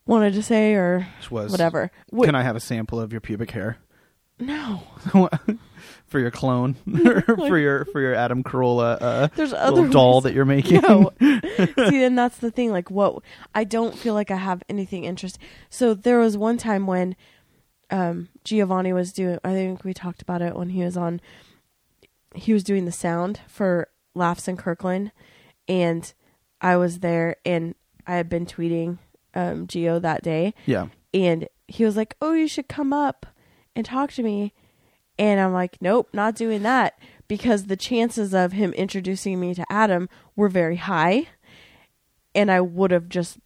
wanted 0.07 0.32
to 0.34 0.43
say 0.43 0.74
or 0.74 1.07
whatever. 1.51 1.91
Wh- 2.16 2.24
can 2.24 2.34
i 2.34 2.43
have 2.43 2.57
a 2.57 2.61
sample 2.61 3.01
of 3.01 3.12
your 3.12 3.20
pubic 3.20 3.51
hair 3.53 3.78
no, 4.39 4.82
for 6.07 6.18
your 6.20 6.30
clone 6.30 6.74
for 7.36 7.59
your 7.59 7.84
for 7.86 8.00
your 8.00 8.14
adam 8.14 8.42
carolla 8.44 8.96
uh 9.00 9.28
there's 9.34 9.52
little 9.52 9.80
other 9.80 9.88
doll 9.88 10.14
ways- 10.14 10.22
that 10.24 10.34
you're 10.34 10.44
making 10.57 10.80
No. 10.82 11.12
See, 11.20 12.04
and 12.04 12.16
that's 12.18 12.38
the 12.38 12.50
thing. 12.50 12.70
Like, 12.70 12.90
what 12.90 13.22
I 13.54 13.64
don't 13.64 13.96
feel 13.96 14.14
like 14.14 14.30
I 14.30 14.36
have 14.36 14.62
anything 14.68 15.04
interesting. 15.04 15.42
So 15.68 15.94
there 15.94 16.18
was 16.18 16.36
one 16.36 16.59
time 16.59 16.86
when 16.86 17.16
um, 17.90 18.28
Giovanni 18.44 18.92
was 18.92 19.12
doing. 19.12 19.38
I 19.44 19.52
think 19.52 19.84
we 19.84 19.94
talked 19.94 20.22
about 20.22 20.42
it 20.42 20.54
when 20.57 20.70
he 20.70 20.82
was 20.82 20.96
on. 20.96 21.20
He 22.34 22.52
was 22.52 22.64
doing 22.64 22.84
the 22.84 22.92
sound 22.92 23.40
for 23.48 23.88
Laughs 24.14 24.48
in 24.48 24.57
Kirkland, 24.57 25.12
and 25.68 26.12
I 26.61 26.76
was 26.76 27.00
there, 27.00 27.36
and 27.44 27.74
I 28.07 28.14
had 28.16 28.28
been 28.28 28.46
tweeting 28.46 28.98
um, 29.34 29.66
Geo 29.66 29.98
that 29.98 30.22
day, 30.22 30.54
yeah 30.66 30.88
and 31.14 31.48
he 31.68 31.84
was 31.84 31.96
like, 31.96 32.16
"Oh, 32.20 32.32
you 32.32 32.48
should 32.48 32.68
come 32.68 32.92
up 32.92 33.26
and 33.74 33.84
talk 33.86 34.12
to 34.12 34.22
me." 34.22 34.52
And 35.18 35.40
I'm 35.40 35.52
like, 35.52 35.78
"Nope, 35.80 36.08
not 36.12 36.34
doing 36.34 36.62
that." 36.62 36.98
Because 37.28 37.64
the 37.64 37.76
chances 37.76 38.34
of 38.34 38.52
him 38.52 38.72
introducing 38.74 39.40
me 39.40 39.54
to 39.54 39.64
Adam 39.70 40.08
were 40.36 40.48
very 40.48 40.76
high, 40.76 41.28
and 42.34 42.50
I 42.50 42.60
would 42.60 42.90
have 42.92 43.08
just 43.08 43.38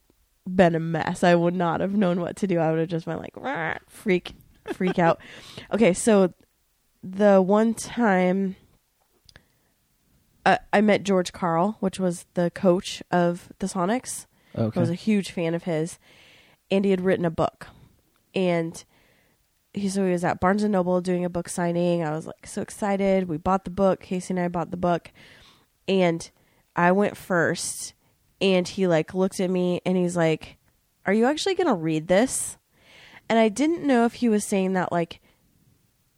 been 0.46 0.74
a 0.74 0.80
mess. 0.80 1.22
I 1.24 1.34
would 1.34 1.54
not 1.54 1.80
have 1.80 1.94
known 1.94 2.20
what 2.20 2.36
to 2.36 2.46
do. 2.46 2.58
I 2.58 2.70
would 2.70 2.80
have 2.80 2.88
just 2.88 3.06
been 3.06 3.18
like, 3.18 3.36
freak, 3.88 4.32
freak 4.72 4.98
out. 4.98 5.20
Okay, 5.72 5.94
so 5.94 6.34
the 7.02 7.40
one 7.40 7.74
time 7.74 8.56
uh, 10.44 10.58
I 10.72 10.80
met 10.80 11.04
George 11.04 11.32
Karl, 11.32 11.76
which 11.80 11.98
was 12.00 12.26
the 12.34 12.50
coach 12.50 13.02
of 13.10 13.52
the 13.58 13.66
Sonics. 13.66 14.26
okay 14.56 14.78
I 14.78 14.80
was 14.80 14.90
a 14.90 14.94
huge 14.94 15.30
fan 15.30 15.54
of 15.54 15.64
his, 15.64 15.98
and 16.70 16.84
he 16.84 16.90
had 16.90 17.00
written 17.02 17.24
a 17.24 17.30
book, 17.30 17.68
and 18.34 18.82
he 19.72 19.88
so 19.88 20.04
he 20.04 20.12
was 20.12 20.24
at 20.24 20.40
Barnes 20.40 20.62
and 20.62 20.72
Noble 20.72 21.00
doing 21.00 21.24
a 21.24 21.30
book 21.30 21.48
signing. 21.48 22.02
I 22.02 22.10
was 22.10 22.26
like 22.26 22.46
so 22.46 22.62
excited. 22.62 23.28
We 23.28 23.36
bought 23.36 23.64
the 23.64 23.70
book. 23.70 24.00
Casey 24.00 24.32
and 24.34 24.40
I 24.40 24.48
bought 24.48 24.70
the 24.70 24.76
book, 24.76 25.12
and 25.86 26.28
I 26.74 26.92
went 26.92 27.16
first, 27.16 27.94
and 28.40 28.66
he 28.66 28.86
like 28.86 29.14
looked 29.14 29.40
at 29.40 29.50
me 29.50 29.80
and 29.84 29.96
he's 29.96 30.16
like, 30.16 30.56
"Are 31.06 31.12
you 31.12 31.26
actually 31.26 31.54
gonna 31.54 31.74
read 31.74 32.08
this?" 32.08 32.58
And 33.28 33.38
I 33.38 33.48
didn't 33.48 33.86
know 33.86 34.04
if 34.04 34.14
he 34.14 34.28
was 34.28 34.44
saying 34.44 34.72
that 34.72 34.90
like 34.90 35.20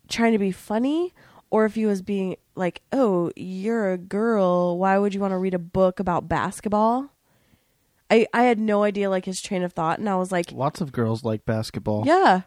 trying 0.09 0.33
to 0.33 0.39
be 0.39 0.53
funny 0.53 1.13
or 1.51 1.67
if 1.67 1.75
he 1.75 1.85
was 1.85 2.01
being 2.01 2.37
like, 2.55 2.81
"Oh, 2.93 3.31
you're 3.37 3.93
a 3.93 3.99
girl. 3.99 4.79
Why 4.79 4.99
would 4.99 5.13
you 5.15 5.21
want 5.21 5.33
to 5.33 5.39
read 5.39 5.55
a 5.55 5.59
book 5.59 6.01
about 6.01 6.29
basketball?" 6.29 7.11
I 8.11 8.27
I 8.33 8.45
had 8.45 8.59
no 8.59 8.83
idea 8.83 9.11
like 9.11 9.25
his 9.25 9.41
train 9.41 9.63
of 9.63 9.73
thought, 9.73 9.99
and 9.99 10.09
I 10.09 10.17
was 10.17 10.31
like, 10.33 10.53
lots 10.53 10.81
of 10.81 10.93
girls 10.93 11.25
like 11.25 11.45
basketball 11.45 12.05
"Yeah, 12.07 12.43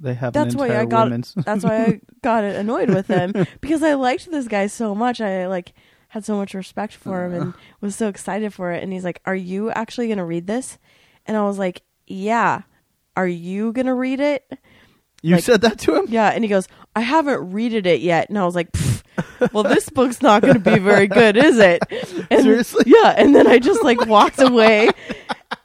they 0.00 0.14
have 0.14 0.32
that's 0.32 0.54
why 0.54 0.76
I 0.78 0.84
got 0.84 1.06
women's 1.06 1.34
that's 1.36 1.64
why 1.64 1.76
I 1.84 2.00
got 2.22 2.44
annoyed 2.44 2.90
with 2.90 3.06
him 3.08 3.32
because 3.60 3.82
I 3.82 3.94
liked 3.94 4.30
this 4.30 4.48
guy 4.48 4.66
so 4.68 4.94
much. 4.94 5.20
I 5.20 5.46
like 5.46 5.72
had 6.08 6.24
so 6.24 6.36
much 6.36 6.54
respect 6.54 6.94
for 6.94 7.24
him 7.26 7.34
and 7.34 7.54
uh. 7.54 7.56
was 7.80 7.96
so 7.96 8.08
excited 8.08 8.54
for 8.54 8.72
it. 8.72 8.82
And 8.82 8.92
he's 8.92 9.04
like, 9.04 9.20
"Are 9.26 9.34
you 9.34 9.70
actually 9.70 10.08
gonna 10.08 10.24
read 10.24 10.46
this?" 10.46 10.78
And 11.26 11.36
I 11.36 11.42
was 11.42 11.58
like, 11.58 11.82
"Yeah." 12.06 12.62
Are 13.16 13.26
you 13.26 13.72
gonna 13.72 13.94
read 13.96 14.20
it? 14.20 14.50
you 15.22 15.34
like- 15.34 15.44
said 15.44 15.62
that 15.62 15.78
to 15.80 15.96
him 15.96 16.06
Yeah. 16.08 16.28
And 16.28 16.44
he 16.44 16.48
goes, 16.48 16.68
"I 16.94 17.00
haven't 17.00 17.50
read 17.52 17.72
it 17.74 18.00
yet." 18.00 18.28
And 18.28 18.38
I 18.38 18.44
was 18.44 18.54
like, 18.54 18.70
"Pfft, 18.72 19.52
"Well, 19.52 19.64
this 19.64 19.88
book's 19.90 20.22
not 20.22 20.42
gonna 20.42 20.60
be 20.60 20.78
very 20.78 21.08
good, 21.08 21.36
is 21.36 21.58
it?" 21.58 21.82
And 22.30 22.42
Seriously? 22.44 22.84
Yeah. 22.86 23.14
And 23.16 23.34
then 23.34 23.48
I 23.48 23.58
just 23.58 23.82
like 23.82 24.06
walked 24.06 24.40
away. 24.40 24.90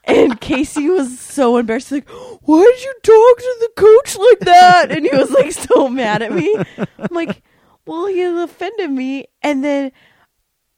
And 0.05 0.39
Casey 0.41 0.89
was 0.89 1.19
so 1.19 1.57
embarrassed. 1.57 1.91
Like, 1.91 2.09
why 2.09 2.61
did 2.63 2.83
you 2.83 2.93
talk 3.03 3.37
to 3.37 3.57
the 3.61 3.69
coach 3.77 4.17
like 4.17 4.39
that? 4.41 4.91
And 4.91 5.05
he 5.05 5.15
was 5.15 5.31
like 5.31 5.51
so 5.53 5.87
mad 5.87 6.21
at 6.21 6.33
me. 6.33 6.55
I'm 6.77 7.07
like, 7.11 7.41
well, 7.85 8.07
he 8.07 8.21
offended 8.21 8.91
me. 8.91 9.27
And 9.41 9.63
then 9.63 9.91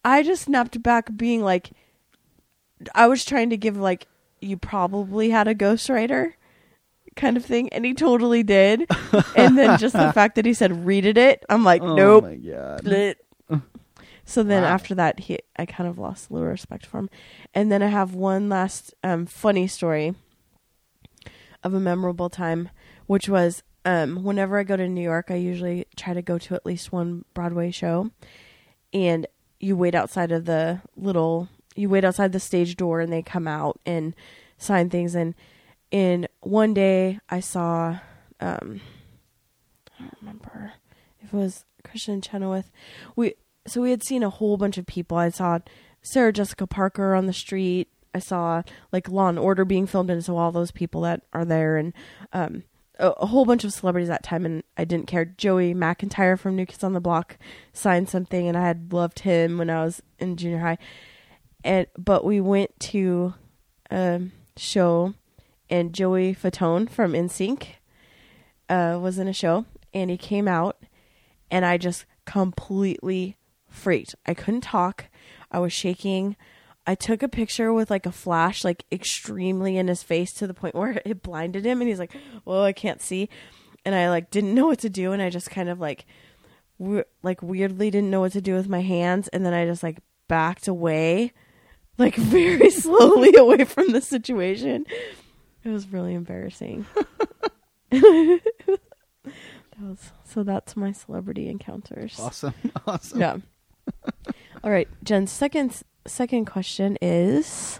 I 0.03 0.21
just 0.21 0.43
snapped 0.43 0.81
back, 0.83 1.09
being 1.15 1.41
like, 1.41 1.71
I 2.93 3.07
was 3.07 3.25
trying 3.25 3.49
to 3.49 3.57
give 3.57 3.77
like, 3.77 4.07
you 4.41 4.57
probably 4.57 5.31
had 5.31 5.47
a 5.47 5.55
ghostwriter 5.55 6.33
kind 7.15 7.37
of 7.37 7.43
thing. 7.45 7.69
And 7.69 7.83
he 7.83 7.93
totally 7.93 8.43
did. 8.43 8.85
and 9.35 9.57
then 9.57 9.79
just 9.79 9.93
the 9.95 10.13
fact 10.13 10.35
that 10.35 10.45
he 10.45 10.53
said, 10.53 10.85
read 10.85 11.05
it, 11.05 11.43
I'm 11.49 11.63
like, 11.63 11.81
oh 11.81 11.95
nope. 11.95 12.23
my 12.25 12.35
god 12.35 12.83
Blit. 12.83 13.15
So 14.25 14.41
then 14.43 14.63
Wow. 14.63 14.69
after 14.69 14.95
that, 14.95 15.21
he 15.21 15.39
I 15.55 15.65
kind 15.65 15.87
of 15.89 15.97
lost 15.99 16.29
a 16.29 16.33
little 16.33 16.49
respect 16.49 16.85
for 16.85 16.97
him. 16.99 17.09
And 17.53 17.71
then 17.71 17.81
I 17.83 17.87
have 17.87 18.13
one 18.15 18.49
last 18.49 18.93
um, 19.03 19.25
funny 19.25 19.67
story 19.67 20.15
of 21.63 21.73
a 21.73 21.79
memorable 21.79 22.29
time, 22.29 22.69
which 23.07 23.29
was 23.29 23.63
um, 23.85 24.23
whenever 24.23 24.57
I 24.57 24.63
go 24.63 24.75
to 24.75 24.87
New 24.89 25.01
York, 25.03 25.27
I 25.29 25.35
usually 25.35 25.85
try 25.95 26.13
to 26.13 26.21
go 26.23 26.37
to 26.39 26.55
at 26.55 26.65
least 26.65 26.91
one 26.91 27.23
Broadway 27.35 27.69
show, 27.69 28.09
and 28.93 29.27
you 29.59 29.75
wait 29.77 29.93
outside 29.95 30.31
of 30.31 30.45
the 30.45 30.81
little 30.97 31.47
you 31.75 31.89
wait 31.89 32.03
outside 32.03 32.31
the 32.31 32.39
stage 32.39 32.75
door 32.77 33.01
and 33.01 33.11
they 33.11 33.21
come 33.21 33.47
out 33.47 33.79
and 33.85 34.15
sign 34.57 34.89
things 34.89 35.13
and 35.13 35.35
in 35.91 36.25
one 36.39 36.73
day 36.73 37.19
I 37.29 37.41
saw 37.41 37.99
um 38.39 38.79
I 39.99 40.03
don't 40.03 40.17
remember 40.21 40.73
if 41.21 41.33
it 41.33 41.37
was 41.37 41.65
Kristin 41.83 42.23
Chenoweth. 42.23 42.71
We 43.15 43.35
so 43.67 43.81
we 43.81 43.91
had 43.91 44.03
seen 44.03 44.23
a 44.23 44.29
whole 44.29 44.57
bunch 44.57 44.77
of 44.77 44.85
people. 44.85 45.17
I 45.17 45.29
saw 45.29 45.59
Sarah 46.01 46.33
Jessica 46.33 46.67
Parker 46.67 47.15
on 47.15 47.25
the 47.25 47.33
street. 47.33 47.89
I 48.13 48.19
saw 48.19 48.63
like 48.91 49.09
Law 49.09 49.27
and 49.27 49.39
Order 49.39 49.65
being 49.65 49.87
filmed, 49.87 50.09
and 50.09 50.23
so 50.23 50.37
all 50.37 50.51
those 50.51 50.71
people 50.71 51.01
that 51.01 51.23
are 51.33 51.45
there, 51.45 51.77
and 51.77 51.93
um, 52.31 52.63
a, 52.99 53.09
a 53.11 53.25
whole 53.25 53.45
bunch 53.45 53.63
of 53.63 53.73
celebrities 53.73 54.07
that 54.07 54.23
time, 54.23 54.45
and 54.45 54.63
I 54.77 54.85
didn't 54.85 55.07
care. 55.07 55.25
Joey 55.25 55.73
McIntyre 55.73 56.39
from 56.39 56.55
New 56.55 56.65
Kids 56.65 56.83
on 56.83 56.93
the 56.93 57.01
Block 57.01 57.37
signed 57.73 58.09
something, 58.09 58.47
and 58.47 58.57
I 58.57 58.67
had 58.67 58.93
loved 58.93 59.19
him 59.19 59.57
when 59.57 59.69
I 59.69 59.83
was 59.83 60.01
in 60.19 60.37
junior 60.37 60.59
high. 60.59 60.77
And 61.63 61.87
but 61.97 62.23
we 62.23 62.39
went 62.39 62.79
to 62.91 63.33
a 63.89 64.21
show, 64.55 65.13
and 65.69 65.93
Joey 65.93 66.35
Fatone 66.35 66.89
from 66.89 67.13
NSYNC 67.13 67.67
uh, 68.69 68.99
was 69.01 69.17
in 69.17 69.27
a 69.27 69.33
show, 69.33 69.65
and 69.93 70.09
he 70.09 70.17
came 70.17 70.47
out, 70.47 70.77
and 71.49 71.65
I 71.65 71.77
just 71.77 72.05
completely 72.25 73.35
freaked. 73.75 74.15
I 74.25 74.33
couldn't 74.33 74.61
talk. 74.61 75.05
I 75.51 75.59
was 75.59 75.73
shaking. 75.73 76.35
I 76.87 76.95
took 76.95 77.23
a 77.23 77.27
picture 77.27 77.73
with 77.73 77.89
like 77.89 78.05
a 78.05 78.11
flash, 78.11 78.63
like 78.63 78.85
extremely 78.91 79.77
in 79.77 79.87
his 79.87 80.03
face 80.03 80.33
to 80.33 80.47
the 80.47 80.53
point 80.53 80.75
where 80.79 81.01
it 81.05 81.23
blinded 81.23 81.65
him, 81.65 81.81
and 81.81 81.89
he's 81.89 81.99
like, 81.99 82.15
"Well, 82.45 82.63
I 82.63 82.73
can't 82.73 83.01
see," 83.01 83.29
and 83.83 83.95
I 83.95 84.09
like 84.09 84.31
didn't 84.31 84.53
know 84.53 84.67
what 84.67 84.79
to 84.79 84.89
do, 84.89 85.11
and 85.11 85.21
I 85.21 85.29
just 85.29 85.49
kind 85.49 85.69
of 85.69 85.79
like, 85.79 86.05
like 87.23 87.41
weirdly 87.41 87.89
didn't 87.89 88.11
know 88.11 88.21
what 88.21 88.33
to 88.33 88.41
do 88.41 88.53
with 88.53 88.69
my 88.69 88.81
hands, 88.81 89.27
and 89.29 89.45
then 89.45 89.53
I 89.53 89.65
just 89.65 89.83
like 89.83 89.99
backed 90.27 90.67
away, 90.67 91.33
like 91.97 92.15
very 92.15 92.69
slowly 92.71 93.35
away 93.35 93.63
from 93.65 93.91
the 93.91 94.01
situation. 94.01 94.85
It 95.63 95.69
was 95.69 95.91
really 95.91 96.13
embarrassing. 96.13 96.85
that 97.89 98.41
was 99.79 100.11
so. 100.23 100.43
That's 100.43 100.75
my 100.75 100.91
celebrity 100.91 101.49
encounters. 101.49 102.19
Awesome. 102.19 102.53
Awesome. 102.85 103.19
Yeah. 103.19 103.37
All 104.63 104.71
right, 104.71 104.87
Jen. 105.03 105.27
Second 105.27 105.83
second 106.07 106.45
question 106.45 106.97
is 107.01 107.79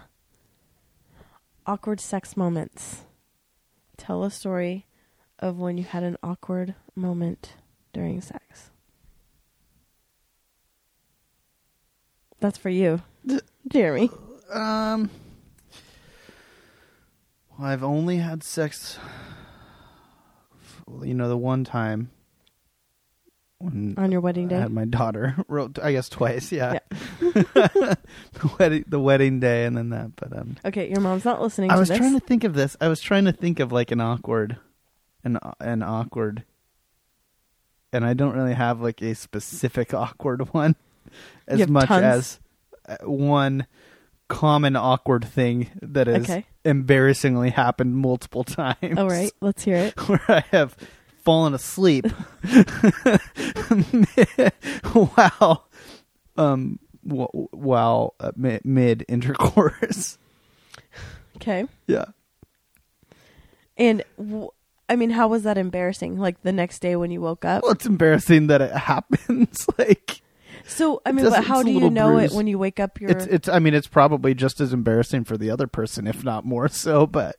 awkward 1.65 1.99
sex 1.99 2.37
moments. 2.37 3.03
Tell 3.97 4.23
a 4.23 4.31
story 4.31 4.85
of 5.39 5.57
when 5.57 5.77
you 5.77 5.83
had 5.83 6.03
an 6.03 6.17
awkward 6.23 6.75
moment 6.95 7.53
during 7.93 8.21
sex. 8.21 8.71
That's 12.39 12.57
for 12.57 12.69
you, 12.69 13.01
Jeremy. 13.67 14.09
Um, 14.51 15.09
well, 17.57 17.67
I've 17.67 17.83
only 17.83 18.17
had 18.17 18.43
sex. 18.43 18.99
You 21.01 21.13
know, 21.15 21.27
the 21.27 21.37
one 21.37 21.63
time 21.63 22.11
when 23.59 23.95
On 23.97 24.11
your 24.11 24.21
wedding 24.21 24.45
I 24.47 24.49
day. 24.49 24.59
had 24.59 24.71
my 24.71 24.85
daughter. 24.85 25.35
Wrote, 25.47 25.79
I 25.81 25.93
guess 25.93 26.09
twice. 26.09 26.51
Yeah, 26.51 26.79
the 27.19 27.97
wedding, 28.59 28.85
the 28.87 28.99
wedding 28.99 29.39
day, 29.39 29.65
and 29.65 29.75
then 29.77 29.89
that. 29.89 30.15
But 30.15 30.37
um, 30.37 30.57
Okay, 30.65 30.89
your 30.89 30.99
mom's 31.01 31.25
not 31.25 31.41
listening 31.41 31.71
I 31.71 31.77
was 31.77 31.89
this. 31.89 31.97
trying 31.97 32.13
to 32.13 32.19
think 32.19 32.43
of 32.43 32.53
this. 32.53 32.75
I 32.81 32.87
was 32.87 33.01
trying 33.01 33.25
to 33.25 33.31
think 33.31 33.59
of 33.59 33.71
like 33.71 33.91
an 33.91 34.01
awkward, 34.01 34.57
an 35.23 35.39
an 35.59 35.83
awkward, 35.83 36.43
and 37.93 38.05
I 38.05 38.13
don't 38.13 38.35
really 38.35 38.53
have 38.53 38.81
like 38.81 39.01
a 39.01 39.15
specific 39.15 39.93
awkward 39.93 40.53
one, 40.53 40.75
as 41.47 41.67
much 41.67 41.87
tons? 41.87 42.03
as 42.03 42.39
uh, 42.99 43.05
one 43.05 43.65
common 44.27 44.75
awkward 44.75 45.23
thing 45.23 45.69
that 45.81 46.07
has 46.07 46.23
Okay. 46.23 46.45
embarrassingly 46.63 47.51
happened 47.51 47.95
multiple 47.95 48.43
times. 48.43 48.97
All 48.97 49.07
right, 49.09 49.31
let's 49.39 49.63
hear 49.63 49.77
it. 49.77 50.07
where 50.09 50.21
I 50.27 50.43
have 50.51 50.75
fallen 51.25 51.53
asleep 51.53 52.05
while 54.93 55.67
um 56.37 56.79
w- 57.07 57.47
while 57.51 58.15
uh, 58.19 58.31
mi- 58.35 58.59
mid 58.63 59.05
intercourse. 59.07 60.17
Okay. 61.37 61.65
Yeah. 61.87 62.05
And 63.77 64.03
w- 64.17 64.49
I 64.87 64.95
mean, 64.95 65.09
how 65.09 65.27
was 65.27 65.43
that 65.43 65.57
embarrassing? 65.57 66.17
Like 66.17 66.41
the 66.43 66.51
next 66.51 66.79
day 66.79 66.95
when 66.95 67.11
you 67.11 67.21
woke 67.21 67.43
up? 67.43 67.63
Well, 67.63 67.71
it's 67.71 67.85
embarrassing 67.85 68.47
that 68.47 68.61
it 68.61 68.71
happens. 68.75 69.67
like 69.77 70.21
So 70.67 71.01
I 71.05 71.11
mean, 71.11 71.29
but 71.29 71.43
how 71.43 71.63
do 71.63 71.71
you 71.71 71.89
know 71.89 72.13
bruise. 72.13 72.31
it 72.31 72.37
when 72.37 72.47
you 72.47 72.59
wake 72.59 72.79
up? 72.79 73.01
You're 73.01 73.11
it's 73.11 73.25
it's. 73.25 73.49
I 73.49 73.59
mean, 73.59 73.73
it's 73.73 73.87
probably 73.87 74.33
just 74.33 74.61
as 74.61 74.73
embarrassing 74.73 75.23
for 75.25 75.37
the 75.37 75.49
other 75.49 75.67
person, 75.67 76.07
if 76.07 76.23
not 76.23 76.45
more 76.45 76.67
so. 76.67 77.07
But 77.07 77.35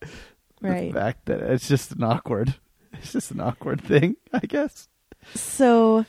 right. 0.60 0.92
the 0.92 0.98
fact 0.98 1.26
that 1.26 1.40
it's 1.40 1.68
just 1.68 1.92
an 1.92 2.02
awkward, 2.02 2.56
it's 3.02 3.12
just 3.12 3.30
an 3.30 3.40
awkward 3.40 3.80
thing, 3.80 4.16
I 4.32 4.40
guess. 4.40 4.88
So, 5.34 6.04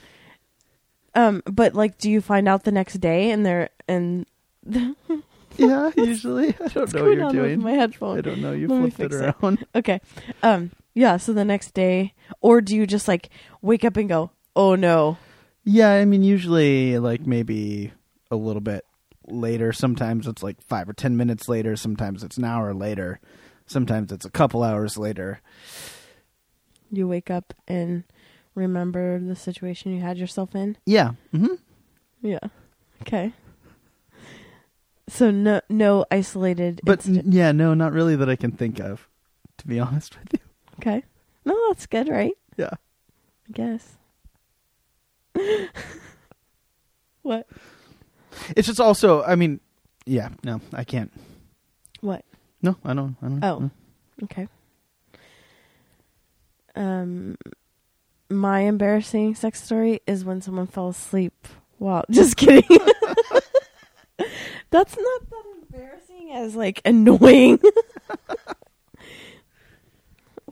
um, 1.15 1.41
but 1.45 1.73
like, 1.73 1.97
do 1.97 2.09
you 2.11 2.21
find 2.21 2.47
out 2.47 2.63
the 2.63 2.71
next 2.71 2.95
day 2.95 3.31
and 3.31 3.45
they're 3.45 3.69
and 3.87 4.25
Yeah, 5.57 5.89
usually 5.97 6.49
I 6.63 6.67
don't 6.67 6.93
know 6.93 7.03
what 7.05 7.17
you're 7.17 7.31
doing. 7.31 7.61
my 7.61 7.71
headphone? 7.71 8.17
I 8.19 8.21
don't 8.21 8.41
know. 8.41 8.51
You 8.51 8.67
Let 8.67 8.93
flipped 8.93 9.13
it 9.13 9.15
fix 9.15 9.15
it. 9.15 9.35
around. 9.43 9.65
Okay. 9.75 9.99
Um. 10.43 10.71
Yeah. 10.93 11.17
So 11.17 11.33
the 11.33 11.45
next 11.45 11.73
day, 11.73 12.13
or 12.41 12.61
do 12.61 12.75
you 12.75 12.85
just 12.85 13.07
like 13.07 13.29
wake 13.61 13.83
up 13.83 13.97
and 13.97 14.07
go, 14.07 14.29
"Oh 14.55 14.75
no"? 14.75 15.17
Yeah, 15.63 15.91
I 15.93 16.05
mean, 16.05 16.21
usually 16.23 16.99
like 16.99 17.25
maybe 17.25 17.91
a 18.29 18.35
little 18.35 18.61
bit 18.61 18.85
later. 19.27 19.73
Sometimes 19.73 20.27
it's 20.27 20.43
like 20.43 20.61
five 20.61 20.87
or 20.87 20.93
ten 20.93 21.17
minutes 21.17 21.49
later. 21.49 21.75
Sometimes 21.75 22.23
it's 22.23 22.37
an 22.37 22.43
hour 22.43 22.73
later. 22.73 23.19
Sometimes 23.65 24.11
it's 24.11 24.25
a 24.25 24.29
couple 24.31 24.61
hours 24.63 24.95
later. 24.97 25.41
You 26.91 27.07
wake 27.07 27.29
up 27.29 27.53
and 27.67 28.03
remember 28.55 29.19
the 29.19 29.35
situation 29.35 29.93
you 29.93 30.01
had 30.01 30.17
yourself 30.17 30.55
in. 30.55 30.77
Yeah. 30.85 31.11
Mm-hmm. 31.33 31.55
Yeah. 32.21 32.39
Okay. 33.01 33.33
So 35.09 35.31
no, 35.31 35.61
no 35.69 36.05
isolated. 36.11 36.81
But 36.83 37.05
incident. 37.05 37.33
yeah, 37.33 37.51
no, 37.51 37.73
not 37.73 37.93
really 37.93 38.15
that 38.15 38.29
I 38.29 38.35
can 38.35 38.51
think 38.51 38.79
of. 38.79 39.07
To 39.59 39.67
be 39.67 39.79
honest 39.81 40.17
with 40.19 40.33
you. 40.33 40.39
okay. 40.79 41.03
No, 41.45 41.55
that's 41.69 41.85
good, 41.85 42.09
right? 42.09 42.33
Yeah. 42.57 42.71
I 42.73 43.51
guess. 43.53 43.95
what? 47.21 47.47
It's 48.55 48.67
just 48.67 48.79
also. 48.79 49.23
I 49.23 49.35
mean, 49.35 49.59
yeah. 50.05 50.29
No, 50.43 50.59
I 50.73 50.83
can't. 50.83 51.11
What? 52.01 52.25
No, 52.61 52.75
I 52.83 52.93
don't. 52.93 53.15
I 53.21 53.27
don't. 53.27 53.43
Oh. 53.43 53.59
no. 53.59 53.71
Okay. 54.23 54.47
Um, 56.77 57.37
my 58.29 58.61
embarrassing 58.61 59.35
sex 59.35 59.63
story 59.63 60.01
is 60.05 60.23
when 60.23 60.41
someone 60.41 60.67
fell 60.67 60.89
asleep. 60.89 61.47
Wow, 61.79 62.03
just 62.11 62.37
kidding. 62.37 62.77
That's 64.69 64.95
not 64.97 65.29
that 65.29 65.43
embarrassing 65.63 66.31
as 66.33 66.55
like 66.55 66.81
annoying. 66.85 67.59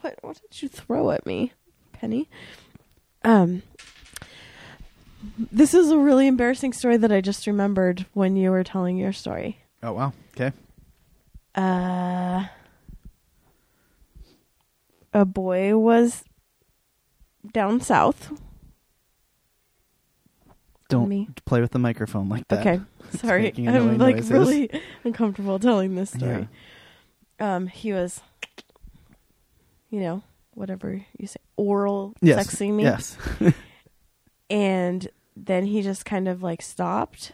what? 0.02 0.18
What 0.22 0.42
did 0.42 0.62
you 0.64 0.70
throw 0.70 1.12
at 1.12 1.26
me, 1.28 1.52
Penny? 1.94 2.28
Um, 3.24 3.62
this 5.52 5.74
is 5.74 5.92
a 5.92 5.98
really 5.98 6.28
embarrassing 6.28 6.74
story 6.74 6.98
that 6.98 7.12
I 7.12 7.22
just 7.22 7.46
remembered 7.46 8.06
when 8.14 8.36
you 8.36 8.50
were 8.52 8.64
telling 8.64 8.98
your 8.98 9.14
story. 9.14 9.60
Oh 9.84 9.94
wow. 9.94 10.14
Okay. 10.36 10.52
uh 11.56 12.46
a 15.16 15.24
boy 15.26 15.78
was 15.78 16.24
down 17.54 17.80
south. 17.80 18.32
Don't 20.90 21.08
Me. 21.10 21.28
play 21.46 21.62
with 21.62 21.72
the 21.72 21.80
microphone 21.80 22.28
like 22.30 22.48
that. 22.50 22.60
Okay, 22.60 22.82
sorry. 23.18 23.54
I'm 23.58 23.98
like 23.98 24.18
noises. 24.18 24.30
really 24.32 24.70
uncomfortable 25.04 25.58
telling 25.58 25.96
this 25.96 26.12
story. 26.12 26.48
Um 27.40 27.68
he 27.68 27.94
was 27.94 28.22
you 29.90 30.02
know, 30.02 30.22
whatever 30.54 31.02
you 31.18 31.28
say, 31.28 31.40
oral 31.56 32.14
Yes. 32.22 32.46
sexing 32.46 32.74
me. 32.76 32.84
Yes. 32.84 33.18
And 34.48 35.08
then 35.36 35.66
he 35.66 35.82
just 35.82 36.06
kind 36.06 36.28
of 36.28 36.44
like 36.44 36.62
stopped 36.62 37.32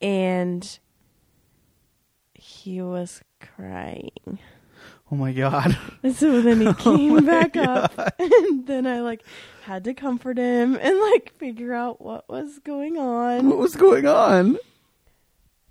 and 0.00 0.78
he 2.34 2.80
was 2.82 3.20
crying. 3.40 4.38
Oh 5.12 5.16
my 5.16 5.32
god. 5.32 5.76
And 6.02 6.16
so 6.16 6.40
then 6.40 6.62
he 6.62 6.72
came 6.82 7.14
my 7.14 7.20
back 7.20 7.54
up, 7.56 7.92
and 8.18 8.66
then 8.66 8.86
I 8.86 9.02
like 9.02 9.22
had 9.64 9.84
to 9.84 9.92
comfort 9.94 10.38
him 10.38 10.74
and 10.80 10.98
like 10.98 11.34
figure 11.36 11.74
out 11.74 12.00
what 12.00 12.26
was 12.30 12.58
going 12.60 12.96
on. 12.96 13.46
What 13.50 13.58
was 13.58 13.76
going 13.76 14.06
on? 14.06 14.56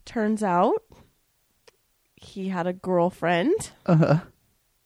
Turns 0.05 0.43
out 0.43 0.83
he 2.15 2.49
had 2.49 2.67
a 2.67 2.73
girlfriend, 2.73 3.71
Uh 3.87 3.95
huh. 3.95 4.19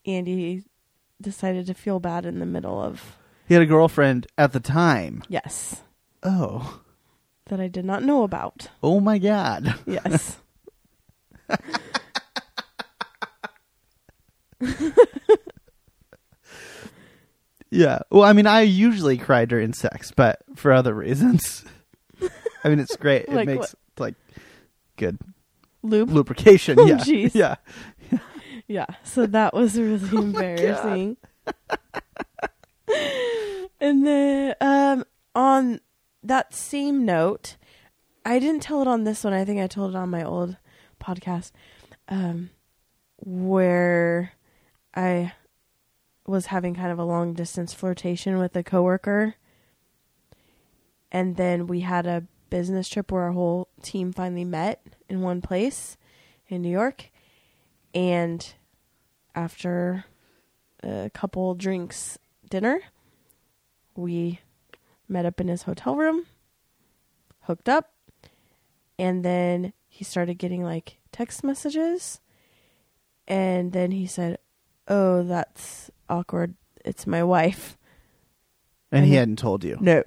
and 0.05 0.25
he 0.25 0.63
decided 1.21 1.65
to 1.67 1.73
feel 1.73 1.99
bad 1.99 2.25
in 2.25 2.39
the 2.39 2.45
middle 2.45 2.81
of 2.81 3.17
He 3.47 3.53
had 3.55 3.63
a 3.63 3.67
girlfriend 3.67 4.25
at 4.37 4.53
the 4.53 4.59
time. 4.61 5.21
yes. 5.27 5.81
Oh. 6.23 6.79
that 7.47 7.59
I 7.59 7.67
did 7.67 7.83
not 7.85 8.03
know 8.03 8.23
about. 8.23 8.69
Oh 8.81 8.99
my 9.01 9.17
god. 9.19 9.75
Yes. 9.85 10.37
Yeah. 17.71 17.99
Well, 18.09 18.23
I 18.23 18.31
mean, 18.33 18.47
I 18.47 18.61
usually 18.61 19.17
cry 19.17 19.43
during 19.45 19.73
sex, 19.73 20.11
but 20.15 20.39
for 20.55 20.71
other 20.71 20.93
reasons. 20.93 21.65
I 22.63 22.69
mean, 22.69 22.79
it's 22.79 22.95
great. 22.95 23.23
It 23.23 23.33
Like 23.33 23.47
makes 23.47 23.75
like 23.97 24.15
good 24.95 25.17
Lube. 25.83 26.09
lubrication. 26.09 26.79
Oh, 26.79 26.85
yeah. 26.85 26.95
jeez. 26.97 27.33
Yeah. 27.35 27.55
Yeah. 28.67 28.85
So 29.03 29.25
that 29.25 29.53
was 29.53 29.77
really 29.77 30.09
embarrassing. 30.17 31.17
and 33.81 34.05
then 34.07 34.55
um 34.61 35.03
on 35.33 35.81
that 36.23 36.53
same 36.53 37.03
note, 37.03 37.57
I 38.25 38.39
didn't 38.39 38.61
tell 38.61 38.81
it 38.81 38.87
on 38.87 39.03
this 39.03 39.23
one. 39.23 39.33
I 39.33 39.43
think 39.43 39.59
I 39.59 39.67
told 39.67 39.91
it 39.95 39.97
on 39.97 40.09
my 40.09 40.23
old 40.23 40.55
podcast. 41.01 41.51
Um 42.07 42.51
where 43.17 44.31
I 44.95 45.33
was 46.25 46.47
having 46.47 46.73
kind 46.75 46.91
of 46.91 46.99
a 46.99 47.03
long 47.03 47.33
distance 47.33 47.73
flirtation 47.73 48.37
with 48.37 48.55
a 48.55 48.63
coworker. 48.63 49.35
And 51.11 51.35
then 51.35 51.67
we 51.67 51.81
had 51.81 52.05
a 52.05 52.23
business 52.49 52.89
trip 52.89 53.11
where 53.11 53.23
our 53.23 53.31
whole 53.31 53.67
team 53.81 54.11
finally 54.11 54.45
met 54.45 54.81
in 55.09 55.21
one 55.21 55.41
place 55.41 55.97
in 56.47 56.61
New 56.61 56.69
York. 56.69 57.09
And 57.93 58.53
after 59.33 60.05
a 60.83 61.09
couple 61.13 61.55
drinks 61.55 62.17
dinner, 62.49 62.79
we 63.95 64.39
met 65.07 65.25
up 65.25 65.39
in 65.39 65.47
his 65.47 65.63
hotel 65.63 65.95
room, 65.95 66.25
hooked 67.41 67.69
up, 67.69 67.93
and 68.97 69.23
then 69.23 69.73
he 69.87 70.03
started 70.03 70.35
getting 70.35 70.63
like 70.63 70.97
text 71.11 71.43
messages. 71.43 72.19
And 73.27 73.71
then 73.71 73.91
he 73.91 74.05
said, 74.05 74.37
Oh, 74.87 75.23
that's 75.23 75.89
awkward. 76.09 76.55
It's 76.83 77.07
my 77.07 77.23
wife. 77.23 77.77
And 78.91 79.05
he 79.05 79.13
Mhm. 79.13 79.15
hadn't 79.19 79.39
told 79.39 79.63
you. 79.63 79.77
No. 79.81 80.03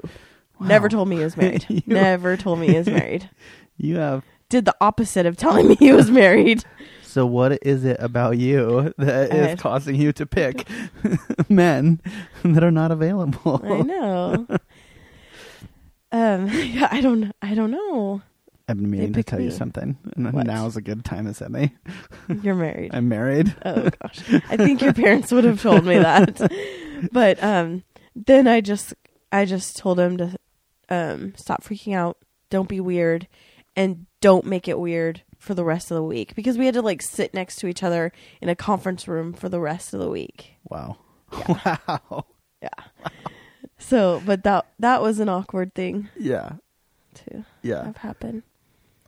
Wow. 0.61 0.67
Never 0.69 0.89
told 0.89 1.09
me 1.09 1.17
he 1.17 1.25
was 1.25 1.37
married. 1.37 1.67
You- 1.69 1.83
Never 1.87 2.37
told 2.37 2.59
me 2.61 2.69
he 2.69 2.79
was 2.79 2.87
married. 2.89 3.29
You 3.81 3.97
have. 3.99 4.25
Did 4.49 4.65
the 4.65 4.75
opposite 4.81 5.25
of 5.25 5.37
telling 5.37 5.69
me 5.69 5.77
he 5.77 5.93
was 5.93 6.11
married. 6.11 6.65
So, 7.03 7.25
what 7.25 7.59
is 7.63 7.85
it 7.87 7.97
about 8.01 8.37
you 8.37 8.93
that 8.99 9.33
is 9.33 9.47
I- 9.53 9.57
causing 9.57 9.95
you 9.97 10.13
to 10.13 10.27
pick 10.27 10.69
men 11.49 12.01
that 12.45 12.63
are 12.63 12.71
not 12.71 12.91
available? 12.91 13.61
I 13.65 13.81
know. 13.81 14.47
um, 16.13 16.49
yeah, 16.49 16.89
I 16.91 17.01
don't. 17.01 17.33
I 17.41 17.55
don't 17.55 17.71
know. 17.71 18.21
I've 18.69 18.77
been 18.77 18.91
meaning 18.91 19.15
to 19.15 19.23
tell 19.23 19.41
you 19.41 19.51
something, 19.51 19.97
and 20.17 20.33
What? 20.33 20.47
now's 20.47 20.77
a 20.77 20.83
good 20.83 21.05
time 21.05 21.27
as 21.27 21.41
any. 21.43 21.75
You're 22.43 22.55
married. 22.55 22.91
I'm 22.95 23.09
married. 23.09 23.55
oh 23.65 23.89
gosh, 24.03 24.21
I 24.51 24.57
think 24.59 24.83
your 24.83 24.93
parents 24.93 25.33
would 25.33 25.45
have 25.45 25.61
told 25.63 25.85
me 25.85 25.99
that. 25.99 26.41
But 27.13 27.41
um, 27.45 27.85
then 28.17 28.49
I 28.49 28.61
just, 28.61 28.93
I 29.31 29.45
just 29.45 29.77
told 29.77 30.01
him 30.01 30.17
to, 30.17 30.37
um, 30.89 31.33
stop 31.37 31.63
freaking 31.63 31.95
out. 31.95 32.19
Don't 32.51 32.69
be 32.69 32.81
weird, 32.81 33.29
and 33.77 34.07
don't 34.21 34.45
make 34.45 34.67
it 34.67 34.81
weird 34.81 35.23
for 35.39 35.55
the 35.55 35.63
rest 35.65 35.93
of 35.93 35.95
the 35.95 36.03
week 36.03 36.35
because 36.35 36.59
we 36.59 36.65
had 36.67 36.75
to 36.75 36.83
like 36.83 37.01
sit 37.01 37.33
next 37.33 37.57
to 37.61 37.69
each 37.69 37.85
other 37.85 38.11
in 38.41 38.49
a 38.49 38.57
conference 38.57 39.07
room 39.07 39.33
for 39.33 39.49
the 39.49 39.61
rest 39.61 39.95
of 39.95 40.01
the 40.01 40.11
week. 40.11 40.55
Wow. 40.69 40.97
Yeah. 41.33 41.77
Wow. 41.87 42.25
Yeah. 42.61 42.69
So, 43.79 44.21
but 44.27 44.43
that 44.43 44.67
that 44.81 45.01
was 45.01 45.21
an 45.21 45.29
awkward 45.29 45.75
thing 45.75 46.09
Yeah. 46.19 46.55
to 47.15 47.45
Yeah. 47.63 47.85
have 47.85 47.99
happen. 47.99 48.43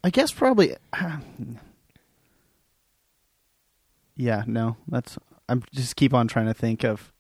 I 0.03 0.11
guess 0.11 0.33
probably. 0.33 0.77
yeah, 4.17 4.45
no, 4.47 4.77
that's. 4.89 5.19
I'm 5.49 5.63
just 5.75 5.97
keep 5.97 6.15
on 6.15 6.29
trying 6.29 6.47
to 6.47 6.55
think 6.55 6.85
of 6.85 7.13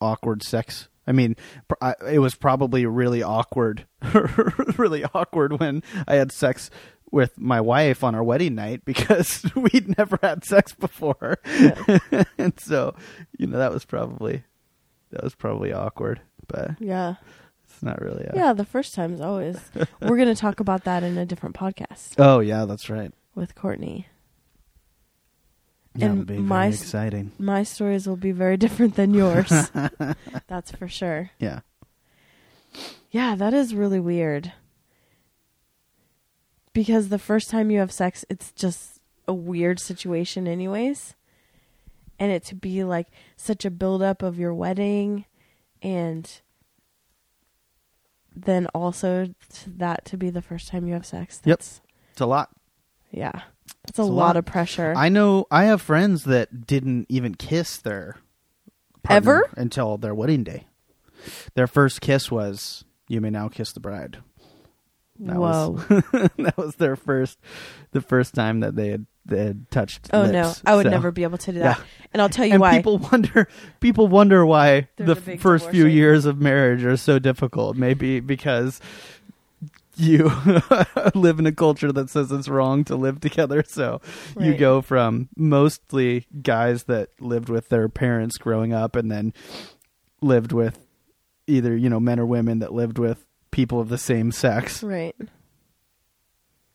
awkward 0.00 0.42
sex. 0.42 0.88
I 1.06 1.12
mean, 1.12 1.36
I, 1.80 1.94
it 2.10 2.18
was 2.18 2.34
probably 2.34 2.86
really 2.86 3.22
awkward, 3.22 3.86
really 4.76 5.04
awkward 5.04 5.58
when 5.58 5.82
I 6.06 6.14
had 6.16 6.32
sex 6.32 6.70
with 7.10 7.38
my 7.38 7.60
wife 7.60 8.02
on 8.02 8.14
our 8.14 8.22
wedding 8.22 8.54
night 8.54 8.84
because 8.84 9.44
we'd 9.56 9.96
never 9.98 10.18
had 10.22 10.44
sex 10.44 10.74
before, 10.74 11.38
and 12.38 12.58
so 12.58 12.94
you 13.38 13.46
know 13.46 13.58
that 13.58 13.72
was 13.72 13.84
probably 13.84 14.44
that 15.10 15.22
was 15.22 15.34
probably 15.34 15.72
awkward, 15.72 16.20
but 16.46 16.72
Yeah. 16.80 17.14
It's 17.82 17.84
not 17.84 18.00
really. 18.00 18.24
A, 18.24 18.32
Yeah, 18.34 18.52
the 18.52 18.64
first 18.64 18.94
time's 18.94 19.20
always. 19.20 19.58
We're 20.00 20.16
going 20.16 20.28
to 20.28 20.40
talk 20.40 20.60
about 20.60 20.84
that 20.84 21.02
in 21.02 21.18
a 21.18 21.26
different 21.26 21.56
podcast 21.56 22.14
Oh 22.18 22.38
yeah, 22.40 22.64
that's 22.64 22.88
right. 22.88 23.12
with 23.34 23.54
Courtney. 23.54 24.06
That 25.94 26.10
And 26.10 26.26
be 26.26 26.38
my 26.38 26.70
very 26.70 26.74
exciting. 26.74 27.32
My 27.38 27.64
stories 27.64 28.06
will 28.06 28.16
be 28.16 28.32
very 28.32 28.56
different 28.56 28.94
than 28.94 29.12
yours. 29.12 29.70
That's 30.46 30.70
for 30.70 30.88
sure. 30.88 31.32
Yeah. 31.38 31.60
Yeah, 33.10 33.34
that 33.34 33.52
is 33.52 33.74
really 33.74 34.00
weird. 34.00 34.52
Because 36.72 37.10
the 37.10 37.18
first 37.18 37.50
time 37.50 37.70
you 37.70 37.78
have 37.80 37.92
sex, 37.92 38.24
it's 38.30 38.52
just 38.52 39.00
a 39.28 39.34
weird 39.34 39.78
situation, 39.80 40.48
anyways. 40.48 41.14
And 42.18 42.32
it 42.32 42.42
to 42.44 42.54
be 42.54 42.84
like 42.84 43.08
such 43.36 43.66
a 43.66 43.70
buildup 43.70 44.22
of 44.22 44.38
your 44.38 44.54
wedding 44.54 45.26
and 45.82 46.40
then 48.36 48.66
also 48.74 49.26
to 49.54 49.70
that 49.70 50.04
to 50.06 50.16
be 50.16 50.30
the 50.30 50.42
first 50.42 50.68
time 50.68 50.86
you 50.86 50.94
have 50.94 51.06
sex. 51.06 51.40
Yep. 51.44 51.58
That's, 51.58 51.80
It's 52.12 52.20
a 52.20 52.26
lot. 52.26 52.50
Yeah. 53.10 53.32
That's 53.32 53.44
a 53.44 53.88
It's 53.88 53.98
a 53.98 54.02
lot, 54.04 54.10
lot. 54.28 54.36
of 54.36 54.44
pressure. 54.44 54.94
I 54.96 55.08
know 55.08 55.46
I 55.50 55.64
have 55.64 55.82
friends 55.82 56.24
that 56.24 56.66
didn't 56.66 57.06
even 57.08 57.34
kiss 57.34 57.76
their 57.78 58.16
partner 59.02 59.16
Ever? 59.44 59.50
until 59.56 59.98
their 59.98 60.14
wedding 60.14 60.44
day. 60.44 60.66
Their 61.54 61.66
first 61.66 62.00
kiss 62.00 62.30
was 62.30 62.84
"You 63.08 63.20
may 63.20 63.30
now 63.30 63.48
kiss 63.48 63.72
the 63.72 63.80
bride." 63.80 64.18
That 65.20 65.36
Whoa. 65.36 65.70
was 65.70 66.02
that 66.38 66.54
was 66.56 66.76
their 66.76 66.96
first, 66.96 67.38
the 67.92 68.00
first 68.00 68.34
time 68.34 68.60
that 68.60 68.74
they 68.76 68.88
had 68.88 69.06
had 69.28 69.70
touched. 69.70 70.10
oh 70.12 70.26
no. 70.30 70.52
I 70.66 70.74
would 70.76 70.84
So- 70.86 70.90
never 70.90 71.10
be 71.10 71.22
able 71.22 71.38
to 71.38 71.52
do 71.52 71.58
that. 71.60 71.78
Yeah. 71.78 71.84
And 72.12 72.20
I'll 72.20 72.28
tell 72.28 72.44
you 72.44 72.52
and 72.52 72.60
why. 72.60 72.76
people 72.76 72.98
wonder 72.98 73.48
people 73.80 74.08
wonder 74.08 74.44
why 74.44 74.88
the 74.96 75.16
first 75.16 75.70
few 75.70 75.86
years 75.86 76.26
of 76.26 76.40
marriage 76.40 76.84
are 76.84 76.96
so 76.96 77.18
difficult 77.18 77.76
maybe 77.76 78.20
because 78.20 78.80
you 79.96 80.24
live 81.14 81.38
in 81.38 81.46
a 81.46 81.52
culture 81.52 81.92
that 81.92 82.08
says 82.10 82.32
it's 82.32 82.48
wrong 82.48 82.82
to 82.84 82.96
live 82.96 83.20
together 83.20 83.62
so 83.66 84.00
you 84.40 84.54
go 84.56 84.80
from 84.82 85.28
mostly 85.36 86.26
guys 86.42 86.84
that 86.84 87.10
lived 87.20 87.48
with 87.48 87.68
their 87.68 87.88
parents 87.88 88.38
growing 88.38 88.72
up 88.72 88.96
and 88.96 89.10
then 89.10 89.32
lived 90.22 90.52
with 90.52 90.78
either 91.46 91.76
you 91.76 91.88
know 91.90 92.00
men 92.00 92.18
or 92.18 92.24
women 92.26 92.58
that 92.60 92.72
lived 92.72 92.98
with 92.98 93.24
people 93.50 93.80
of 93.80 93.88
the 93.90 93.98
same 93.98 94.32
sex 94.32 94.82
right. 94.82 95.14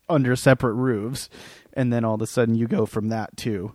under 0.09 0.35
separate 0.35 0.73
roofs 0.73 1.29
and 1.77 1.93
then 1.93 2.03
all 2.03 2.15
of 2.15 2.21
a 2.21 2.27
sudden 2.27 2.55
you 2.55 2.67
go 2.67 2.85
from 2.85 3.07
that 3.07 3.37
to 3.37 3.73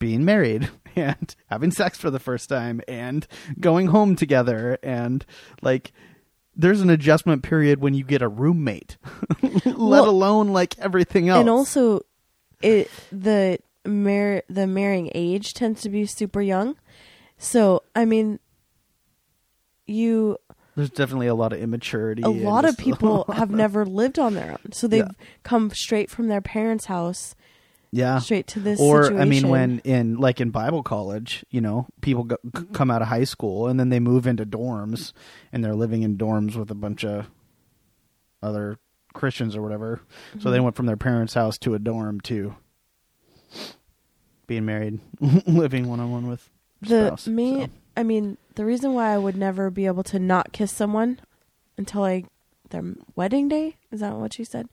being 0.00 0.24
married 0.24 0.68
and 0.96 1.36
having 1.46 1.70
sex 1.70 1.96
for 1.98 2.10
the 2.10 2.18
first 2.18 2.48
time 2.48 2.80
and 2.88 3.28
going 3.60 3.86
home 3.86 4.16
together 4.16 4.76
and 4.82 5.24
like 5.60 5.92
there's 6.56 6.80
an 6.80 6.90
adjustment 6.90 7.42
period 7.42 7.80
when 7.80 7.94
you 7.94 8.02
get 8.04 8.20
a 8.22 8.28
roommate 8.28 8.96
let 9.64 9.76
Well- 9.78 10.08
alone 10.10 10.48
like 10.48 10.76
everything 10.80 11.28
else 11.28 11.40
And 11.40 11.48
also, 11.48 12.00
it 12.60 12.90
the 13.12 13.58
mar- 13.86 14.42
the 14.48 14.66
marrying 14.66 15.10
age 15.14 15.54
tends 15.54 15.82
to 15.82 15.88
be 15.88 16.06
super 16.06 16.40
young. 16.42 16.76
So 17.38 17.82
I 17.96 18.04
mean, 18.04 18.38
you 19.86 20.36
there's 20.76 20.90
definitely 20.90 21.26
a 21.26 21.34
lot 21.34 21.52
of 21.52 21.60
immaturity 21.60 22.22
a 22.22 22.28
lot 22.28 22.64
of 22.64 22.76
people 22.86 23.24
have 23.34 23.50
never 23.50 23.84
lived 23.84 24.18
on 24.18 24.34
their 24.34 24.52
own, 24.52 24.72
so 24.72 24.86
they've 24.88 25.00
Yeah. 25.06 25.26
come 25.42 25.70
straight 25.70 26.10
from 26.10 26.28
their 26.28 26.40
parents' 26.40 26.86
house 26.86 27.34
yeah 27.94 28.18
straight 28.18 28.46
to 28.46 28.58
this 28.58 28.80
or 28.80 29.02
situation. 29.02 29.20
i 29.20 29.24
mean 29.26 29.48
when 29.50 29.78
in 29.80 30.16
like 30.16 30.40
in 30.40 30.48
bible 30.50 30.82
college 30.82 31.44
you 31.50 31.60
know 31.60 31.86
people 32.00 32.24
go, 32.24 32.36
c- 32.56 32.64
come 32.72 32.90
out 32.90 33.02
of 33.02 33.08
high 33.08 33.24
school 33.24 33.68
and 33.68 33.78
then 33.78 33.90
they 33.90 34.00
move 34.00 34.26
into 34.26 34.46
dorms 34.46 35.12
and 35.52 35.62
they're 35.62 35.74
living 35.74 36.02
in 36.02 36.16
dorms 36.16 36.56
with 36.56 36.70
a 36.70 36.74
bunch 36.74 37.04
of 37.04 37.26
other 38.42 38.78
christians 39.12 39.54
or 39.54 39.60
whatever 39.60 40.00
so 40.40 40.50
they 40.50 40.56
Mhm. 40.58 40.62
went 40.64 40.76
from 40.76 40.86
their 40.86 40.96
parents 40.96 41.34
house 41.34 41.58
to 41.58 41.74
a 41.74 41.78
dorm 41.78 42.18
to 42.22 42.54
being 44.46 44.64
married 44.64 44.98
living 45.46 45.86
one-on-one 45.88 46.26
with 46.28 46.48
the 46.80 47.08
spouse, 47.08 47.26
me, 47.28 47.60
so. 47.60 47.68
I 47.96 48.02
mean, 48.02 48.36
the 48.54 48.64
reason 48.64 48.94
why 48.94 49.12
I 49.12 49.18
would 49.18 49.36
never 49.36 49.70
be 49.70 49.86
able 49.86 50.02
to 50.04 50.18
not 50.18 50.52
kiss 50.52 50.72
someone 50.72 51.20
until 51.76 52.04
I 52.04 52.24
their 52.70 52.82
wedding 53.14 53.48
day 53.48 53.76
is 53.90 54.00
that 54.00 54.14
what 54.14 54.38
you 54.38 54.44
said? 54.44 54.68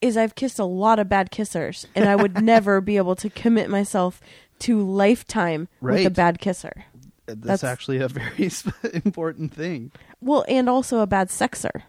Is 0.00 0.16
I've 0.16 0.34
kissed 0.34 0.58
a 0.58 0.64
lot 0.64 0.98
of 0.98 1.08
bad 1.08 1.30
kissers, 1.30 1.86
and 1.94 2.08
I 2.08 2.16
would 2.16 2.42
never 2.42 2.80
be 2.80 2.96
able 2.96 3.16
to 3.16 3.30
commit 3.30 3.70
myself 3.70 4.20
to 4.60 4.80
lifetime 4.82 5.68
with 5.80 6.06
a 6.06 6.10
bad 6.10 6.38
kisser. 6.38 6.86
That's, 7.26 7.40
That's- 7.40 7.64
actually 7.64 7.98
a 7.98 8.08
very 8.08 8.50
important 9.04 9.54
thing. 9.54 9.92
Well, 10.20 10.44
and 10.48 10.68
also 10.68 11.00
a 11.00 11.06
bad 11.06 11.28
sexer. 11.28 11.82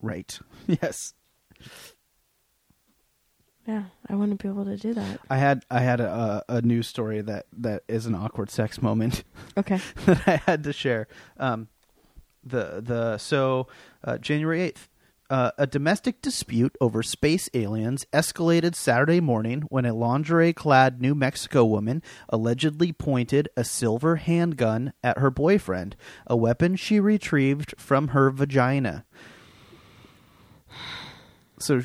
Right. 0.00 0.38
Yes. 0.66 1.12
Yeah, 3.66 3.84
I 4.08 4.14
wouldn't 4.14 4.42
be 4.42 4.48
able 4.48 4.66
to 4.66 4.76
do 4.76 4.92
that. 4.94 5.20
I 5.30 5.38
had 5.38 5.64
I 5.70 5.80
had 5.80 6.00
a, 6.00 6.44
a 6.48 6.60
news 6.62 6.86
story 6.86 7.22
that 7.22 7.46
that 7.58 7.82
is 7.88 8.04
an 8.06 8.14
awkward 8.14 8.50
sex 8.50 8.82
moment 8.82 9.24
Okay. 9.56 9.80
that 10.04 10.28
I 10.28 10.36
had 10.36 10.64
to 10.64 10.72
share. 10.72 11.08
Um, 11.38 11.68
the 12.44 12.82
the 12.84 13.16
so 13.18 13.68
uh, 14.02 14.18
January 14.18 14.60
eighth. 14.62 14.88
Uh, 15.30 15.50
a 15.56 15.66
domestic 15.66 16.20
dispute 16.20 16.76
over 16.82 17.02
space 17.02 17.48
aliens 17.54 18.04
escalated 18.12 18.74
Saturday 18.74 19.22
morning 19.22 19.62
when 19.70 19.86
a 19.86 19.94
lingerie 19.94 20.52
clad 20.52 21.00
New 21.00 21.14
Mexico 21.14 21.64
woman 21.64 22.02
allegedly 22.28 22.92
pointed 22.92 23.48
a 23.56 23.64
silver 23.64 24.16
handgun 24.16 24.92
at 25.02 25.16
her 25.18 25.30
boyfriend, 25.30 25.96
a 26.26 26.36
weapon 26.36 26.76
she 26.76 27.00
retrieved 27.00 27.74
from 27.78 28.08
her 28.08 28.30
vagina. 28.30 29.06
So 31.58 31.80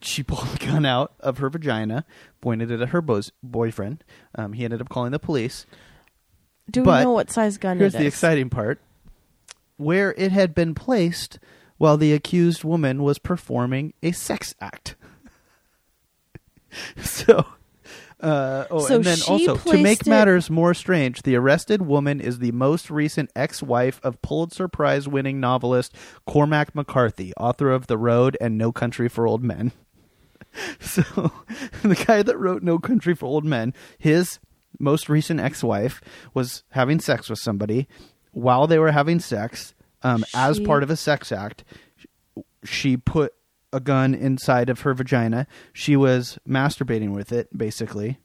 she 0.00 0.22
pulled 0.22 0.46
the 0.48 0.66
gun 0.66 0.84
out 0.86 1.12
of 1.20 1.38
her 1.38 1.48
vagina, 1.50 2.04
pointed 2.40 2.70
it 2.70 2.80
at 2.80 2.90
her 2.90 3.00
bo's 3.02 3.32
boyfriend. 3.42 4.04
Um, 4.34 4.52
he 4.52 4.64
ended 4.64 4.80
up 4.80 4.88
calling 4.88 5.12
the 5.12 5.18
police. 5.18 5.66
Do 6.70 6.80
we 6.80 6.86
But 6.86 7.04
know 7.04 7.12
what 7.12 7.30
size 7.30 7.56
gun 7.58 7.78
Here's 7.78 7.94
it 7.94 7.98
the 7.98 8.06
exciting 8.06 8.50
part 8.50 8.80
where 9.76 10.12
it 10.18 10.32
had 10.32 10.54
been 10.54 10.74
placed 10.74 11.38
while 11.78 11.96
the 11.96 12.12
accused 12.12 12.64
woman 12.64 13.02
was 13.02 13.18
performing 13.18 13.94
a 14.02 14.12
sex 14.12 14.54
act. 14.60 14.96
so. 16.98 17.44
Uh, 18.20 18.64
oh, 18.68 18.80
So 18.84 18.96
and 18.96 19.04
then 19.04 19.16
she 19.18 19.30
also, 19.48 19.56
to 19.70 19.78
make 19.80 20.00
it- 20.00 20.06
matters 20.08 20.50
more 20.50 20.74
strange, 20.74 21.22
the 21.22 21.36
arrested 21.36 21.82
woman 21.82 22.20
is 22.20 22.40
the 22.40 22.50
most 22.50 22.90
recent 22.90 23.30
ex-wife 23.36 24.00
of 24.02 24.20
Pulitzer 24.22 24.66
Prize-winning 24.66 25.38
novelist 25.38 25.94
Cormac 26.26 26.74
McCarthy, 26.74 27.32
author 27.36 27.70
of 27.70 27.86
The 27.86 27.96
Road 27.96 28.36
and 28.40 28.58
No 28.58 28.72
Country 28.72 29.08
for 29.08 29.26
Old 29.28 29.44
Men. 29.44 29.70
So, 30.80 31.02
the 31.82 32.04
guy 32.06 32.22
that 32.22 32.38
wrote 32.38 32.62
No 32.62 32.78
Country 32.78 33.14
for 33.14 33.26
Old 33.26 33.44
Men, 33.44 33.74
his 33.98 34.38
most 34.78 35.08
recent 35.08 35.40
ex-wife 35.40 36.00
was 36.34 36.62
having 36.70 37.00
sex 37.00 37.28
with 37.28 37.38
somebody. 37.38 37.88
While 38.32 38.66
they 38.66 38.78
were 38.78 38.92
having 38.92 39.20
sex, 39.20 39.74
um, 40.02 40.24
as 40.34 40.60
part 40.60 40.82
of 40.82 40.90
a 40.90 40.96
sex 40.96 41.32
act, 41.32 41.64
she 42.64 42.96
put 42.96 43.34
a 43.72 43.80
gun 43.80 44.14
inside 44.14 44.70
of 44.70 44.80
her 44.80 44.94
vagina. 44.94 45.46
She 45.72 45.96
was 45.96 46.38
masturbating 46.48 47.12
with 47.12 47.32
it, 47.32 47.56
basically. 47.56 48.18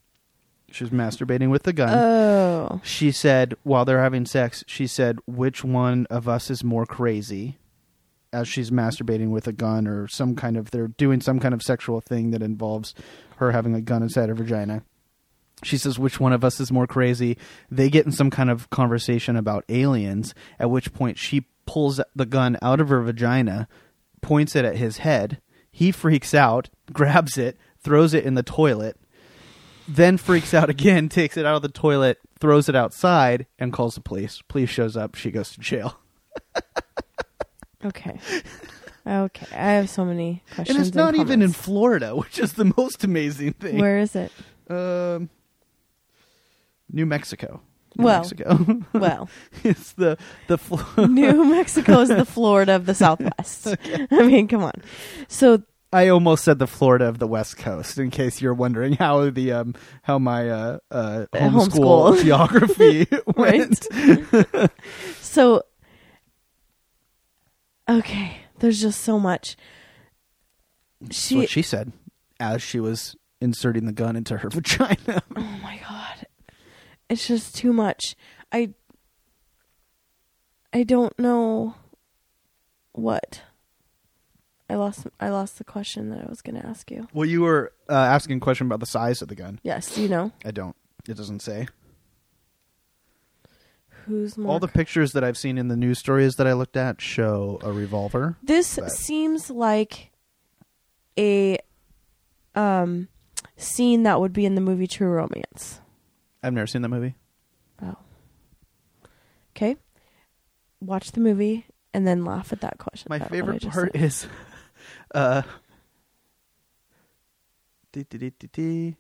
She 0.72 0.84
was 0.84 0.92
masturbating 0.92 1.50
with 1.50 1.64
the 1.64 1.74
gun. 1.74 1.90
Oh. 1.90 2.82
she 2.84 3.12
said, 3.12 3.54
while 3.64 3.86
they're 3.86 4.02
having 4.02 4.26
sex, 4.26 4.64
she 4.68 4.88
said, 4.88 5.20
which 5.28 5.64
one 5.64 6.08
of 6.10 6.28
us 6.28 6.50
is 6.50 6.64
more 6.64 6.86
crazy? 6.86 7.58
As 8.34 8.48
she's 8.48 8.72
masturbating 8.72 9.30
with 9.30 9.48
a 9.48 9.54
gun 9.54 9.88
or 9.88 10.08
some 10.08 10.36
kind 10.36 10.58
of, 10.58 10.72
they're 10.72 10.88
doing 10.88 11.22
some 11.22 11.40
kind 11.40 11.54
of 11.54 11.62
sexual 11.62 12.02
thing 12.02 12.32
that 12.32 12.42
involves 12.42 12.96
her 13.38 13.52
having 13.52 13.76
a 13.76 13.82
gun 13.82 14.04
inside 14.04 14.30
her 14.30 14.36
vagina. 14.36 14.84
She 15.64 15.78
says, 15.78 16.00
which 16.00 16.20
one 16.20 16.34
of 16.34 16.44
us 16.44 16.60
is 16.60 16.72
more 16.72 16.88
crazy? 16.88 17.38
They 17.72 17.90
get 17.90 18.06
in 18.06 18.12
some 18.12 18.30
kind 18.30 18.50
of 18.50 18.70
conversation 18.70 19.36
about 19.36 19.66
aliens, 19.70 20.34
at 20.60 20.70
which 20.70 20.94
point 20.94 21.18
she 21.18 21.46
pulls 21.66 22.02
the 22.16 22.26
gun 22.26 22.58
out 22.62 22.82
of 22.82 22.90
her 22.90 23.02
vagina, 23.02 23.68
points 24.22 24.56
it 24.56 24.66
at 24.66 24.78
his 24.78 24.98
head. 24.98 25.40
He 25.72 25.92
freaks 25.92 26.34
out, 26.34 26.70
grabs 26.94 27.38
it, 27.38 27.58
throws 27.80 28.14
it 28.14 28.26
in 28.26 28.34
the 28.34 28.44
toilet, 28.44 28.98
then 29.88 30.18
freaks 30.18 30.54
out 30.54 30.70
again, 30.70 31.10
takes 31.10 31.38
it 31.38 31.46
out 31.46 31.56
of 31.56 31.62
the 31.62 31.70
toilet, 31.70 32.20
throws 32.40 32.68
it 32.68 32.76
outside, 32.76 33.46
and 33.60 33.72
calls 33.72 33.96
the 33.96 34.02
police. 34.02 34.42
Police 34.48 34.70
shows 34.70 34.98
up. 34.98 35.16
She 35.16 35.32
goes 35.32 35.52
to 35.52 35.60
jail. 35.60 36.00
Okay. 37.86 38.20
Okay. 39.06 39.48
I 39.52 39.72
have 39.74 39.90
so 39.90 40.06
many 40.06 40.42
questions. 40.56 40.78
And 40.78 40.86
it's 40.88 40.96
not 40.96 41.16
even 41.16 41.42
in 41.42 41.50
comments. 41.52 41.58
Florida, 41.60 42.16
which 42.16 42.40
is 42.40 42.54
the 42.54 42.72
most 42.78 43.04
amazing 43.04 43.54
thing. 43.54 43.78
Where 43.80 44.00
is 44.00 44.16
it? 44.16 44.32
Um, 44.70 45.30
New 46.92 47.06
Mexico. 47.06 47.62
New 47.98 48.06
Well. 48.06 48.20
Mexico. 48.22 48.82
Well, 48.94 49.30
it's 49.64 49.92
the 49.94 50.18
the 50.48 50.58
Flo- 50.58 51.06
New 51.08 51.46
Mexico 51.46 52.00
is 52.00 52.10
the 52.10 52.26
Florida 52.26 52.76
of 52.76 52.86
the 52.86 52.94
Southwest. 53.04 53.68
I 54.12 54.24
mean, 54.24 54.48
come 54.48 54.64
on. 54.64 54.74
So 55.28 55.64
I 55.92 56.08
almost 56.08 56.44
said 56.44 56.58
the 56.58 56.66
Florida 56.68 57.06
of 57.06 57.20
the 57.20 57.28
West 57.28 57.58
Coast, 57.58 57.98
in 58.00 58.10
case 58.10 58.42
you're 58.42 58.54
wondering 58.56 58.94
how 58.94 59.30
the 59.30 59.52
um 59.52 59.76
how 60.04 60.18
my 60.18 60.50
uh, 60.50 60.78
uh 60.90 61.26
homeschool 61.34 62.16
homeschool. 62.16 62.24
geography 62.24 63.08
Right. 63.36 63.70
went. 64.56 64.72
So, 65.22 65.64
okay, 68.00 68.38
there's 68.60 68.82
just 68.82 69.02
so 69.02 69.20
much. 69.20 69.56
That's 71.02 71.18
She, 71.28 71.36
what 71.38 71.50
she 71.50 71.62
said 71.62 71.92
as 72.40 72.62
she 72.62 72.80
was 72.80 73.16
inserting 73.42 73.86
the 73.86 73.92
gun 73.94 74.16
into 74.16 74.38
her 74.38 74.50
vagina. 74.52 75.22
oh 75.36 75.60
my 75.62 75.80
god, 75.88 76.28
it's 77.10 77.28
just 77.28 77.56
too 77.56 77.74
much. 77.74 78.16
I, 78.52 78.70
I 80.72 80.84
don't 80.84 81.18
know 81.20 81.76
what. 82.94 83.42
I 84.70 84.76
lost. 84.76 85.06
I 85.20 85.30
lost 85.30 85.58
the 85.58 85.64
question 85.66 86.10
that 86.10 86.22
I 86.22 86.30
was 86.30 86.42
going 86.42 86.60
to 86.60 86.66
ask 86.66 86.90
you. 86.90 87.08
well, 87.14 87.26
you 87.28 87.42
were 87.42 87.74
uh, 87.90 87.94
asking 87.94 88.38
a 88.38 88.40
question 88.40 88.66
about 88.66 88.80
the 88.80 88.86
size 88.86 89.22
of 89.22 89.28
the 89.28 89.36
gun. 89.36 89.60
Yes, 89.62 89.98
you 89.98 90.08
know 90.08 90.32
I 90.46 90.52
don't. 90.52 90.76
It 91.08 91.16
doesn't 91.18 91.42
say. 91.42 91.68
Who's 94.06 94.38
more. 94.38 94.54
All 94.54 94.60
the 94.60 94.68
pictures 94.68 95.12
that 95.14 95.24
I've 95.24 95.38
seen 95.38 95.58
in 95.58 95.68
the 95.68 95.76
news 95.76 96.00
stories 96.00 96.36
that 96.36 96.48
I 96.48 96.54
looked 96.54 96.78
at 96.78 97.02
show 97.02 97.60
a 97.62 97.72
revolver. 97.72 98.38
This 98.44 98.78
but- 98.78 98.92
seems 98.92 99.50
like 99.50 100.12
a 101.18 101.58
um 102.56 103.08
scene 103.58 104.04
that 104.04 104.20
would 104.20 104.34
be 104.34 104.46
in 104.46 104.56
the 104.56 104.62
movie 104.62 104.88
True 104.88 105.10
Romance. 105.10 105.80
I've 106.42 106.54
never 106.54 106.68
seen 106.68 106.82
that 106.82 106.90
movie. 106.90 107.16
Oh. 107.82 107.96
Okay. 109.56 109.78
Watch 110.82 111.12
the 111.14 111.20
movie 111.22 111.66
and 111.94 112.06
then 112.08 112.26
laugh 112.26 112.52
at 112.52 112.62
that 112.62 112.78
question. 112.80 113.08
My 113.10 113.16
at 113.18 113.22
what 113.22 113.28
I 113.32 113.32
favorite 113.32 113.70
part 113.70 113.92
said. 113.94 114.02
is, 114.04 114.28
uh, 115.16 115.44
dee, 117.92 118.04
dee, 118.10 118.18
dee, 118.18 118.34
dee, 118.40 118.48
dee. 118.52 118.96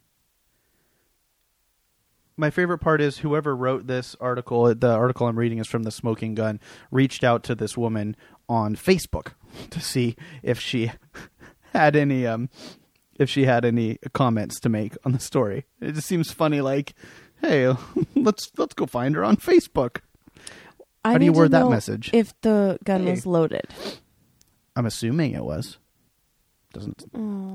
My 2.37 2.49
favorite 2.49 2.79
part 2.79 3.01
is 3.01 3.19
whoever 3.19 3.55
wrote 3.55 3.87
this 3.87 4.15
article. 4.19 4.73
The 4.73 4.91
article 4.91 5.27
I'm 5.27 5.37
reading 5.37 5.59
is 5.59 5.67
from 5.67 5.83
the 5.83 5.91
Smoking 5.91 6.35
Gun. 6.35 6.59
Reached 6.91 7.23
out 7.23 7.43
to 7.43 7.55
this 7.55 7.77
woman 7.77 8.15
on 8.49 8.75
Facebook 8.75 9.33
to 9.69 9.79
see 9.79 10.15
if 10.41 10.59
she 10.59 10.91
had 11.73 11.95
any 11.95 12.25
um 12.27 12.49
if 13.19 13.29
she 13.29 13.45
had 13.45 13.63
any 13.63 13.99
comments 14.13 14.59
to 14.61 14.69
make 14.69 14.95
on 15.05 15.11
the 15.11 15.19
story. 15.19 15.65
It 15.79 15.93
just 15.93 16.07
seems 16.07 16.31
funny. 16.31 16.61
Like, 16.61 16.93
hey, 17.41 17.73
let's 18.15 18.51
let's 18.57 18.73
go 18.73 18.85
find 18.85 19.15
her 19.15 19.23
on 19.23 19.37
Facebook. 19.37 19.97
I 21.05 21.11
How 21.13 21.17
do 21.17 21.25
you 21.25 21.33
word 21.33 21.51
that 21.51 21.69
message? 21.69 22.09
If 22.13 22.33
the 22.41 22.79
gun 22.83 23.03
Hey. 23.03 23.11
was 23.11 23.25
loaded. 23.25 23.65
I'm 24.75 24.85
assuming 24.85 25.33
it 25.33 25.43
was. 25.43 25.77
Doesn't 26.73 27.03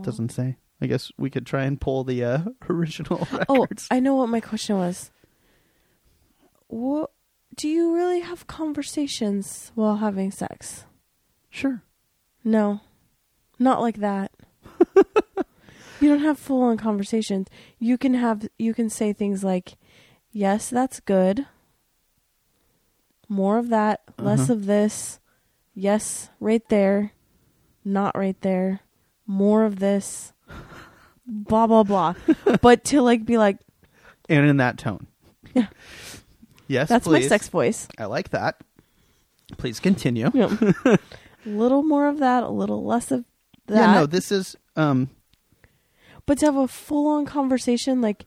doesn't 0.05 0.29
say. 0.31 0.57
I 0.81 0.87
guess 0.87 1.11
we 1.19 1.29
could 1.31 1.45
try 1.47 1.65
and 1.65 1.81
pull 1.81 2.05
the 2.05 2.23
uh, 2.25 2.39
original 2.71 3.27
Oh. 3.49 3.67
I 3.91 4.01
know 4.01 4.15
what 4.17 4.29
my 4.29 4.41
question 4.41 4.77
was. 4.77 5.11
What 6.69 7.11
do 7.57 7.69
you 7.69 7.95
really 7.95 8.21
have 8.21 8.47
conversations 8.47 9.73
while 9.75 9.97
having 9.97 10.31
sex? 10.31 10.85
sure. 11.51 11.83
No. 12.45 12.81
Not 13.59 13.81
like 13.81 13.97
that. 13.99 14.31
you 16.01 16.09
don't 16.09 16.21
have 16.21 16.39
full 16.39 16.63
on 16.63 16.77
conversations. 16.77 17.49
You 17.81 17.99
can 17.99 18.15
have 18.15 18.47
you 18.59 18.73
can 18.73 18.89
say 18.89 19.13
things 19.13 19.43
like, 19.43 19.75
"Yes, 20.31 20.71
that's 20.71 21.01
good." 21.01 21.47
More 23.29 23.59
of 23.59 23.69
that, 23.71 24.03
less 24.19 24.43
Uh-huh. 24.45 24.53
of 24.55 24.67
this. 24.67 25.19
Yes, 25.75 26.31
right 26.41 26.67
there. 26.69 27.13
Not 27.85 28.17
right 28.17 28.41
there. 28.43 28.81
More 29.27 29.65
of 29.65 29.81
this. 29.81 30.33
Blah 31.29 31.67
blah 31.67 31.83
blah. 31.83 32.15
but 32.63 32.85
to 32.85 33.03
like 33.03 33.25
be 33.25 33.39
like, 33.39 33.59
And 34.29 34.49
in 34.49 34.57
that 34.57 34.79
tone. 34.79 35.07
Yeah. 35.55 35.67
Yes, 36.67 36.89
that's 36.89 37.07
please. 37.07 37.23
my 37.25 37.29
sex 37.29 37.49
voice. 37.49 37.89
I 37.99 38.05
like 38.07 38.31
that. 38.31 38.61
Please 39.57 39.81
continue. 39.81 40.31
Yeah. 40.35 40.55
a 40.85 40.99
little 41.47 41.83
more 41.83 42.09
of 42.09 42.19
that, 42.19 42.43
a 42.43 42.51
little 42.51 42.85
less 42.85 43.11
of 43.11 43.25
that. 43.67 43.77
Yeah, 43.77 43.95
no, 43.95 44.07
this 44.07 44.31
is 44.33 44.57
um 44.77 45.09
But 46.27 46.39
to 46.39 46.47
have 46.47 46.57
a 46.57 46.69
full 46.69 47.07
on 47.09 47.25
conversation 47.25 48.01
like, 48.01 48.27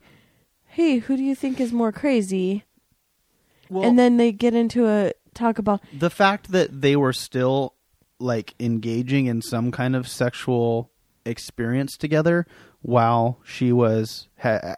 hey, 0.66 0.98
who 1.00 1.18
do 1.18 1.24
you 1.24 1.36
think 1.36 1.60
is 1.60 1.72
more 1.72 1.92
crazy? 1.92 2.64
well, 3.70 3.84
and 3.88 3.98
then 3.98 4.18
they 4.18 4.32
get 4.32 4.54
into 4.54 4.88
a 4.88 5.14
talk 5.34 5.58
about 5.60 5.82
the 5.98 6.10
fact 6.10 6.52
that 6.52 6.82
they 6.82 6.96
were 6.96 7.14
still 7.14 7.76
like 8.20 8.54
engaging 8.60 9.28
in 9.28 9.42
some 9.42 9.72
kind 9.72 9.96
of 9.96 10.08
sexual 10.08 10.92
experience 11.26 11.96
together 11.98 12.46
while 12.82 13.40
she 13.44 13.72
was 13.72 14.28
ha- 14.40 14.76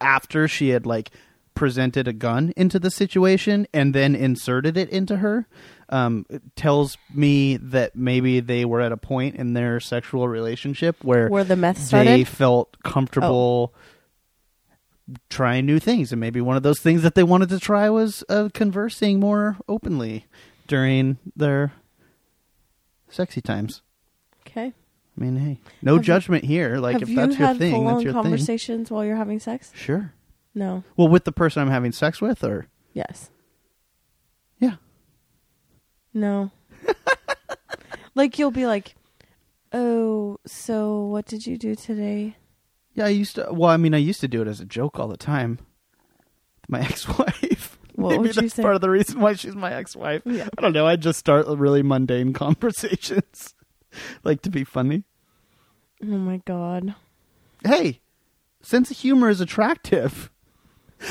after 0.00 0.46
she 0.48 0.70
had 0.70 0.86
like 0.86 1.10
presented 1.54 2.08
a 2.08 2.12
gun 2.12 2.52
into 2.56 2.78
the 2.80 2.90
situation 2.90 3.66
and 3.72 3.94
then 3.94 4.14
inserted 4.16 4.76
it 4.76 4.88
into 4.90 5.18
her 5.18 5.46
um, 5.90 6.24
it 6.28 6.42
tells 6.56 6.96
me 7.14 7.56
that 7.58 7.94
maybe 7.94 8.40
they 8.40 8.64
were 8.64 8.80
at 8.80 8.90
a 8.90 8.96
point 8.96 9.36
in 9.36 9.52
their 9.52 9.78
sexual 9.78 10.26
relationship 10.26 10.96
where 11.04 11.28
Where 11.28 11.44
the 11.44 11.54
meth 11.56 11.78
started? 11.78 12.08
they 12.08 12.24
felt 12.24 12.76
comfortable 12.82 13.72
trying 15.28 15.66
new 15.66 15.78
things 15.78 16.10
and 16.12 16.20
maybe 16.20 16.40
one 16.40 16.56
of 16.56 16.62
those 16.62 16.80
things 16.80 17.02
that 17.02 17.14
they 17.14 17.22
wanted 17.22 17.50
to 17.50 17.60
try 17.60 17.90
was 17.90 18.24
uh, 18.28 18.48
conversing 18.54 19.20
more 19.20 19.56
openly 19.68 20.26
during 20.66 21.18
their 21.36 21.72
sexy 23.08 23.40
times 23.42 23.82
Okay. 24.46 24.72
I 25.16 25.20
mean 25.20 25.36
hey 25.36 25.58
no 25.82 25.94
Have 25.94 26.02
you- 26.02 26.06
judgment 26.06 26.44
here 26.44 26.76
like 26.78 27.00
if 27.02 27.08
you 27.08 27.16
that's 27.16 27.38
your 27.38 27.54
thing 27.54 27.84
that's 27.86 28.02
your 28.02 28.12
thing 28.12 28.22
conversations 28.22 28.90
while 28.90 29.04
you're 29.04 29.16
having 29.16 29.38
sex? 29.40 29.70
sure 29.74 30.12
No. 30.54 30.82
well 30.96 31.08
with 31.08 31.24
the 31.24 31.32
person 31.32 31.62
i'm 31.62 31.70
having 31.70 31.92
sex 31.92 32.20
with 32.20 32.42
or 32.44 32.66
Yes. 32.92 33.30
yeah 34.58 34.76
No. 36.12 36.50
like 38.14 38.38
you'll 38.38 38.50
be 38.52 38.66
like, 38.66 38.94
"Oh, 39.72 40.38
so 40.46 41.06
what 41.06 41.26
did 41.26 41.46
you 41.46 41.56
do 41.58 41.74
today?" 41.74 42.36
Yeah, 42.94 43.06
I 43.06 43.08
used 43.08 43.34
to. 43.34 43.48
Well, 43.50 43.70
I 43.70 43.76
mean, 43.76 43.94
I 43.94 43.98
used 43.98 44.20
to 44.20 44.28
do 44.28 44.40
it 44.42 44.46
as 44.48 44.60
a 44.60 44.64
joke 44.64 45.00
all 45.00 45.08
the 45.08 45.16
time. 45.16 45.58
My 46.68 46.80
ex-wife. 46.88 47.78
What 47.96 48.10
Maybe 48.10 48.18
would 48.18 48.36
you 48.36 48.42
that's 48.42 48.54
say? 48.54 48.62
part 48.62 48.76
of 48.76 48.80
the 48.80 48.90
reason 48.90 49.18
why 49.20 49.32
she's 49.34 49.56
my 49.56 49.72
ex-wife. 49.72 50.22
Yeah. 50.24 50.48
I 50.56 50.60
don't 50.62 50.72
know. 50.72 50.86
I 50.86 50.94
just 50.96 51.18
start 51.18 51.46
really 51.48 51.82
mundane 51.82 52.32
conversations, 52.44 53.54
like 54.24 54.42
to 54.42 54.50
be 54.50 54.64
funny. 54.64 55.04
Oh 56.02 56.06
my 56.06 56.40
god. 56.44 56.94
Hey, 57.64 58.00
sense 58.62 58.90
of 58.90 58.96
humor 58.98 59.28
is 59.30 59.40
attractive. 59.40 60.30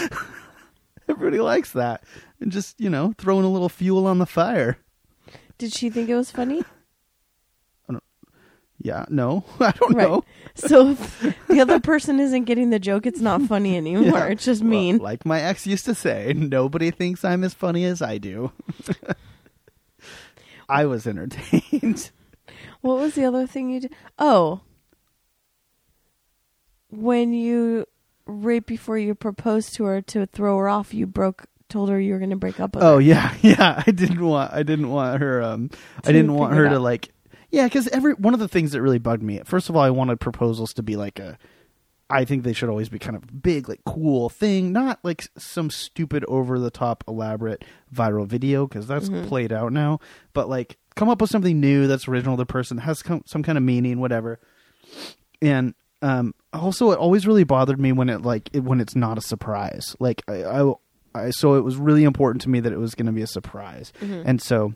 Everybody 1.10 1.40
likes 1.40 1.72
that, 1.72 2.04
and 2.40 2.52
just 2.52 2.80
you 2.80 2.90
know, 2.90 3.14
throwing 3.18 3.46
a 3.46 3.50
little 3.50 3.70
fuel 3.70 4.08
on 4.08 4.20
the 4.20 4.26
fire. 4.26 4.78
Did 5.58 5.74
she 5.74 5.90
think 5.90 6.10
it 6.10 6.16
was 6.16 6.32
funny? 6.32 6.64
Yeah, 8.80 9.06
no, 9.08 9.46
I 9.62 9.72
don't 9.72 9.96
Right. 9.96 10.10
know. 10.10 10.26
So 10.56 10.90
if 10.90 11.38
the 11.48 11.62
other 11.62 11.80
person 11.80 12.20
isn't 12.20 12.44
getting 12.44 12.70
the 12.70 12.80
joke, 12.80 13.06
it's 13.06 13.22
not 13.22 13.42
funny 13.44 13.78
anymore. 13.78 14.04
Yeah. 14.04 14.26
It's 14.26 14.44
just 14.44 14.62
Well, 14.62 14.72
mean. 14.72 14.98
like 14.98 15.26
my 15.26 15.40
ex 15.40 15.66
used 15.66 15.86
to 15.86 15.96
say, 15.96 16.34
nobody 16.36 16.92
thinks 16.92 17.24
I'm 17.24 17.46
as 17.46 17.54
funny 17.54 17.86
as 17.86 18.02
I 18.02 18.18
do. 18.18 18.52
I 20.68 20.86
was 20.86 21.08
entertained. 21.08 22.12
What 22.84 23.00
was 23.00 23.16
the 23.16 23.24
other 23.26 23.48
thing 23.48 23.70
you 23.70 23.80
did? 23.80 23.94
Oh. 24.20 24.60
When 26.90 27.34
you 27.34 27.86
right 28.26 28.66
before 28.66 28.98
you 28.98 29.16
proposed 29.16 29.74
to 29.76 29.86
her 29.86 30.02
to 30.02 30.26
throw 30.26 30.58
her 30.58 30.70
off, 30.70 30.94
you 30.94 31.08
broke 31.08 31.46
told 31.70 31.90
her 31.90 32.00
you 32.00 32.14
were 32.14 32.20
going 32.20 32.30
to 32.30 32.36
break 32.36 32.60
up 32.60 32.76
with 32.76 32.84
Oh 32.84 32.96
her. 32.96 33.02
yeah, 33.02 33.34
yeah. 33.42 33.82
I 33.88 33.92
didn't 33.92 34.24
want. 34.24 34.54
I 34.54 34.64
didn't 34.64 34.90
want 34.90 35.22
her. 35.22 35.42
Um, 35.42 35.70
I 36.04 36.08
To 36.08 36.14
didn't 36.14 36.34
want 36.34 36.52
figure 36.52 36.64
her 36.64 36.68
it 36.68 36.70
to 36.72 36.76
out. 36.76 36.82
like. 36.82 37.10
Yeah, 37.52 37.66
because 37.66 37.88
every 37.88 38.14
one 38.14 38.34
of 38.34 38.40
the 38.40 38.48
things 38.48 38.72
that 38.74 38.82
really 38.82 38.98
bugged 39.00 39.24
me. 39.24 39.40
First 39.46 39.70
of 39.70 39.76
all, 39.76 39.82
I 39.84 39.90
wanted 39.92 40.20
proposals 40.20 40.74
to 40.76 40.84
be 40.84 40.96
like 40.96 41.20
a. 41.20 41.38
I 42.10 42.26
think 42.26 42.44
they 42.44 42.54
should 42.54 42.70
always 42.70 42.90
be 42.90 43.00
kind 43.00 43.16
of 43.16 43.42
big, 43.42 43.68
like 43.70 43.80
cool 43.86 44.30
thing, 44.30 44.72
not 44.72 45.00
like 45.04 45.28
some 45.38 45.72
stupid, 45.72 46.24
over 46.28 46.60
the 46.60 46.70
top, 46.70 47.04
elaborate 47.08 47.64
viral 47.96 48.28
video 48.28 48.68
because 48.68 48.86
that's 48.86 49.10
Mm-hmm. 49.10 49.28
played 49.30 49.52
out 49.52 49.72
now. 49.74 50.00
But 50.34 50.48
like, 50.48 50.78
come 50.96 51.10
up 51.10 51.22
with 51.22 51.30
something 51.30 51.60
new 51.60 51.88
that's 51.88 52.08
original 52.08 52.36
to 52.36 52.42
the 52.42 52.46
person, 52.46 52.78
has 52.80 53.02
com- 53.02 53.24
some 53.26 53.44
kind 53.44 53.58
of 53.58 53.64
meaning, 53.64 54.00
whatever. 54.00 54.40
And 55.42 55.74
um, 56.02 56.36
also, 56.52 56.92
it 56.92 57.00
always 57.00 57.26
really 57.26 57.44
bothered 57.44 57.80
me 57.80 57.92
when 57.92 58.10
it 58.10 58.22
like 58.22 58.50
it, 58.54 58.62
when 58.64 58.82
it's 58.82 58.96
not 58.96 59.18
a 59.18 59.22
surprise. 59.22 59.96
Like 60.00 60.22
I, 60.28 60.44
I, 60.44 60.74
I 61.16 61.30
so 61.32 61.56
it 61.56 61.62
was 61.62 61.78
really 61.78 62.04
important 62.04 62.42
to 62.44 62.50
me 62.50 62.60
that 62.60 62.74
it 62.74 62.80
was 62.80 62.96
going 62.96 63.06
to 63.06 63.12
be 63.12 63.22
a 63.22 63.28
surprise, 63.28 63.94
and 64.26 64.42
so 64.42 64.74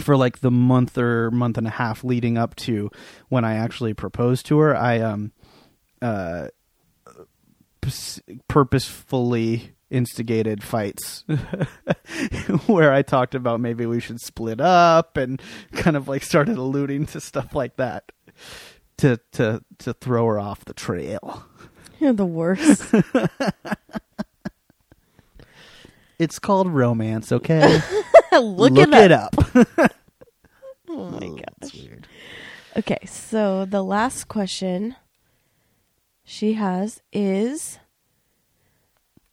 for 0.00 0.16
like 0.16 0.40
the 0.40 0.50
month 0.50 0.98
or 0.98 1.30
month 1.30 1.58
and 1.58 1.66
a 1.66 1.70
half 1.70 2.04
leading 2.04 2.36
up 2.36 2.54
to 2.56 2.90
when 3.28 3.44
I 3.44 3.56
actually 3.56 3.94
proposed 3.94 4.46
to 4.46 4.58
her, 4.58 4.76
I 4.76 5.00
um 5.00 5.32
uh 6.02 6.48
purposefully 8.48 9.75
instigated 9.90 10.62
fights 10.62 11.24
where 12.66 12.92
I 12.92 13.02
talked 13.02 13.34
about 13.34 13.60
maybe 13.60 13.86
we 13.86 14.00
should 14.00 14.20
split 14.20 14.60
up 14.60 15.16
and 15.16 15.40
kind 15.72 15.96
of 15.96 16.08
like 16.08 16.22
started 16.22 16.56
alluding 16.58 17.06
to 17.06 17.20
stuff 17.20 17.54
like 17.54 17.76
that 17.76 18.10
to 18.98 19.20
to 19.32 19.62
to 19.78 19.92
throw 19.94 20.26
her 20.26 20.38
off 20.40 20.64
the 20.64 20.74
trail. 20.74 21.44
You're 22.00 22.12
the 22.12 22.26
worst. 22.26 22.92
It's 26.18 26.38
called 26.38 26.68
romance, 26.68 27.30
okay? 27.30 27.80
Look, 28.32 28.72
Look 28.72 28.88
it 28.94 29.12
up. 29.12 29.34
up. 29.56 29.92
Oh 30.88 31.10
my 31.10 31.26
Ooh, 31.26 31.36
gosh. 31.36 31.44
that's 31.60 31.74
weird. 31.74 32.06
Okay, 32.76 32.98
so 33.06 33.64
the 33.64 33.82
last 33.82 34.28
question 34.28 34.96
she 36.24 36.54
has 36.54 37.02
is 37.12 37.78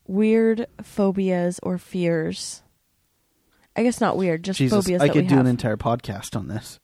weird 0.07 0.67
phobias 0.81 1.59
or 1.63 1.77
fears. 1.77 2.61
I 3.75 3.83
guess 3.83 3.99
not 3.99 4.17
weird, 4.17 4.43
just 4.43 4.57
Jesus, 4.59 4.85
phobias 4.85 5.01
I 5.01 5.09
could 5.09 5.27
do 5.27 5.35
have. 5.35 5.45
an 5.45 5.49
entire 5.49 5.77
podcast 5.77 6.35
on 6.35 6.47
this. 6.47 6.79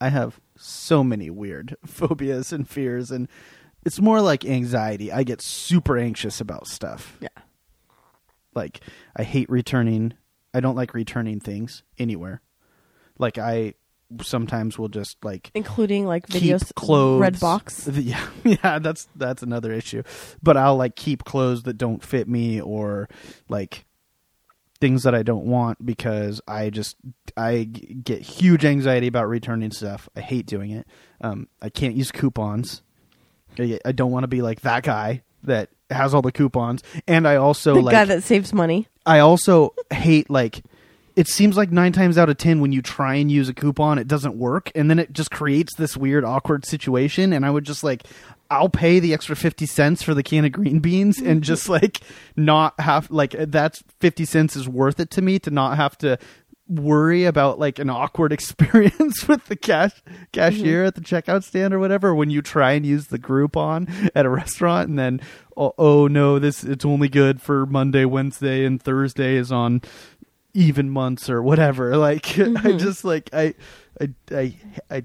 I 0.00 0.08
have 0.08 0.40
so 0.56 1.04
many 1.04 1.30
weird 1.30 1.76
phobias 1.86 2.52
and 2.52 2.68
fears, 2.68 3.10
and 3.10 3.28
it's 3.84 4.00
more 4.00 4.20
like 4.20 4.44
anxiety. 4.44 5.12
I 5.12 5.22
get 5.22 5.40
super 5.40 5.96
anxious 5.96 6.40
about 6.40 6.66
stuff. 6.66 7.16
yeah. 7.20 7.28
Like 8.54 8.80
I 9.14 9.22
hate 9.22 9.48
returning. 9.48 10.14
I 10.52 10.60
don't 10.60 10.74
like 10.74 10.94
returning 10.94 11.38
things 11.38 11.84
anywhere. 11.98 12.40
Like 13.18 13.38
I 13.38 13.74
sometimes 14.22 14.78
we'll 14.78 14.88
just 14.88 15.16
like 15.24 15.50
Including 15.54 16.06
like 16.06 16.26
videos 16.26 16.74
clothes. 16.74 17.22
Redbox. 17.22 18.02
Yeah, 18.02 18.26
yeah, 18.44 18.78
that's 18.78 19.08
that's 19.16 19.42
another 19.42 19.72
issue. 19.72 20.02
But 20.42 20.56
I'll 20.56 20.76
like 20.76 20.96
keep 20.96 21.24
clothes 21.24 21.64
that 21.64 21.74
don't 21.74 22.02
fit 22.02 22.28
me 22.28 22.60
or 22.60 23.08
like 23.48 23.84
things 24.80 25.02
that 25.02 25.14
I 25.14 25.22
don't 25.22 25.44
want 25.46 25.84
because 25.84 26.40
I 26.46 26.70
just 26.70 26.96
I 27.36 27.64
g- 27.70 27.94
get 28.02 28.22
huge 28.22 28.64
anxiety 28.64 29.08
about 29.08 29.28
returning 29.28 29.72
stuff. 29.72 30.08
I 30.16 30.20
hate 30.20 30.46
doing 30.46 30.70
it. 30.70 30.86
Um, 31.20 31.48
I 31.60 31.68
can't 31.68 31.96
use 31.96 32.10
coupons. 32.12 32.82
I, 33.58 33.78
I 33.84 33.92
don't 33.92 34.12
want 34.12 34.22
to 34.24 34.28
be 34.28 34.40
like 34.40 34.60
that 34.60 34.84
guy 34.84 35.22
that 35.42 35.70
has 35.90 36.14
all 36.14 36.22
the 36.22 36.32
coupons, 36.32 36.82
and 37.06 37.26
I 37.26 37.36
also 37.36 37.74
the 37.74 37.80
like 37.80 37.92
guy 37.92 38.04
that 38.04 38.22
saves 38.22 38.52
money. 38.52 38.86
I 39.04 39.18
also 39.20 39.74
hate 39.92 40.30
like 40.30 40.62
it 41.18 41.26
seems 41.26 41.56
like 41.56 41.72
nine 41.72 41.90
times 41.90 42.16
out 42.16 42.28
of 42.28 42.38
ten 42.38 42.60
when 42.60 42.70
you 42.70 42.80
try 42.80 43.16
and 43.16 43.28
use 43.28 43.48
a 43.48 43.52
coupon, 43.52 43.98
it 43.98 44.06
doesn't 44.06 44.38
work, 44.38 44.70
and 44.76 44.88
then 44.88 45.00
it 45.00 45.12
just 45.12 45.32
creates 45.32 45.74
this 45.74 45.96
weird 45.96 46.24
awkward 46.24 46.64
situation. 46.64 47.32
And 47.32 47.44
I 47.44 47.50
would 47.50 47.64
just 47.64 47.82
like, 47.82 48.04
I'll 48.52 48.68
pay 48.68 49.00
the 49.00 49.12
extra 49.12 49.34
fifty 49.34 49.66
cents 49.66 50.00
for 50.00 50.14
the 50.14 50.22
can 50.22 50.44
of 50.44 50.52
green 50.52 50.78
beans, 50.78 51.18
and 51.24 51.42
just 51.42 51.68
like 51.68 52.02
not 52.36 52.78
have 52.78 53.10
like 53.10 53.32
that's 53.32 53.82
fifty 53.98 54.24
cents 54.24 54.54
is 54.54 54.68
worth 54.68 55.00
it 55.00 55.10
to 55.10 55.20
me 55.20 55.40
to 55.40 55.50
not 55.50 55.76
have 55.76 55.98
to 55.98 56.20
worry 56.68 57.24
about 57.24 57.58
like 57.58 57.80
an 57.80 57.90
awkward 57.90 58.32
experience 58.32 59.26
with 59.26 59.44
the 59.46 59.56
cash 59.56 60.00
cashier 60.32 60.80
mm-hmm. 60.80 60.86
at 60.86 60.94
the 60.94 61.00
checkout 61.00 61.42
stand 61.42 61.74
or 61.74 61.80
whatever 61.80 62.14
when 62.14 62.30
you 62.30 62.42
try 62.42 62.72
and 62.72 62.86
use 62.86 63.06
the 63.06 63.18
Groupon 63.18 64.10
at 64.14 64.26
a 64.26 64.28
restaurant 64.28 64.88
and 64.88 64.98
then 64.98 65.20
oh, 65.56 65.72
oh 65.78 66.06
no 66.06 66.38
this 66.38 66.62
it's 66.62 66.84
only 66.84 67.08
good 67.08 67.40
for 67.40 67.64
Monday, 67.64 68.04
Wednesday 68.04 68.66
and 68.66 68.80
Thursday 68.80 69.36
is 69.36 69.50
on 69.50 69.80
even 70.58 70.90
months 70.90 71.30
or 71.30 71.42
whatever 71.42 71.96
like 71.96 72.38
I 72.38 72.72
just 72.72 73.04
like 73.04 73.30
I 73.32 73.54
I 74.00 74.10
I 74.30 74.54
I 74.90 75.04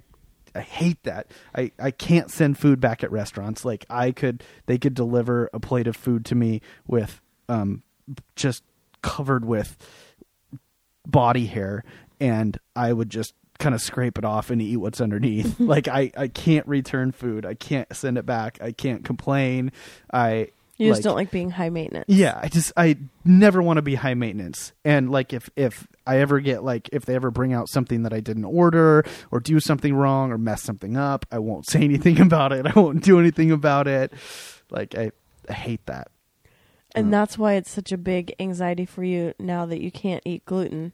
I 0.55 0.61
hate 0.61 1.01
that. 1.03 1.27
I, 1.55 1.71
I 1.79 1.91
can't 1.91 2.29
send 2.29 2.59
food 2.59 2.79
back 2.79 3.03
at 3.03 3.11
restaurants. 3.11 3.65
Like 3.65 3.85
I 3.89 4.11
could, 4.11 4.43
they 4.67 4.77
could 4.77 4.93
deliver 4.93 5.49
a 5.51 5.59
plate 5.59 5.87
of 5.87 5.95
food 5.95 6.25
to 6.25 6.35
me 6.35 6.61
with, 6.85 7.21
um, 7.49 7.81
just 8.35 8.63
covered 9.01 9.45
with 9.45 9.77
body 11.07 11.47
hair, 11.47 11.83
and 12.19 12.59
I 12.75 12.93
would 12.93 13.09
just 13.09 13.33
kind 13.57 13.73
of 13.73 13.81
scrape 13.81 14.17
it 14.17 14.25
off 14.25 14.49
and 14.49 14.61
eat 14.61 14.77
what's 14.77 15.01
underneath. 15.01 15.59
like 15.59 15.87
I, 15.87 16.11
I 16.15 16.27
can't 16.27 16.67
return 16.67 17.11
food. 17.11 17.45
I 17.45 17.55
can't 17.55 17.93
send 17.95 18.17
it 18.17 18.25
back. 18.25 18.59
I 18.61 18.73
can't 18.73 19.03
complain. 19.03 19.71
I 20.11 20.49
You 20.77 20.89
just 20.89 21.03
don't 21.03 21.15
like 21.15 21.29
being 21.29 21.51
high 21.51 21.69
maintenance. 21.69 22.05
yeah, 22.07 22.39
I 22.41 22.47
just 22.47 22.73
I 22.75 22.97
never 23.23 23.61
want 23.61 23.77
to 23.77 23.83
be 23.83 23.93
high 23.93 24.15
maintenance. 24.15 24.73
And 24.83 25.11
like 25.11 25.31
if 25.31 25.49
if 25.55 25.87
I 26.07 26.17
ever 26.19 26.39
get 26.39 26.63
like 26.63 26.89
if 26.91 27.05
they 27.05 27.13
ever 27.13 27.29
bring 27.29 27.53
out 27.53 27.69
something 27.69 28.03
that 28.03 28.13
I 28.13 28.21
didn't 28.21 28.45
order 28.45 29.05
or 29.29 29.39
do 29.39 29.59
something 29.59 29.93
wrong 29.95 30.31
or 30.31 30.37
mess 30.39 30.63
something 30.63 30.97
up, 30.97 31.27
I 31.31 31.39
won't 31.39 31.65
say 31.69 31.81
anything 31.81 32.19
about 32.19 32.53
it. 32.53 32.65
I 32.65 32.79
won't 32.79 33.03
do 33.03 33.19
anything 33.19 33.51
about 33.51 33.87
it. 33.87 34.13
Like 34.71 34.95
I, 34.95 35.11
I 35.47 35.53
hate 35.53 35.85
that. 35.85 36.07
And 36.95 37.07
uh, 37.07 37.19
that's 37.19 37.37
why 37.37 37.53
it's 37.53 37.71
such 37.71 37.91
a 37.91 37.97
big 37.97 38.33
anxiety 38.39 38.85
for 38.85 39.03
you 39.03 39.33
now 39.39 39.65
that 39.67 39.81
you 39.81 39.91
can't 39.91 40.23
eat 40.25 40.43
gluten. 40.45 40.93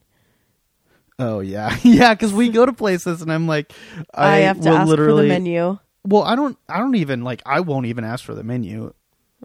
Oh 1.18 1.40
yeah. 1.40 1.78
yeah, 1.84 2.14
cuz 2.16 2.34
we 2.34 2.50
go 2.50 2.66
to 2.66 2.74
places 2.74 3.22
and 3.22 3.32
I'm 3.32 3.48
like 3.48 3.72
I, 4.14 4.40
have 4.40 4.60
to 4.62 4.70
ask 4.70 4.90
literally 4.90 5.22
for 5.22 5.22
the 5.24 5.28
menu. 5.30 5.80
Well, 6.06 6.24
I 6.24 6.36
don't 6.36 6.58
I 6.68 6.80
don't 6.80 6.96
even 6.96 7.24
like 7.24 7.42
I 7.46 7.62
won't 7.62 7.86
even 7.86 8.04
ask 8.04 8.26
for 8.26 8.36
the 8.36 8.44
menu. 8.44 8.94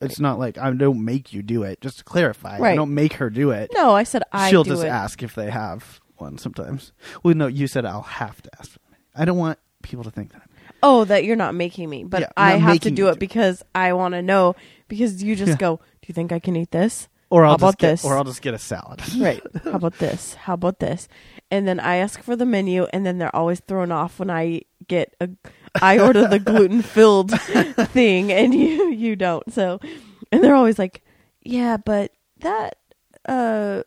It's 0.03 0.19
not 0.21 0.39
like 0.39 0.59
I 0.59 0.71
don't 0.73 1.05
make 1.05 1.33
you 1.33 1.43
do 1.43 1.63
it. 1.63 1.81
Just 1.81 1.99
to 1.99 2.05
clarify, 2.05 2.57
I 2.57 2.61
Right. 2.61 2.75
don't 2.77 2.95
make 2.95 3.15
her 3.15 3.31
do 3.31 3.51
it. 3.51 3.71
No, 3.75 3.95
I 3.95 4.03
said 4.03 4.23
I 4.33 4.51
She'll 4.51 4.65
do 4.65 4.71
just 4.71 4.85
it. 4.85 4.89
ask 4.89 5.23
if 5.23 5.35
they 5.35 5.51
have 5.51 6.01
one 6.17 6.39
sometimes. 6.39 6.93
Well, 7.23 7.35
no, 7.35 7.47
you 7.47 7.67
said 7.67 7.85
I'll 7.85 8.03
have 8.03 8.43
to 8.43 8.51
ask. 8.59 8.77
I 9.15 9.25
don't 9.25 9.39
want 9.39 9.59
people 9.83 10.05
to 10.05 10.11
think 10.11 10.33
that. 10.33 10.43
Oh, 10.83 11.05
that 11.05 11.25
you're 11.25 11.37
not 11.37 11.55
making 11.55 11.89
me, 11.89 12.05
but 12.05 12.21
Yeah, 12.23 12.29
I 12.37 12.53
not 12.53 12.61
have 12.61 12.69
to 12.69 12.75
making 12.75 12.95
do 12.97 13.03
you 13.03 13.09
it 13.09 13.13
do 13.13 13.17
it. 13.17 13.21
because 13.21 13.63
I 13.75 13.93
want 13.95 14.13
to 14.15 14.23
know. 14.23 14.55
Because 14.89 15.23
you 15.23 15.35
just 15.37 15.51
Yeah. 15.51 15.57
go, 15.57 15.77
do 15.77 16.07
you 16.09 16.13
think 16.15 16.31
I 16.33 16.39
can 16.41 16.57
eat 16.57 16.73
this? 16.73 17.09
Or 17.31 17.45
I'll 17.45 17.53
How 17.53 17.57
just 17.57 17.63
about 17.63 17.79
get, 17.79 17.91
this? 17.91 18.05
Or 18.05 18.17
I'll 18.17 18.25
just 18.25 18.43
get 18.43 18.55
a 18.55 18.59
salad. 18.59 19.01
Right. 19.19 19.43
How 19.65 19.73
about 19.73 19.99
this? 19.99 20.35
How 20.35 20.55
about 20.55 20.79
this? 20.81 21.09
And 21.51 21.67
then 21.67 21.81
I 21.81 21.97
ask 21.97 22.23
for 22.23 22.37
the 22.37 22.45
menu, 22.45 22.85
and 22.93 23.07
then 23.07 23.19
they're 23.19 23.35
always 23.35 23.61
thrown 23.61 23.91
off 23.93 24.19
when 24.19 24.31
I 24.31 24.63
get 24.89 25.15
a. 25.21 25.31
I 25.81 25.99
order 25.99 26.27
the 26.29 26.39
gluten 26.39 26.83
filled 26.83 27.31
thing, 27.41 28.33
and 28.33 28.55
you 28.55 28.91
you 28.91 29.17
don't. 29.17 29.53
So, 29.53 29.81
and 30.31 30.43
they're 30.43 30.55
always 30.55 30.79
like, 30.79 31.03
"Yeah, 31.43 31.77
but 31.77 32.13
that 32.41 32.79
uh 33.27 33.83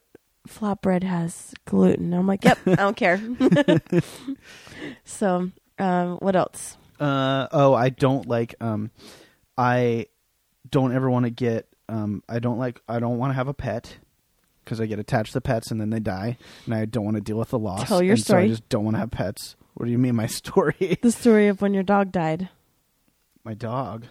flatbread 0.47 1.03
has 1.03 1.53
gluten." 1.65 2.13
I'm 2.13 2.27
like, 2.27 2.43
"Yep, 2.43 2.59
I 2.67 2.75
don't 2.75 2.97
care." 2.97 3.21
so, 5.05 5.51
um, 5.79 6.17
what 6.17 6.35
else? 6.35 6.77
Uh 6.99 7.47
oh, 7.51 7.73
I 7.73 7.89
don't 7.89 8.27
like 8.27 8.55
um 8.59 8.91
I 9.57 10.07
don't 10.69 10.93
ever 10.93 11.09
want 11.09 11.25
to 11.25 11.29
get 11.29 11.67
um 11.89 12.23
I 12.27 12.39
don't 12.39 12.57
like 12.57 12.81
I 12.89 12.99
don't 12.99 13.17
want 13.17 13.31
to 13.31 13.35
have 13.35 13.47
a 13.47 13.53
pet 13.53 13.97
because 14.63 14.81
I 14.81 14.85
get 14.85 14.99
attached 14.99 15.33
to 15.33 15.41
pets 15.41 15.71
and 15.71 15.79
then 15.79 15.91
they 15.91 15.99
die 15.99 16.37
and 16.65 16.73
I 16.73 16.85
don't 16.85 17.05
want 17.05 17.15
to 17.15 17.21
deal 17.21 17.37
with 17.37 17.49
the 17.49 17.59
loss. 17.59 17.87
Tell 17.87 18.01
your 18.01 18.13
and 18.13 18.23
So 18.23 18.37
I 18.37 18.47
just 18.47 18.67
don't 18.67 18.83
want 18.83 18.95
to 18.95 18.99
have 18.99 19.11
pets. 19.11 19.55
What 19.77 19.85
do 19.85 19.91
you 19.91 19.97
mean 19.99 20.15
my 20.15 20.25
story? 20.41 20.97
The 21.01 21.11
story 21.11 21.47
of 21.47 21.61
when 21.61 21.73
your 21.73 21.83
dog 21.83 22.11
died. 22.11 22.49
my 23.43 23.53
dog. 23.53 24.05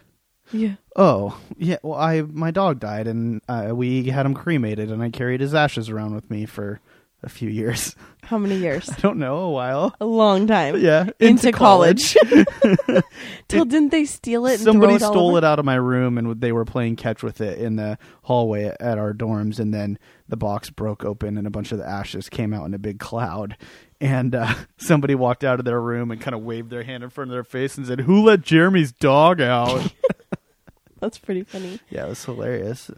Yeah. 0.53 0.77
Oh, 0.95 1.41
yeah, 1.59 1.79
well 1.83 1.99
I 1.99 2.23
my 2.23 2.53
dog 2.53 2.79
died 2.79 3.09
and 3.09 3.43
uh, 3.49 3.73
we 3.75 4.05
had 4.11 4.25
him 4.27 4.33
cremated 4.35 4.93
and 4.93 5.03
I 5.03 5.11
carried 5.11 5.41
his 5.41 5.55
ashes 5.55 5.91
around 5.91 6.15
with 6.15 6.31
me 6.31 6.47
for 6.47 6.81
a 7.27 7.29
few 7.29 7.51
years. 7.51 7.95
How 8.23 8.39
many 8.39 8.57
years? 8.57 8.89
I 8.89 8.97
don't 9.01 9.19
know, 9.19 9.37
a 9.39 9.51
while. 9.51 9.95
A 10.01 10.07
long 10.07 10.47
time. 10.47 10.81
Yeah, 10.81 11.11
Into, 11.21 11.53
college. 11.53 12.17
Till 13.49 13.65
didn't 13.65 13.91
they 13.91 14.05
steal 14.05 14.47
it? 14.47 14.55
And 14.55 14.63
Somebody 14.63 14.95
it 14.95 15.01
stole 15.01 15.31
over? 15.31 15.39
it 15.39 15.45
out 15.45 15.59
of 15.61 15.65
my 15.65 15.75
room 15.77 16.19
and 16.19 16.41
they 16.41 16.51
were 16.51 16.65
playing 16.65 16.97
catch 16.97 17.23
with 17.23 17.41
it 17.41 17.59
in 17.59 17.77
the 17.77 17.99
hallway 18.23 18.75
at 18.81 18.99
our 18.99 19.13
dorms. 19.13 19.61
And 19.61 19.73
then 19.73 19.99
the 20.29 20.37
box 20.37 20.71
broke 20.71 21.05
open 21.05 21.37
and 21.39 21.47
a 21.47 21.51
bunch 21.51 21.71
of 21.71 21.79
the 21.79 21.87
ashes 21.87 22.29
came 22.29 22.53
out 22.53 22.65
in 22.67 22.75
a 22.75 22.79
big 22.79 22.99
cloud. 22.99 23.57
And 24.01 24.35
uh, 24.35 24.55
somebody 24.77 25.15
walked 25.15 25.45
out 25.45 25.59
of 25.61 25.65
their 25.65 25.81
room 25.81 26.11
and 26.11 26.21
kind 26.21 26.35
of 26.35 26.43
waved 26.43 26.71
their 26.71 26.83
hand 26.83 27.05
in 27.05 27.11
front 27.11 27.31
of 27.31 27.33
their 27.35 27.45
face 27.45 27.79
and 27.79 27.87
said, 27.87 28.01
"Who 28.01 28.25
let 28.25 28.43
Jeremy's 28.43 28.93
dog 28.93 29.41
out?" 29.41 29.93
That's 31.01 31.17
pretty 31.19 31.45
funny. 31.45 31.81
yeah, 31.91 32.07
it 32.07 32.09
was 32.09 32.25
hilarious. 32.25 32.91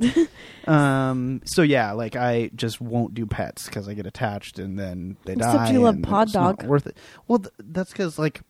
um. 0.66 1.40
So 1.44 1.62
yeah, 1.62 1.92
like 1.92 2.16
I 2.16 2.50
just 2.54 2.80
won't 2.80 3.14
do 3.14 3.26
pets 3.26 3.66
because 3.66 3.88
I 3.88 3.94
get 3.94 4.06
attached 4.06 4.58
and 4.58 4.78
then 4.78 5.16
they 5.24 5.34
Except 5.34 5.54
die. 5.56 5.70
you 5.72 5.80
love 5.80 5.96
and 5.96 6.04
Pod 6.04 6.28
it's 6.28 6.34
not 6.34 6.58
Dog. 6.58 6.68
Worth 6.68 6.86
it. 6.86 6.96
Well, 7.28 7.40
th- 7.40 7.52
that's 7.58 7.92
because 7.92 8.18
like 8.18 8.40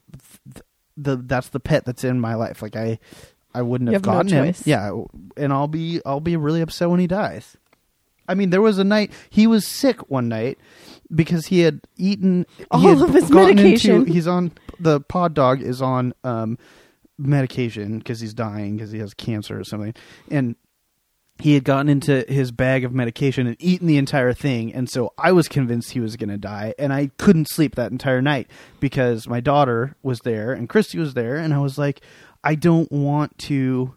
th- 0.54 0.64
the 0.96 1.16
that's 1.16 1.48
the 1.50 1.60
pet 1.60 1.84
that's 1.84 2.04
in 2.04 2.20
my 2.20 2.34
life. 2.34 2.62
Like 2.62 2.76
I, 2.76 2.98
I 3.54 3.62
wouldn't 3.62 3.88
You 3.90 3.94
have 3.94 4.04
have 4.04 4.12
no 4.14 4.18
gotten 4.18 4.32
him. 4.32 4.44
choice. 4.52 4.66
Yeah, 4.66 5.02
and 5.36 5.52
I'll 5.52 5.68
be 5.68 6.00
I'll 6.04 6.20
be 6.20 6.36
really 6.36 6.60
upset 6.60 6.90
when 6.90 7.00
he 7.00 7.06
dies. 7.06 7.56
I 8.28 8.34
mean, 8.34 8.50
there 8.50 8.60
was 8.62 8.78
a 8.78 8.84
night 8.84 9.12
he 9.28 9.46
was 9.48 9.66
sick 9.66 10.08
one 10.08 10.28
night 10.28 10.58
because 11.12 11.46
he 11.46 11.60
had 11.60 11.80
eaten 11.96 12.46
he 12.58 12.64
All 12.70 12.80
had 12.80 13.00
of 13.02 13.12
his 13.14 13.28
gotten 13.28 13.56
medication. 13.56 14.06
He's 14.06 14.28
on 14.28 14.52
the 14.78 15.00
pod 15.00 15.34
dog 15.34 15.60
is 15.62 15.82
on 15.82 16.12
um, 16.22 16.56
medication 17.18 17.98
because 17.98 18.20
he's 18.20 18.32
dying 18.34 18.76
because 18.76 18.92
he 18.92 18.98
has 19.00 19.14
cancer 19.14 19.58
or 19.58 19.64
something, 19.64 19.94
and 20.30 20.54
he 21.40 21.54
had 21.54 21.64
gotten 21.64 21.88
into 21.88 22.24
his 22.28 22.52
bag 22.52 22.84
of 22.84 22.92
medication 22.92 23.46
and 23.46 23.56
eaten 23.58 23.86
the 23.86 23.96
entire 23.96 24.32
thing 24.32 24.72
and 24.74 24.88
so 24.88 25.12
i 25.18 25.32
was 25.32 25.48
convinced 25.48 25.92
he 25.92 26.00
was 26.00 26.16
going 26.16 26.28
to 26.28 26.38
die 26.38 26.74
and 26.78 26.92
i 26.92 27.10
couldn't 27.18 27.48
sleep 27.48 27.74
that 27.74 27.90
entire 27.92 28.22
night 28.22 28.48
because 28.78 29.26
my 29.28 29.40
daughter 29.40 29.96
was 30.02 30.20
there 30.20 30.52
and 30.52 30.68
christy 30.68 30.98
was 30.98 31.14
there 31.14 31.36
and 31.36 31.52
i 31.54 31.58
was 31.58 31.78
like 31.78 32.00
i 32.44 32.54
don't 32.54 32.90
want 32.92 33.36
to 33.38 33.94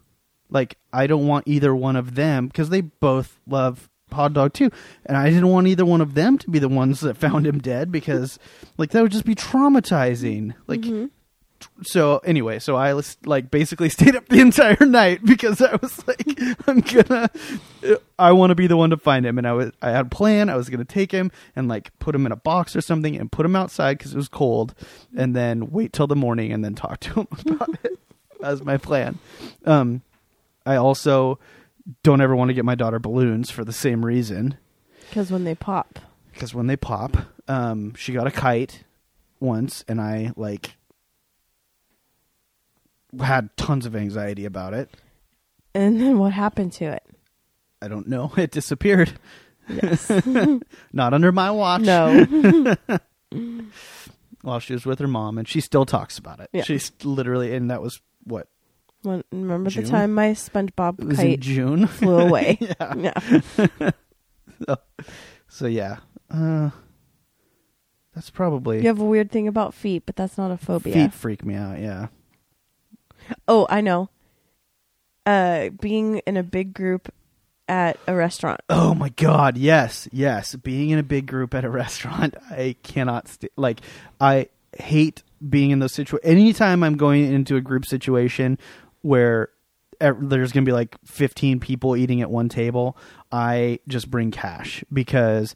like 0.50 0.76
i 0.92 1.06
don't 1.06 1.26
want 1.26 1.46
either 1.46 1.74
one 1.74 1.96
of 1.96 2.14
them 2.14 2.46
because 2.46 2.68
they 2.70 2.80
both 2.80 3.38
love 3.46 3.88
pod 4.10 4.34
dog 4.34 4.52
too 4.52 4.70
and 5.06 5.16
i 5.16 5.28
didn't 5.28 5.48
want 5.48 5.66
either 5.66 5.84
one 5.84 6.00
of 6.00 6.14
them 6.14 6.38
to 6.38 6.50
be 6.50 6.58
the 6.58 6.68
ones 6.68 7.00
that 7.00 7.16
found 7.24 7.46
him 7.46 7.58
dead 7.58 7.90
because 7.90 8.38
like 8.78 8.90
that 8.90 9.02
would 9.02 9.12
just 9.12 9.24
be 9.24 9.34
traumatizing 9.34 10.54
like 10.66 10.80
Mm-hmm. 10.80 11.06
So 11.82 12.18
anyway, 12.18 12.58
so 12.60 12.76
I 12.76 12.94
was 12.94 13.16
like 13.24 13.50
basically 13.50 13.88
stayed 13.90 14.14
up 14.16 14.28
the 14.28 14.40
entire 14.40 14.86
night 14.86 15.24
because 15.24 15.60
I 15.60 15.76
was 15.76 16.06
like, 16.06 16.38
I'm 16.68 16.80
gonna, 16.80 17.30
I 18.18 18.32
want 18.32 18.50
to 18.50 18.54
be 18.54 18.66
the 18.66 18.76
one 18.76 18.90
to 18.90 18.96
find 18.96 19.26
him, 19.26 19.38
and 19.38 19.46
I 19.46 19.52
was, 19.52 19.72
I 19.82 19.90
had 19.90 20.06
a 20.06 20.08
plan. 20.08 20.48
I 20.48 20.56
was 20.56 20.68
gonna 20.68 20.84
take 20.84 21.10
him 21.12 21.30
and 21.56 21.68
like 21.68 21.96
put 21.98 22.14
him 22.14 22.26
in 22.26 22.32
a 22.32 22.36
box 22.36 22.76
or 22.76 22.80
something 22.80 23.16
and 23.16 23.30
put 23.30 23.44
him 23.44 23.56
outside 23.56 23.98
because 23.98 24.12
it 24.14 24.16
was 24.16 24.28
cold, 24.28 24.74
and 25.16 25.34
then 25.34 25.70
wait 25.70 25.92
till 25.92 26.06
the 26.06 26.16
morning 26.16 26.52
and 26.52 26.64
then 26.64 26.74
talk 26.74 27.00
to 27.00 27.20
him 27.20 27.28
about 27.46 27.70
it. 27.84 27.98
That 28.40 28.50
was 28.50 28.62
my 28.64 28.76
plan. 28.76 29.18
Um, 29.64 30.02
I 30.66 30.76
also 30.76 31.38
don't 32.02 32.20
ever 32.20 32.34
want 32.36 32.48
to 32.48 32.54
get 32.54 32.64
my 32.64 32.74
daughter 32.74 32.98
balloons 32.98 33.50
for 33.50 33.62
the 33.64 33.72
same 33.72 34.04
reason 34.06 34.56
Because 35.10 35.30
when 35.30 35.44
they 35.44 35.54
pop. 35.54 35.98
because 36.32 36.54
when 36.54 36.66
they 36.66 36.76
pop, 36.76 37.16
um, 37.48 37.94
she 37.94 38.12
got 38.12 38.26
a 38.26 38.30
kite 38.30 38.84
once, 39.40 39.84
and 39.88 40.00
I 40.00 40.32
like 40.36 40.76
had 43.20 43.56
tons 43.56 43.86
of 43.86 43.94
anxiety 43.96 44.44
about 44.44 44.74
it. 44.74 44.90
And 45.74 46.00
then 46.00 46.18
what 46.18 46.32
happened 46.32 46.72
to 46.74 46.84
it? 46.86 47.02
I 47.82 47.88
don't 47.88 48.08
know. 48.08 48.32
It 48.36 48.50
disappeared. 48.50 49.12
Yes. 49.68 50.10
Not 50.92 51.14
under 51.14 51.32
my 51.32 51.50
watch. 51.50 51.82
no. 51.82 52.76
While 54.42 54.58
she 54.60 54.74
was 54.74 54.84
with 54.84 54.98
her 54.98 55.08
mom, 55.08 55.38
and 55.38 55.48
she 55.48 55.60
still 55.62 55.86
talks 55.86 56.18
about 56.18 56.38
it. 56.40 56.50
Yeah. 56.52 56.64
She's 56.64 56.92
literally, 57.02 57.54
and 57.54 57.70
that 57.70 57.80
was 57.80 58.00
what 58.24 58.46
When, 59.02 59.24
remember 59.32 59.70
June? 59.70 59.84
the 59.84 59.90
time 59.90 60.12
my 60.12 60.32
SpongeBob 60.32 61.00
it 61.00 61.06
was 61.06 61.18
in 61.18 61.30
kite 61.30 61.40
June. 61.40 61.86
flew 61.86 62.18
away? 62.18 62.58
yeah. 62.60 63.12
yeah. 63.58 64.70
So 65.48 65.66
yeah, 65.66 65.98
uh, 66.30 66.70
that's 68.14 68.28
probably 68.30 68.78
You 68.82 68.88
have 68.88 69.00
a 69.00 69.04
weird 69.04 69.30
thing 69.30 69.48
about 69.48 69.72
feet, 69.72 70.02
but 70.04 70.16
that's 70.16 70.36
not 70.36 70.50
a 70.50 70.56
phobia. 70.58 70.92
feet 70.92 71.12
freak 71.14 71.44
me 71.44 71.54
out. 71.54 71.78
Yeah. 71.78 72.08
Oh, 73.48 73.66
I 73.70 73.80
know. 73.80 74.08
Uh, 75.26 75.70
being 75.80 76.18
in 76.26 76.36
a 76.36 76.42
big 76.42 76.74
group 76.74 77.12
at 77.68 77.98
a 78.06 78.14
restaurant. 78.14 78.60
Oh 78.68 78.94
my 78.94 79.08
god, 79.08 79.56
yes, 79.56 80.08
yes. 80.12 80.54
Being 80.54 80.90
in 80.90 80.98
a 80.98 81.02
big 81.02 81.26
group 81.26 81.54
at 81.54 81.64
a 81.64 81.70
restaurant, 81.70 82.36
I 82.50 82.76
cannot 82.82 83.28
st- 83.28 83.52
like 83.56 83.80
I 84.20 84.48
hate 84.78 85.22
being 85.48 85.70
in 85.70 85.78
those 85.78 85.92
situations. 85.92 86.30
Anytime 86.30 86.82
I'm 86.82 86.96
going 86.96 87.32
into 87.32 87.56
a 87.56 87.60
group 87.60 87.86
situation 87.86 88.58
where 89.02 89.50
there's 90.00 90.52
going 90.52 90.64
to 90.64 90.68
be 90.68 90.72
like 90.72 90.96
15 91.06 91.60
people 91.60 91.96
eating 91.96 92.20
at 92.20 92.30
one 92.30 92.48
table, 92.48 92.96
I 93.32 93.80
just 93.88 94.10
bring 94.10 94.30
cash 94.30 94.84
because 94.92 95.54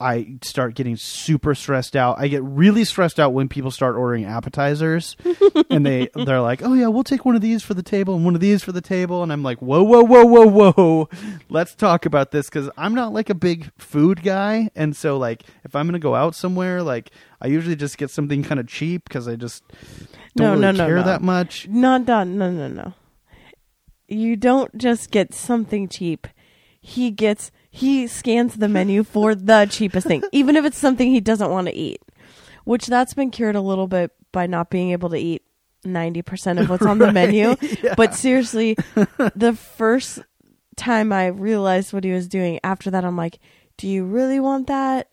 I 0.00 0.38
start 0.42 0.74
getting 0.74 0.96
super 0.96 1.54
stressed 1.54 1.94
out. 1.94 2.16
I 2.18 2.26
get 2.26 2.42
really 2.42 2.84
stressed 2.84 3.20
out 3.20 3.32
when 3.32 3.48
people 3.48 3.70
start 3.70 3.94
ordering 3.94 4.24
appetizers 4.24 5.16
and 5.70 5.86
they 5.86 6.08
they're 6.14 6.40
like, 6.40 6.62
"Oh 6.62 6.74
yeah, 6.74 6.88
we'll 6.88 7.04
take 7.04 7.24
one 7.24 7.36
of 7.36 7.40
these 7.40 7.62
for 7.62 7.74
the 7.74 7.82
table 7.82 8.16
and 8.16 8.24
one 8.24 8.34
of 8.34 8.40
these 8.40 8.62
for 8.64 8.72
the 8.72 8.80
table." 8.80 9.22
And 9.22 9.32
I'm 9.32 9.44
like, 9.44 9.58
"Whoa, 9.62 9.82
whoa, 9.84 10.02
whoa, 10.02 10.24
whoa, 10.24 10.72
whoa. 10.72 11.08
Let's 11.48 11.74
talk 11.76 12.06
about 12.06 12.32
this 12.32 12.50
cuz 12.50 12.68
I'm 12.76 12.94
not 12.94 13.12
like 13.12 13.30
a 13.30 13.34
big 13.34 13.70
food 13.78 14.22
guy, 14.24 14.68
and 14.74 14.96
so 14.96 15.16
like 15.16 15.44
if 15.64 15.76
I'm 15.76 15.86
going 15.86 15.92
to 15.92 15.98
go 16.00 16.16
out 16.16 16.34
somewhere, 16.34 16.82
like 16.82 17.10
I 17.40 17.46
usually 17.46 17.76
just 17.76 17.96
get 17.96 18.10
something 18.10 18.42
kind 18.42 18.58
of 18.58 18.66
cheap 18.66 19.08
cuz 19.08 19.28
I 19.28 19.36
just 19.36 19.62
No, 20.36 20.50
don't 20.50 20.60
no, 20.60 20.66
really 20.68 20.78
no, 20.78 20.86
care 20.86 20.96
no. 20.96 21.02
that 21.04 21.22
much. 21.22 21.68
Not 21.68 22.04
done. 22.04 22.36
No, 22.36 22.50
no, 22.50 22.66
no. 22.66 22.94
You 24.08 24.36
don't 24.36 24.76
just 24.76 25.10
get 25.12 25.32
something 25.32 25.88
cheap. 25.88 26.26
He 26.80 27.10
gets 27.10 27.50
he 27.74 28.06
scans 28.06 28.54
the 28.54 28.68
menu 28.68 29.02
for 29.02 29.34
the 29.34 29.66
cheapest 29.68 30.06
thing, 30.06 30.22
even 30.30 30.54
if 30.54 30.64
it's 30.64 30.78
something 30.78 31.10
he 31.10 31.20
doesn't 31.20 31.50
want 31.50 31.66
to 31.66 31.74
eat. 31.74 32.00
Which 32.62 32.86
that's 32.86 33.14
been 33.14 33.32
cured 33.32 33.56
a 33.56 33.60
little 33.60 33.88
bit 33.88 34.12
by 34.30 34.46
not 34.46 34.70
being 34.70 34.92
able 34.92 35.10
to 35.10 35.18
eat 35.18 35.42
ninety 35.84 36.22
percent 36.22 36.60
of 36.60 36.70
what's 36.70 36.86
on 36.86 36.98
the 36.98 37.10
menu. 37.20 37.56
But 37.96 38.14
seriously, 38.14 38.76
the 39.34 39.54
first 39.54 40.20
time 40.76 41.12
I 41.12 41.26
realized 41.26 41.92
what 41.92 42.04
he 42.04 42.12
was 42.12 42.28
doing, 42.28 42.60
after 42.62 42.92
that 42.92 43.04
I'm 43.04 43.16
like, 43.16 43.40
Do 43.76 43.88
you 43.88 44.04
really 44.04 44.38
want 44.38 44.68
that? 44.68 45.08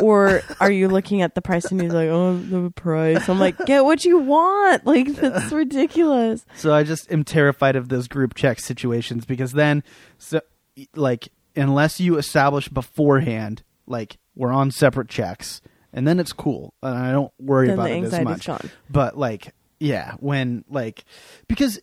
Or 0.00 0.42
are 0.60 0.70
you 0.70 0.86
looking 0.86 1.20
at 1.20 1.34
the 1.34 1.42
price 1.42 1.64
and 1.64 1.80
he's 1.80 1.92
like, 1.92 2.10
Oh, 2.10 2.38
the 2.38 2.70
price. 2.70 3.28
I'm 3.28 3.40
like, 3.40 3.58
get 3.66 3.84
what 3.84 4.04
you 4.04 4.18
want. 4.18 4.86
Like 4.86 5.08
that's 5.08 5.50
ridiculous. 5.50 6.46
So 6.56 6.72
I 6.72 6.84
just 6.84 7.10
am 7.10 7.24
terrified 7.24 7.74
of 7.74 7.88
those 7.88 8.06
group 8.06 8.34
check 8.34 8.60
situations 8.60 9.24
because 9.24 9.50
then, 9.50 9.82
so 10.18 10.40
like, 10.94 11.28
unless 11.56 12.00
you 12.00 12.16
establish 12.16 12.68
beforehand, 12.68 13.62
like 13.86 14.18
we're 14.34 14.52
on 14.52 14.70
separate 14.70 15.08
checks, 15.08 15.60
and 15.92 16.06
then 16.06 16.18
it's 16.18 16.32
cool, 16.32 16.74
and 16.82 16.96
I 16.96 17.12
don't 17.12 17.32
worry 17.38 17.68
Then 17.68 17.78
about 17.78 17.90
it 17.90 18.04
as 18.04 18.20
much. 18.20 18.46
gone. 18.46 18.70
But 18.90 19.16
like, 19.16 19.52
yeah, 19.78 20.14
when 20.20 20.64
like 20.68 21.04
because 21.48 21.80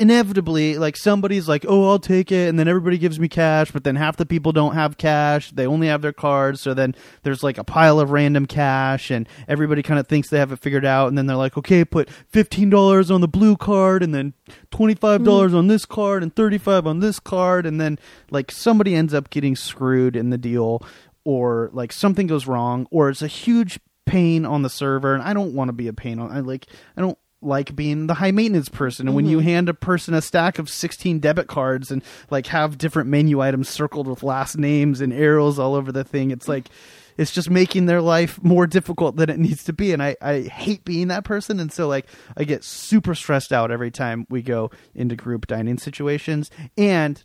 inevitably 0.00 0.78
like 0.78 0.96
somebody's 0.96 1.46
like 1.46 1.64
oh 1.68 1.90
i'll 1.90 1.98
take 1.98 2.32
it 2.32 2.48
and 2.48 2.58
then 2.58 2.66
everybody 2.66 2.96
gives 2.96 3.20
me 3.20 3.28
cash 3.28 3.70
but 3.70 3.84
then 3.84 3.96
half 3.96 4.16
the 4.16 4.24
people 4.24 4.50
don't 4.50 4.74
have 4.74 4.96
cash. 4.96 5.50
They 5.50 5.66
only 5.66 5.88
have 5.88 6.00
their 6.00 6.12
cards 6.12 6.60
so 6.60 6.72
then 6.72 6.94
there's 7.22 7.42
like 7.42 7.58
a 7.58 7.64
pile 7.64 8.00
of 8.00 8.10
random 8.10 8.46
cash 8.46 9.10
and 9.10 9.28
everybody 9.46 9.82
kind 9.82 10.00
of 10.00 10.06
thinks 10.06 10.30
they 10.30 10.38
have 10.38 10.52
it 10.52 10.58
figured 10.58 10.84
out 10.84 11.08
and 11.08 11.18
then 11.18 11.26
they're 11.26 11.36
like 11.36 11.58
okay 11.58 11.84
put 11.84 12.08
$15 12.32 13.14
on 13.14 13.20
the 13.20 13.28
blue 13.28 13.56
card 13.56 14.02
and 14.02 14.14
then 14.14 14.32
$25 14.70 14.96
mm-hmm. 14.96 15.56
on 15.56 15.66
this 15.66 15.84
card 15.84 16.22
and 16.22 16.34
35 16.34 16.86
on 16.86 17.00
this 17.00 17.20
card 17.20 17.66
and 17.66 17.80
then 17.80 17.98
like 18.30 18.50
somebody 18.50 18.94
ends 18.94 19.12
up 19.12 19.28
getting 19.28 19.54
screwed 19.54 20.16
in 20.16 20.30
the 20.30 20.38
deal 20.38 20.82
or 21.24 21.70
like 21.72 21.92
something 21.92 22.26
goes 22.26 22.46
wrong 22.46 22.86
or 22.90 23.10
it's 23.10 23.22
a 23.22 23.26
huge 23.26 23.78
pain 24.06 24.46
on 24.46 24.62
the 24.62 24.70
server 24.70 25.14
and 25.14 25.22
I 25.22 25.34
don't 25.34 25.54
want 25.54 25.68
to 25.68 25.72
be 25.72 25.88
a 25.88 25.92
pain 25.92 26.18
on 26.18 26.32
I 26.32 26.40
like 26.40 26.66
I 26.96 27.00
don't 27.00 27.18
like 27.42 27.74
being 27.74 28.06
the 28.06 28.14
high 28.14 28.30
maintenance 28.30 28.68
person. 28.68 29.06
And 29.06 29.16
when 29.16 29.26
you 29.26 29.38
mm-hmm. 29.38 29.48
hand 29.48 29.68
a 29.68 29.74
person 29.74 30.14
a 30.14 30.22
stack 30.22 30.58
of 30.58 30.68
16 30.68 31.20
debit 31.20 31.46
cards 31.46 31.90
and 31.90 32.02
like 32.30 32.46
have 32.48 32.78
different 32.78 33.08
menu 33.08 33.40
items 33.40 33.68
circled 33.68 34.06
with 34.06 34.22
last 34.22 34.58
names 34.58 35.00
and 35.00 35.12
arrows 35.12 35.58
all 35.58 35.74
over 35.74 35.90
the 35.90 36.04
thing 36.04 36.30
it's 36.30 36.48
like 36.48 36.68
it's 37.16 37.32
just 37.32 37.50
making 37.50 37.86
their 37.86 38.00
life 38.00 38.42
more 38.42 38.66
difficult 38.66 39.16
than 39.16 39.28
it 39.28 39.38
needs 39.38 39.64
to 39.64 39.72
be. 39.72 39.92
And 39.92 40.02
I, 40.02 40.16
I 40.22 40.42
hate 40.42 40.84
being 40.84 41.08
that 41.08 41.24
person. 41.24 41.60
And 41.60 41.72
so 41.72 41.88
like 41.88 42.06
i 42.36 42.44
get 42.44 42.64
super 42.64 43.14
stressed 43.14 43.52
out 43.52 43.70
every 43.70 43.90
time 43.90 44.26
we 44.28 44.42
go 44.42 44.70
into 44.94 45.16
group 45.16 45.46
dining 45.46 45.78
situations. 45.78 46.50
And 46.76 47.22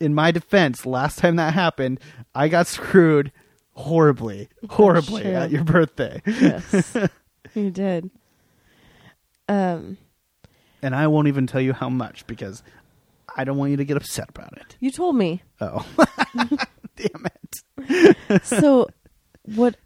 in 0.00 0.14
my 0.14 0.30
defense 0.30 0.84
last 0.84 1.18
time 1.18 1.36
that 1.36 1.54
happened 1.54 2.00
i 2.34 2.48
got 2.48 2.66
screwed 2.66 3.30
horribly 3.74 4.48
oh, 4.64 4.74
horribly 4.74 5.22
true. 5.22 5.32
at 5.32 5.50
your 5.50 5.64
birthday. 5.64 6.22
Yes, 6.26 6.96
you 7.54 7.70
did. 7.70 8.10
Um, 9.48 9.98
and 10.82 10.94
I 10.94 11.06
won't 11.06 11.28
even 11.28 11.46
tell 11.46 11.60
you 11.60 11.72
how 11.72 11.88
much 11.88 12.26
because 12.26 12.62
I 13.36 13.44
don't 13.44 13.56
want 13.56 13.70
you 13.70 13.76
to 13.78 13.84
get 13.84 13.96
upset 13.96 14.28
about 14.28 14.56
it. 14.58 14.76
you 14.80 14.90
told 14.90 15.16
me. 15.16 15.42
Oh, 15.60 15.86
damn 16.96 17.26
it! 17.26 18.42
so 18.44 18.88
what 19.44 19.76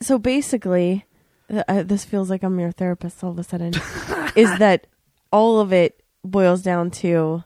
so 0.00 0.18
basically 0.18 1.04
uh, 1.50 1.82
this 1.82 2.04
feels 2.04 2.30
like 2.30 2.42
i'm 2.44 2.58
your 2.60 2.70
therapist 2.70 3.24
all 3.24 3.30
of 3.32 3.38
a 3.38 3.42
sudden 3.42 3.72
is 4.36 4.58
that 4.58 4.86
all 5.32 5.58
of 5.58 5.72
it 5.72 6.02
boils 6.24 6.62
down 6.62 6.88
to 6.90 7.42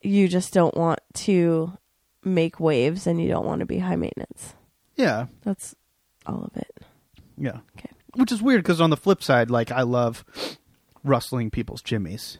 you 0.00 0.26
just 0.28 0.54
don't 0.54 0.74
want 0.76 1.00
to 1.12 1.76
make 2.24 2.58
waves 2.58 3.06
and 3.06 3.20
you 3.20 3.28
don't 3.28 3.44
want 3.44 3.60
to 3.60 3.66
be 3.66 3.78
high 3.78 3.96
maintenance 3.96 4.54
Yeah, 4.96 5.26
that's 5.42 5.74
all 6.24 6.44
of 6.44 6.56
it 6.56 6.78
yeah. 7.36 7.58
Okay. 7.76 7.90
Which 8.16 8.32
is 8.32 8.42
weird 8.42 8.62
because 8.62 8.80
on 8.80 8.90
the 8.90 8.96
flip 8.96 9.22
side, 9.22 9.50
like 9.50 9.70
I 9.70 9.82
love 9.82 10.24
rustling 11.04 11.50
people's 11.50 11.82
jimmies, 11.82 12.38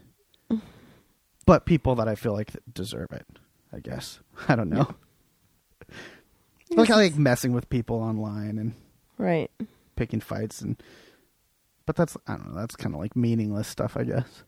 but 1.47 1.66
people 1.66 1.95
that 1.97 2.09
I 2.09 2.14
feel 2.14 2.33
like 2.33 2.53
deserve 2.72 3.12
it. 3.12 3.27
I 3.72 3.81
guess 3.81 4.20
I 4.49 4.57
don't 4.57 4.70
know. 4.70 4.89
Like 6.70 6.91
I 6.91 6.97
like 6.97 7.16
messing 7.16 7.53
with 7.53 7.68
people 7.68 7.97
online 7.97 8.59
and 8.59 8.74
right 9.18 9.51
picking 9.97 10.20
fights 10.20 10.61
and. 10.61 10.83
But 11.87 11.95
that's 11.95 12.16
I 12.27 12.33
don't 12.37 12.49
know. 12.53 12.59
That's 12.61 12.74
kind 12.74 12.95
of 12.95 13.01
like 13.01 13.14
meaningless 13.14 13.68
stuff, 13.68 13.97
I 13.97 14.03
guess. 14.05 14.43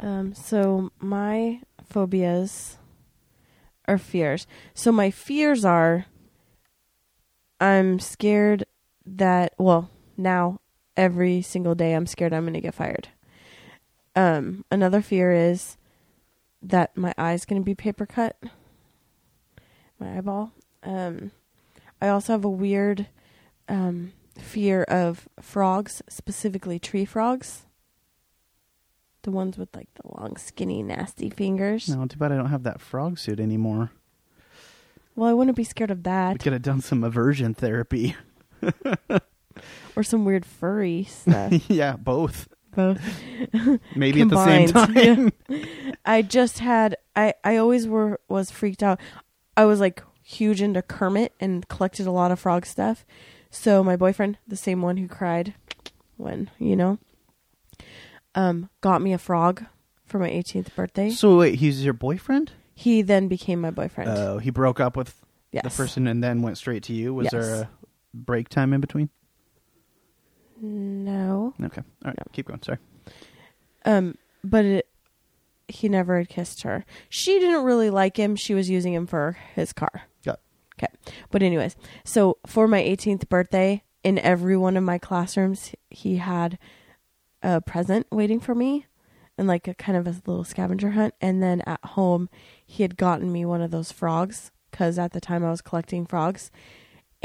um 0.00 0.34
so 0.34 0.90
my 1.00 1.60
phobias 1.88 2.76
are 3.88 3.96
fears 3.96 4.46
so 4.74 4.92
my 4.92 5.10
fears 5.10 5.64
are 5.64 6.04
i'm 7.60 7.98
scared 7.98 8.66
that 9.06 9.54
well 9.58 9.90
now 10.16 10.60
every 10.96 11.40
single 11.42 11.74
day 11.74 11.92
i'm 11.92 12.06
scared 12.06 12.32
i'm 12.32 12.42
going 12.44 12.54
to 12.54 12.60
get 12.60 12.74
fired. 12.74 13.08
Um 14.14 14.64
another 14.70 15.02
fear 15.02 15.32
is 15.32 15.76
that 16.62 16.96
my 16.96 17.14
eye's 17.18 17.44
going 17.44 17.60
to 17.60 17.64
be 17.64 17.74
paper 17.74 18.06
cut. 18.06 18.36
My 20.00 20.16
eyeball. 20.18 20.52
Um 20.82 21.30
i 22.00 22.08
also 22.08 22.32
have 22.32 22.44
a 22.44 22.50
weird 22.50 23.06
um 23.68 24.12
fear 24.38 24.82
of 24.84 25.28
frogs 25.40 26.02
specifically 26.08 26.78
tree 26.78 27.04
frogs. 27.04 27.62
The 29.22 29.30
ones 29.30 29.58
with 29.58 29.74
like 29.74 29.88
the 29.94 30.08
long 30.20 30.36
skinny 30.36 30.82
nasty 30.82 31.30
fingers. 31.30 31.88
No, 31.88 32.06
too 32.06 32.16
bad 32.18 32.32
I 32.32 32.36
don't 32.36 32.50
have 32.50 32.62
that 32.62 32.80
frog 32.80 33.18
suit 33.18 33.40
anymore. 33.40 33.90
well 35.14 35.28
i 35.28 35.34
wouldn't 35.34 35.56
be 35.56 35.64
scared 35.64 35.90
of 35.90 35.98
We 35.98 36.02
that. 36.04 36.38
Could 36.40 36.52
have 36.52 36.62
done 36.62 36.80
some 36.80 37.04
aversion 37.04 37.52
therapy. 37.54 38.16
or 39.96 40.02
some 40.02 40.24
weird 40.24 40.44
furry 40.44 41.04
stuff 41.04 41.52
yeah, 41.70 41.96
both. 41.96 42.48
both 42.74 43.00
Maybe 43.96 44.20
at 44.20 44.28
the 44.28 44.44
same 44.44 44.68
Combined, 44.68 45.32
time. 45.48 45.92
I 46.04 46.22
just 46.22 46.58
had 46.58 46.96
I 47.14 47.34
I 47.44 47.56
always 47.56 47.86
were 47.88 48.20
was 48.28 48.50
freaked 48.50 48.82
out. 48.82 49.00
I 49.56 49.64
was 49.64 49.80
like 49.80 50.02
huge 50.22 50.60
into 50.60 50.82
Kermit 50.82 51.32
and 51.40 51.66
collected 51.68 52.06
a 52.06 52.10
lot 52.10 52.30
of 52.32 52.38
frog 52.40 52.66
stuff. 52.66 53.06
So 53.50 53.82
my 53.82 53.96
boyfriend, 53.96 54.38
the 54.46 54.56
same 54.56 54.82
one 54.82 54.96
who 54.98 55.08
cried 55.08 55.54
when, 56.16 56.50
you 56.58 56.76
know, 56.76 56.98
um 58.34 58.68
got 58.80 59.00
me 59.02 59.12
a 59.12 59.18
frog 59.18 59.64
for 60.04 60.18
my 60.18 60.28
18th 60.28 60.74
birthday. 60.74 61.10
So 61.10 61.38
wait, 61.38 61.56
he's 61.56 61.84
your 61.84 61.94
boyfriend? 61.94 62.52
He 62.74 63.00
then 63.02 63.28
became 63.28 63.60
my 63.62 63.70
boyfriend. 63.70 64.10
Oh, 64.10 64.38
he 64.38 64.50
broke 64.50 64.80
up 64.80 64.96
with 64.96 65.24
yes. 65.50 65.64
the 65.64 65.70
person 65.70 66.06
and 66.06 66.22
then 66.22 66.42
went 66.42 66.58
straight 66.58 66.82
to 66.84 66.92
you. 66.92 67.14
Was 67.14 67.24
Yes. 67.24 67.32
there 67.32 67.54
a 67.62 67.70
break 68.24 68.48
time 68.48 68.72
in 68.72 68.80
between? 68.80 69.10
No. 70.60 71.54
Okay, 71.62 71.82
all 72.04 72.08
right, 72.10 72.16
No. 72.18 72.24
keep 72.32 72.46
going. 72.46 72.62
Sorry. 72.62 72.78
Um 73.84 74.16
but 74.42 74.64
it 74.64 74.88
he 75.68 75.88
never 75.88 76.18
had 76.18 76.28
kissed 76.28 76.62
her. 76.62 76.84
She 77.08 77.38
didn't 77.40 77.64
really 77.64 77.90
like 77.90 78.16
him. 78.16 78.36
She 78.36 78.54
was 78.54 78.70
using 78.70 78.94
him 78.94 79.06
for 79.06 79.36
his 79.54 79.72
car. 79.72 80.02
Yeah. 80.22 80.36
Okay. 80.78 80.92
But 81.30 81.42
anyways, 81.42 81.74
so 82.04 82.38
for 82.46 82.68
my 82.68 82.80
18th 82.80 83.28
birthday, 83.28 83.82
in 84.04 84.18
every 84.20 84.56
one 84.56 84.76
of 84.76 84.84
my 84.84 84.98
classrooms, 84.98 85.72
he 85.90 86.18
had 86.18 86.56
a 87.42 87.60
present 87.60 88.06
waiting 88.12 88.38
for 88.38 88.54
me 88.54 88.86
and 89.36 89.48
like 89.48 89.66
a 89.66 89.74
kind 89.74 89.98
of 89.98 90.06
a 90.06 90.10
little 90.24 90.44
scavenger 90.44 90.90
hunt. 90.92 91.14
And 91.20 91.42
then 91.42 91.62
at 91.66 91.84
home, 91.84 92.28
he 92.64 92.84
had 92.84 92.96
gotten 92.96 93.32
me 93.32 93.44
one 93.44 93.60
of 93.60 93.72
those 93.72 93.90
frogs 93.90 94.52
because 94.70 95.00
at 95.00 95.12
the 95.12 95.20
time 95.20 95.44
I 95.44 95.50
was 95.50 95.60
collecting 95.62 96.06
frogs. 96.06 96.52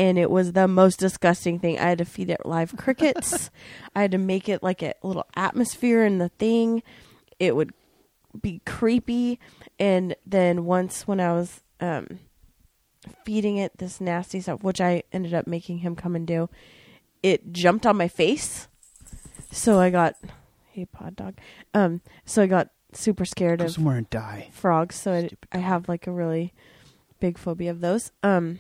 And 0.02 0.18
it 0.18 0.32
was 0.32 0.54
the 0.54 0.68
most 0.68 0.98
disgusting 1.00 1.60
thing. 1.60 1.78
I 1.78 1.84
had 1.90 2.00
to 2.00 2.06
feed 2.06 2.32
it 2.32 2.44
live 2.44 2.76
crickets. 2.76 3.52
I 3.96 4.02
had 4.02 4.12
to 4.12 4.18
make 4.18 4.50
it 4.50 4.64
like 4.64 4.82
a 4.82 4.96
little 5.04 5.28
atmosphere 5.36 6.04
in 6.04 6.18
the 6.18 6.30
thing. 6.30 6.82
It 7.38 7.56
would 7.56 7.72
be 8.42 8.62
creepy. 8.66 9.40
And 9.78 10.16
then 10.26 10.66
once 10.66 11.08
when 11.08 11.20
I 11.20 11.34
was 11.34 11.62
um, 11.80 12.18
feeding 13.26 13.58
it 13.58 13.78
this 13.78 14.02
nasty 14.02 14.42
stuff, 14.42 14.64
which 14.64 14.82
I 14.82 15.04
ended 15.14 15.36
up 15.36 15.46
making 15.46 15.78
him 15.80 15.96
come 15.96 16.16
and 16.16 16.26
do, 16.26 16.50
it 17.22 17.54
jumped 17.54 17.86
on 17.86 17.96
my 17.96 18.08
face. 18.08 18.68
So 19.52 19.80
I 19.80 19.92
got, 19.92 20.16
hey 20.72 20.86
pod 20.86 21.16
dog. 21.16 21.36
Um, 21.76 22.02
so 22.26 22.42
I 22.42 22.48
got 22.48 22.70
super 22.94 23.26
scared 23.26 23.60
Go 23.60 23.66
of 23.66 23.72
somewhere 23.72 23.98
and 23.98 24.10
die. 24.10 24.50
frogs. 24.52 24.96
So 24.96 25.14
I, 25.14 25.30
I 25.52 25.60
have 25.60 25.88
like 25.88 26.08
a 26.08 26.12
really 26.12 26.54
big 27.20 27.38
phobia 27.38 27.70
of 27.70 27.82
those. 27.82 28.12
Um, 28.24 28.60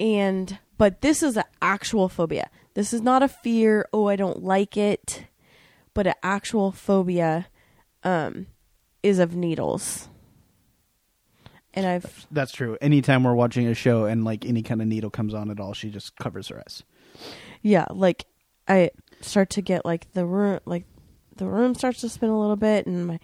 and 0.00 0.58
but 0.76 1.00
this 1.00 1.22
is 1.22 1.36
an 1.36 1.44
actual 1.60 2.08
phobia. 2.08 2.50
This 2.74 2.92
is 2.92 3.02
not 3.02 3.22
a 3.22 3.28
fear. 3.28 3.88
Oh, 3.92 4.06
I 4.06 4.16
don't 4.16 4.44
like 4.44 4.76
it, 4.76 5.24
but 5.94 6.06
an 6.06 6.14
actual 6.22 6.70
phobia 6.70 7.48
um, 8.04 8.46
is 9.02 9.18
of 9.18 9.34
needles. 9.34 10.08
And 11.74 11.86
I've 11.86 12.26
That's 12.30 12.52
true. 12.52 12.78
Anytime 12.80 13.24
we're 13.24 13.34
watching 13.34 13.66
a 13.66 13.74
show 13.74 14.04
and 14.04 14.24
like 14.24 14.44
any 14.46 14.62
kind 14.62 14.80
of 14.80 14.88
needle 14.88 15.10
comes 15.10 15.34
on 15.34 15.50
at 15.50 15.60
all, 15.60 15.74
she 15.74 15.90
just 15.90 16.16
covers 16.16 16.48
her 16.48 16.58
eyes. 16.58 16.82
yeah, 17.62 17.86
like 17.90 18.26
I 18.66 18.90
start 19.20 19.50
to 19.50 19.62
get 19.62 19.84
like 19.84 20.12
the 20.12 20.24
room, 20.24 20.60
like 20.64 20.84
the 21.36 21.46
room 21.46 21.74
starts 21.74 22.00
to 22.00 22.08
spin 22.08 22.30
a 22.30 22.38
little 22.38 22.56
bit, 22.56 22.86
and 22.86 23.06
my 23.06 23.20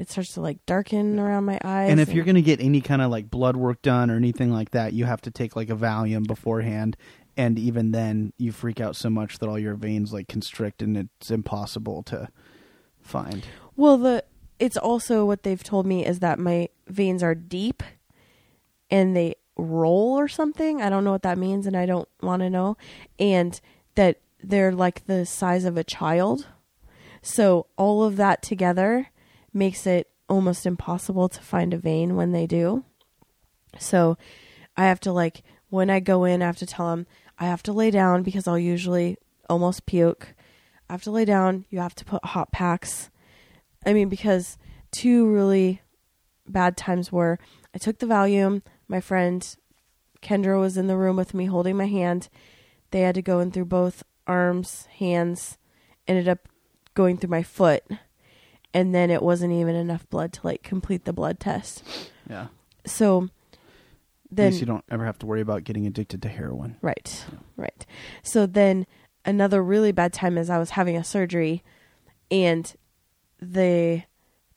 it 0.00 0.10
starts 0.10 0.32
to 0.34 0.40
like 0.40 0.64
darken 0.64 1.18
around 1.18 1.44
my 1.44 1.60
eyes. 1.62 1.90
And 1.90 2.00
if 2.00 2.12
you're 2.12 2.24
gonna 2.24 2.40
get 2.40 2.60
any 2.60 2.80
kind 2.80 3.02
of 3.02 3.10
like 3.10 3.30
blood 3.30 3.56
work 3.56 3.82
done 3.82 4.10
or 4.10 4.16
anything 4.16 4.50
like 4.50 4.70
that, 4.70 4.94
you 4.94 5.04
have 5.04 5.20
to 5.22 5.30
take 5.30 5.54
like 5.54 5.68
a 5.68 5.76
Valium 5.76 6.26
beforehand. 6.26 6.96
And 7.36 7.58
even 7.58 7.92
then, 7.92 8.32
you 8.38 8.50
freak 8.50 8.80
out 8.80 8.96
so 8.96 9.10
much 9.10 9.38
that 9.38 9.48
all 9.48 9.58
your 9.58 9.74
veins 9.74 10.12
like 10.12 10.26
constrict, 10.26 10.82
and 10.82 10.96
it's 10.96 11.30
impossible 11.30 12.02
to 12.04 12.28
find. 13.02 13.44
Well, 13.76 13.98
the 13.98 14.24
it's 14.58 14.76
also 14.76 15.24
what 15.24 15.42
they've 15.42 15.62
told 15.62 15.86
me 15.86 16.04
is 16.04 16.20
that 16.20 16.38
my 16.38 16.68
veins 16.86 17.22
are 17.22 17.34
deep 17.34 17.82
and 18.90 19.14
they 19.16 19.36
roll 19.56 20.18
or 20.18 20.28
something. 20.28 20.80
I 20.80 20.88
don't 20.88 21.04
know 21.04 21.12
what 21.12 21.22
that 21.22 21.38
means 21.38 21.66
and 21.66 21.76
I 21.76 21.86
don't 21.86 22.08
want 22.22 22.40
to 22.40 22.50
know. 22.50 22.76
And 23.18 23.60
that 23.94 24.20
they're 24.42 24.72
like 24.72 25.06
the 25.06 25.24
size 25.26 25.64
of 25.64 25.76
a 25.76 25.84
child. 25.84 26.46
So 27.22 27.66
all 27.76 28.02
of 28.02 28.16
that 28.16 28.42
together 28.42 29.08
makes 29.52 29.86
it 29.86 30.08
almost 30.28 30.66
impossible 30.66 31.28
to 31.28 31.40
find 31.40 31.74
a 31.74 31.78
vein 31.78 32.16
when 32.16 32.32
they 32.32 32.46
do. 32.46 32.84
So 33.78 34.16
I 34.76 34.84
have 34.84 35.00
to 35.00 35.12
like 35.12 35.42
when 35.68 35.90
I 35.90 36.00
go 36.00 36.24
in, 36.24 36.42
I 36.42 36.46
have 36.46 36.58
to 36.58 36.66
tell 36.66 36.90
them 36.90 37.06
I 37.38 37.46
have 37.46 37.62
to 37.64 37.72
lay 37.72 37.90
down 37.90 38.22
because 38.22 38.46
I'll 38.46 38.58
usually 38.58 39.16
almost 39.48 39.86
puke. 39.86 40.34
I 40.88 40.92
have 40.92 41.02
to 41.04 41.10
lay 41.10 41.24
down. 41.24 41.64
You 41.70 41.80
have 41.80 41.94
to 41.96 42.04
put 42.04 42.24
hot 42.24 42.52
packs. 42.52 43.10
I 43.86 43.92
mean, 43.92 44.08
because 44.08 44.58
two 44.90 45.26
really 45.26 45.80
bad 46.46 46.76
times 46.76 47.12
were 47.12 47.38
I 47.74 47.78
took 47.78 47.98
the 47.98 48.06
Valium. 48.06 48.62
My 48.88 49.00
friend 49.00 49.56
Kendra 50.22 50.60
was 50.60 50.76
in 50.76 50.86
the 50.86 50.96
room 50.96 51.16
with 51.16 51.34
me 51.34 51.46
holding 51.46 51.76
my 51.76 51.86
hand. 51.86 52.28
They 52.90 53.00
had 53.02 53.14
to 53.14 53.22
go 53.22 53.40
in 53.40 53.52
through 53.52 53.66
both 53.66 54.02
arms, 54.26 54.86
hands, 54.98 55.58
ended 56.06 56.28
up 56.28 56.48
going 56.94 57.16
through 57.16 57.30
my 57.30 57.42
foot. 57.42 57.84
And 58.72 58.94
then 58.94 59.10
it 59.10 59.22
wasn't 59.22 59.52
even 59.52 59.74
enough 59.74 60.08
blood 60.10 60.32
to 60.34 60.40
like 60.44 60.62
complete 60.62 61.04
the 61.04 61.12
blood 61.12 61.40
test. 61.40 61.82
Yeah. 62.28 62.48
So 62.86 63.24
At 63.24 64.36
then 64.36 64.50
least 64.50 64.60
you 64.60 64.66
don't 64.66 64.84
ever 64.90 65.04
have 65.04 65.18
to 65.20 65.26
worry 65.26 65.40
about 65.40 65.64
getting 65.64 65.86
addicted 65.86 66.22
to 66.22 66.28
heroin. 66.28 66.76
Right. 66.80 67.24
Right. 67.56 67.84
So 68.22 68.46
then 68.46 68.86
another 69.24 69.62
really 69.62 69.92
bad 69.92 70.12
time 70.12 70.38
is 70.38 70.48
I 70.48 70.58
was 70.58 70.70
having 70.70 70.96
a 70.96 71.04
surgery 71.04 71.62
and 72.30 72.72
they 73.40 74.06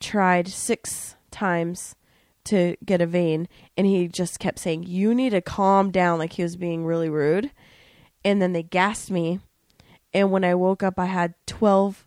tried 0.00 0.48
six 0.48 1.16
times 1.30 1.96
to 2.44 2.76
get 2.84 3.00
a 3.00 3.06
vein 3.06 3.48
and 3.76 3.86
he 3.86 4.06
just 4.06 4.38
kept 4.38 4.58
saying, 4.58 4.84
You 4.84 5.14
need 5.14 5.30
to 5.30 5.40
calm 5.40 5.90
down 5.90 6.18
like 6.18 6.34
he 6.34 6.42
was 6.42 6.56
being 6.56 6.84
really 6.84 7.08
rude. 7.08 7.50
And 8.24 8.40
then 8.40 8.52
they 8.52 8.62
gassed 8.62 9.10
me 9.10 9.40
and 10.12 10.30
when 10.30 10.44
I 10.44 10.54
woke 10.54 10.82
up 10.82 10.98
I 10.98 11.06
had 11.06 11.34
twelve 11.46 12.06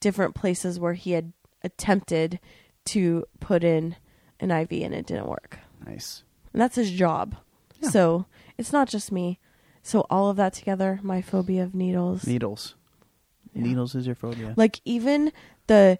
different 0.00 0.34
places 0.34 0.80
where 0.80 0.94
he 0.94 1.12
had 1.12 1.32
attempted 1.64 2.38
to 2.86 3.24
put 3.40 3.64
in 3.64 3.96
an 4.40 4.50
IV 4.50 4.70
and 4.82 4.94
it 4.94 5.06
didn't 5.06 5.26
work. 5.26 5.58
Nice. 5.86 6.22
And 6.52 6.60
that's 6.62 6.76
his 6.76 6.90
job. 6.90 7.36
Yeah. 7.80 7.90
So 7.90 8.26
it's 8.58 8.72
not 8.72 8.88
just 8.88 9.10
me. 9.10 9.40
So 9.82 10.06
all 10.08 10.30
of 10.30 10.36
that 10.36 10.52
together, 10.54 11.00
my 11.02 11.20
phobia 11.22 11.62
of 11.64 11.74
needles. 11.74 12.26
Needles. 12.26 12.74
Yeah. 13.54 13.62
Needles 13.62 13.94
is 13.94 14.06
your 14.06 14.14
phobia. 14.14 14.54
Like 14.56 14.80
even 14.84 15.32
the 15.66 15.98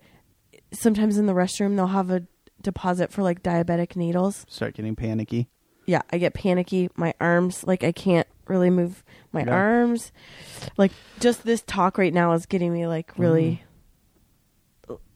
sometimes 0.73 1.19
in 1.19 1.27
the 1.27 1.33
restroom 1.33 1.77
they'll 1.77 1.87
have 1.89 2.11
a 2.11 2.23
deposit 2.63 3.13
for 3.13 3.23
like 3.23 3.43
diabetic 3.43 3.97
needles. 3.97 4.47
Start 4.49 4.75
getting 4.75 4.97
panicky. 4.97 5.49
Yeah, 5.87 6.01
I 6.11 6.17
get 6.19 6.33
panicky. 6.35 6.89
My 6.97 7.13
arms, 7.21 7.65
like 7.67 7.85
I 7.85 7.93
can't 7.93 8.27
really 8.49 8.71
move 8.71 9.05
my 9.33 9.43
Yeah. 9.45 9.53
arms. 9.53 10.13
Like 10.79 10.93
just 11.21 11.45
this 11.45 11.63
talk 11.67 11.99
right 11.99 12.13
now 12.15 12.33
is 12.33 12.47
getting 12.47 12.73
me 12.73 12.87
like 12.87 13.13
really. 13.19 13.45
Mm-hmm. 13.53 13.65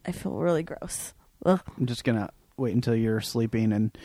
I 0.07 0.13
feel 0.13 0.33
really 0.33 0.63
gross. 0.63 1.13
Ugh. 1.45 1.61
I'm 1.77 1.87
just 1.87 2.05
gonna 2.05 2.31
wait 2.57 2.75
until 2.75 2.95
you're 2.97 3.21
sleeping 3.21 3.73
and 3.73 3.97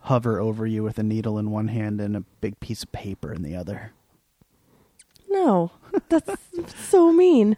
hover 0.00 0.38
over 0.40 0.66
you 0.66 0.82
with 0.82 0.98
a 0.98 1.02
needle 1.02 1.38
in 1.38 1.50
one 1.50 1.68
hand 1.68 2.00
and 2.00 2.16
a 2.16 2.20
big 2.40 2.60
piece 2.60 2.82
of 2.82 2.92
paper 2.92 3.32
in 3.32 3.42
the 3.42 3.56
other. 3.56 3.92
No, 5.28 5.72
that's 6.08 6.30
so 6.88 7.12
mean. 7.12 7.56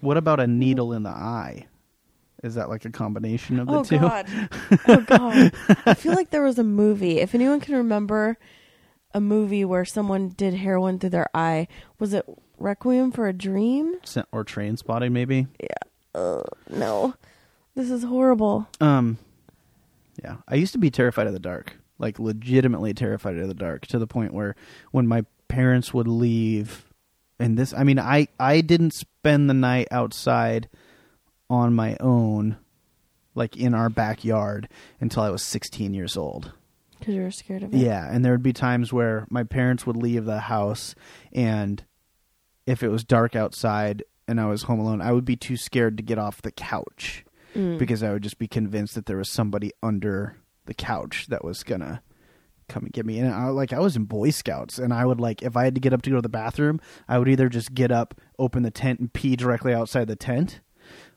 What 0.00 0.16
about 0.16 0.40
a 0.40 0.46
needle 0.46 0.92
in 0.92 1.02
the 1.02 1.10
eye? 1.10 1.66
Is 2.42 2.54
that 2.56 2.68
like 2.68 2.84
a 2.84 2.90
combination 2.90 3.58
of 3.60 3.66
the 3.68 3.72
oh 3.74 3.84
two? 3.84 3.98
god 4.00 4.26
oh 4.88 5.00
god 5.02 5.52
i 5.86 5.94
feel 5.94 6.12
like 6.14 6.30
there 6.30 6.42
was 6.42 6.58
a 6.58 6.64
movie 6.64 7.20
if 7.20 7.36
anyone 7.36 7.60
can 7.60 7.76
remember 7.76 8.36
a 9.14 9.20
movie 9.20 9.64
where 9.64 9.84
someone 9.84 10.30
did 10.30 10.52
heroin 10.54 10.98
through 10.98 11.10
their 11.10 11.28
eye 11.36 11.68
was 12.00 12.12
it 12.12 12.26
requiem 12.58 13.12
for 13.12 13.28
a 13.28 13.32
dream 13.32 13.94
Or 14.32 14.44
Trainspotting, 14.44 15.12
maybe. 15.12 15.46
No. 16.14 17.14
This 17.74 17.90
is 17.90 18.04
horrible. 18.04 18.68
Um, 18.80 19.18
yeah, 20.22 20.36
I 20.46 20.56
used 20.56 20.72
to 20.74 20.78
be 20.78 20.90
terrified 20.90 21.26
of 21.26 21.32
the 21.32 21.38
dark, 21.38 21.76
like 21.98 22.18
legitimately 22.18 22.92
terrified 22.94 23.38
of 23.38 23.48
the 23.48 23.54
dark, 23.54 23.86
to 23.88 23.98
the 23.98 24.06
point 24.06 24.34
where 24.34 24.54
when 24.90 25.06
my 25.06 25.24
parents 25.48 25.94
would 25.94 26.08
leave, 26.08 26.84
and 27.38 27.58
this, 27.58 27.72
I 27.72 27.84
mean, 27.84 27.98
I 27.98 28.28
I 28.38 28.60
didn't 28.60 28.92
spend 28.92 29.48
the 29.48 29.54
night 29.54 29.88
outside 29.90 30.68
on 31.48 31.72
my 31.74 31.96
own, 31.98 32.56
like 33.34 33.56
in 33.56 33.74
our 33.74 33.88
backyard, 33.88 34.68
until 35.00 35.22
I 35.22 35.30
was 35.30 35.42
16 35.42 35.94
years 35.94 36.16
old. 36.16 36.52
because 36.98 37.14
you 37.14 37.22
were 37.22 37.30
scared 37.30 37.62
of 37.62 37.74
it? 37.74 37.78
Yeah, 37.78 38.06
and 38.10 38.22
there 38.24 38.32
would 38.32 38.42
be 38.42 38.52
times 38.52 38.92
where 38.92 39.26
my 39.30 39.44
parents 39.44 39.86
would 39.86 39.96
leave 39.96 40.26
the 40.26 40.40
house, 40.40 40.94
and 41.32 41.82
if 42.66 42.82
it 42.82 42.88
was 42.88 43.02
dark 43.02 43.34
outside 43.34 44.02
and 44.32 44.40
I 44.40 44.46
was 44.46 44.64
home 44.64 44.80
alone, 44.80 45.00
I 45.00 45.12
would 45.12 45.24
be 45.24 45.36
too 45.36 45.56
scared 45.56 45.96
to 45.98 46.02
get 46.02 46.18
off 46.18 46.42
the 46.42 46.50
couch 46.50 47.24
Mm. 47.54 47.78
because 47.78 48.02
I 48.02 48.10
would 48.12 48.22
just 48.22 48.38
be 48.38 48.48
convinced 48.48 48.94
that 48.94 49.04
there 49.04 49.18
was 49.18 49.28
somebody 49.28 49.72
under 49.82 50.36
the 50.64 50.72
couch 50.72 51.26
that 51.28 51.44
was 51.44 51.62
gonna 51.62 52.02
come 52.68 52.84
and 52.84 52.92
get 52.94 53.04
me. 53.04 53.18
And 53.18 53.30
I 53.30 53.48
like 53.48 53.74
I 53.74 53.78
was 53.78 53.94
in 53.94 54.04
Boy 54.04 54.30
Scouts, 54.30 54.78
and 54.78 54.90
I 54.94 55.04
would 55.04 55.20
like 55.20 55.42
if 55.42 55.54
I 55.54 55.64
had 55.64 55.74
to 55.74 55.80
get 55.82 55.92
up 55.92 56.00
to 56.02 56.10
go 56.10 56.16
to 56.16 56.22
the 56.22 56.30
bathroom, 56.30 56.80
I 57.06 57.18
would 57.18 57.28
either 57.28 57.50
just 57.50 57.74
get 57.74 57.92
up, 57.92 58.14
open 58.38 58.62
the 58.62 58.70
tent, 58.70 59.00
and 59.00 59.12
pee 59.12 59.36
directly 59.36 59.74
outside 59.74 60.06
the 60.08 60.16
tent, 60.16 60.60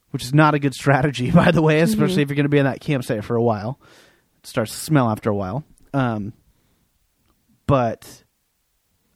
which 0.10 0.24
is 0.26 0.34
not 0.34 0.54
a 0.56 0.60
good 0.60 0.74
strategy, 0.74 1.32
by 1.44 1.52
the 1.52 1.62
way, 1.62 1.80
especially 1.80 2.22
if 2.22 2.28
you're 2.30 2.36
gonna 2.36 2.50
be 2.50 2.58
in 2.58 2.66
that 2.66 2.82
campsite 2.82 3.24
for 3.24 3.38
a 3.38 3.42
while. 3.44 3.80
It 4.44 4.48
starts 4.48 4.74
to 4.74 4.78
smell 4.78 5.10
after 5.10 5.30
a 5.30 5.36
while. 5.36 5.64
Um, 5.94 6.34
but 7.66 8.25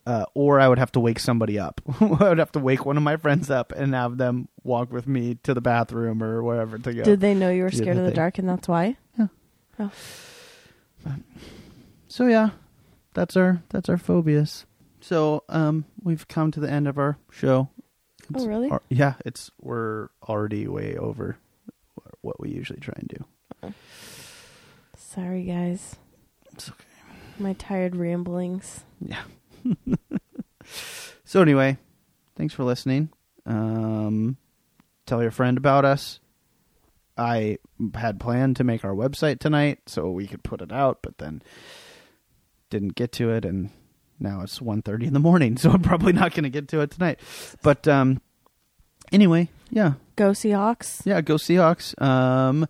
uh, 0.10 0.26
or 0.34 0.60
I 0.60 0.68
would 0.68 0.80
have 0.80 0.92
to 0.94 1.00
wake 1.00 1.20
somebody 1.20 1.60
up. 1.60 1.82
I 2.02 2.06
would 2.30 2.40
have 2.40 2.52
to 2.54 2.60
wake 2.60 2.84
one 2.86 2.98
of 2.98 3.04
my 3.04 3.18
friends 3.18 3.50
up 3.52 3.72
and 3.72 3.94
have 3.94 4.18
them 4.18 4.48
walk 4.64 4.92
with 4.92 5.08
me 5.08 5.36
to 5.44 5.54
the 5.54 5.62
bathroom 5.62 6.24
or 6.24 6.42
wherever 6.42 6.78
to 6.80 6.94
go. 6.94 7.04
did 7.04 7.20
they 7.20 7.34
know 7.36 7.50
you 7.52 7.62
were 7.64 7.72
scared 7.72 7.98
of 7.98 8.06
the 8.06 8.12
dark 8.12 8.40
and 8.40 8.50
that's 8.50 8.68
why 8.68 8.98
Yeah. 9.78 9.90
So 12.08 12.26
yeah, 12.28 12.50
that's 13.14 13.38
our 13.38 13.62
that's 13.70 13.88
our 13.90 13.98
phobias. 13.98 14.66
So 15.02 15.44
um, 15.48 15.86
we've 16.04 16.28
come 16.28 16.52
to 16.52 16.60
the 16.60 16.70
end 16.70 16.88
of 16.88 16.98
our 16.98 17.18
show. 17.32 17.70
Oh, 18.36 18.46
really? 18.48 18.70
our- 18.70 18.82
yeah, 18.90 19.14
it's 19.26 19.52
we're 19.62 20.10
already 20.28 20.68
way 20.68 20.96
over 20.98 21.38
what 22.22 22.40
we 22.40 22.50
usually 22.50 22.80
try 22.80 22.96
and 22.98 23.08
do. 23.08 23.74
sorry 24.98 25.44
guys 25.44 25.96
It's 26.54 26.70
okay. 26.70 26.84
my 27.40 27.54
tired 27.54 27.96
ramblings 27.96 28.84
Yeah. 29.00 29.24
so 31.26 31.42
anyway, 31.42 31.78
thanks 32.36 32.54
for 32.54 32.64
listening. 32.64 33.10
Um, 33.46 34.38
tell 35.06 35.22
your 35.22 35.32
friend 35.32 35.58
about 35.58 35.86
us. 35.86 36.20
I 37.18 37.58
had 37.96 38.20
planned 38.20 38.56
to 38.58 38.64
make 38.64 38.86
our 38.86 38.94
website 38.94 39.40
tonight 39.40 39.80
so 39.88 40.10
we 40.10 40.28
could 40.28 40.44
put 40.44 40.62
it 40.62 40.72
out, 40.72 41.00
but 41.02 41.18
then 41.18 41.42
didn't 42.70 42.96
get 42.96 43.12
to 43.14 43.32
it, 43.32 43.44
and 43.44 43.72
now 44.20 44.42
it's 44.42 44.60
1.30 44.60 45.08
in 45.08 45.14
the 45.14 45.20
morning, 45.20 45.58
so 45.58 45.72
I'm 45.72 45.82
probably 45.82 46.14
not 46.14 46.34
going 46.34 46.44
to 46.44 46.50
get 46.50 46.68
to 46.70 46.82
it 46.82 46.92
tonight. 46.92 47.20
But 47.62 47.88
um, 47.88 48.22
anyway, 49.12 49.50
yeah, 49.70 49.94
go 50.16 50.32
seahawks 50.32 51.06
yeah, 51.06 51.22
go 51.22 51.36
Seahawks. 51.36 52.00
Um, 52.02 52.68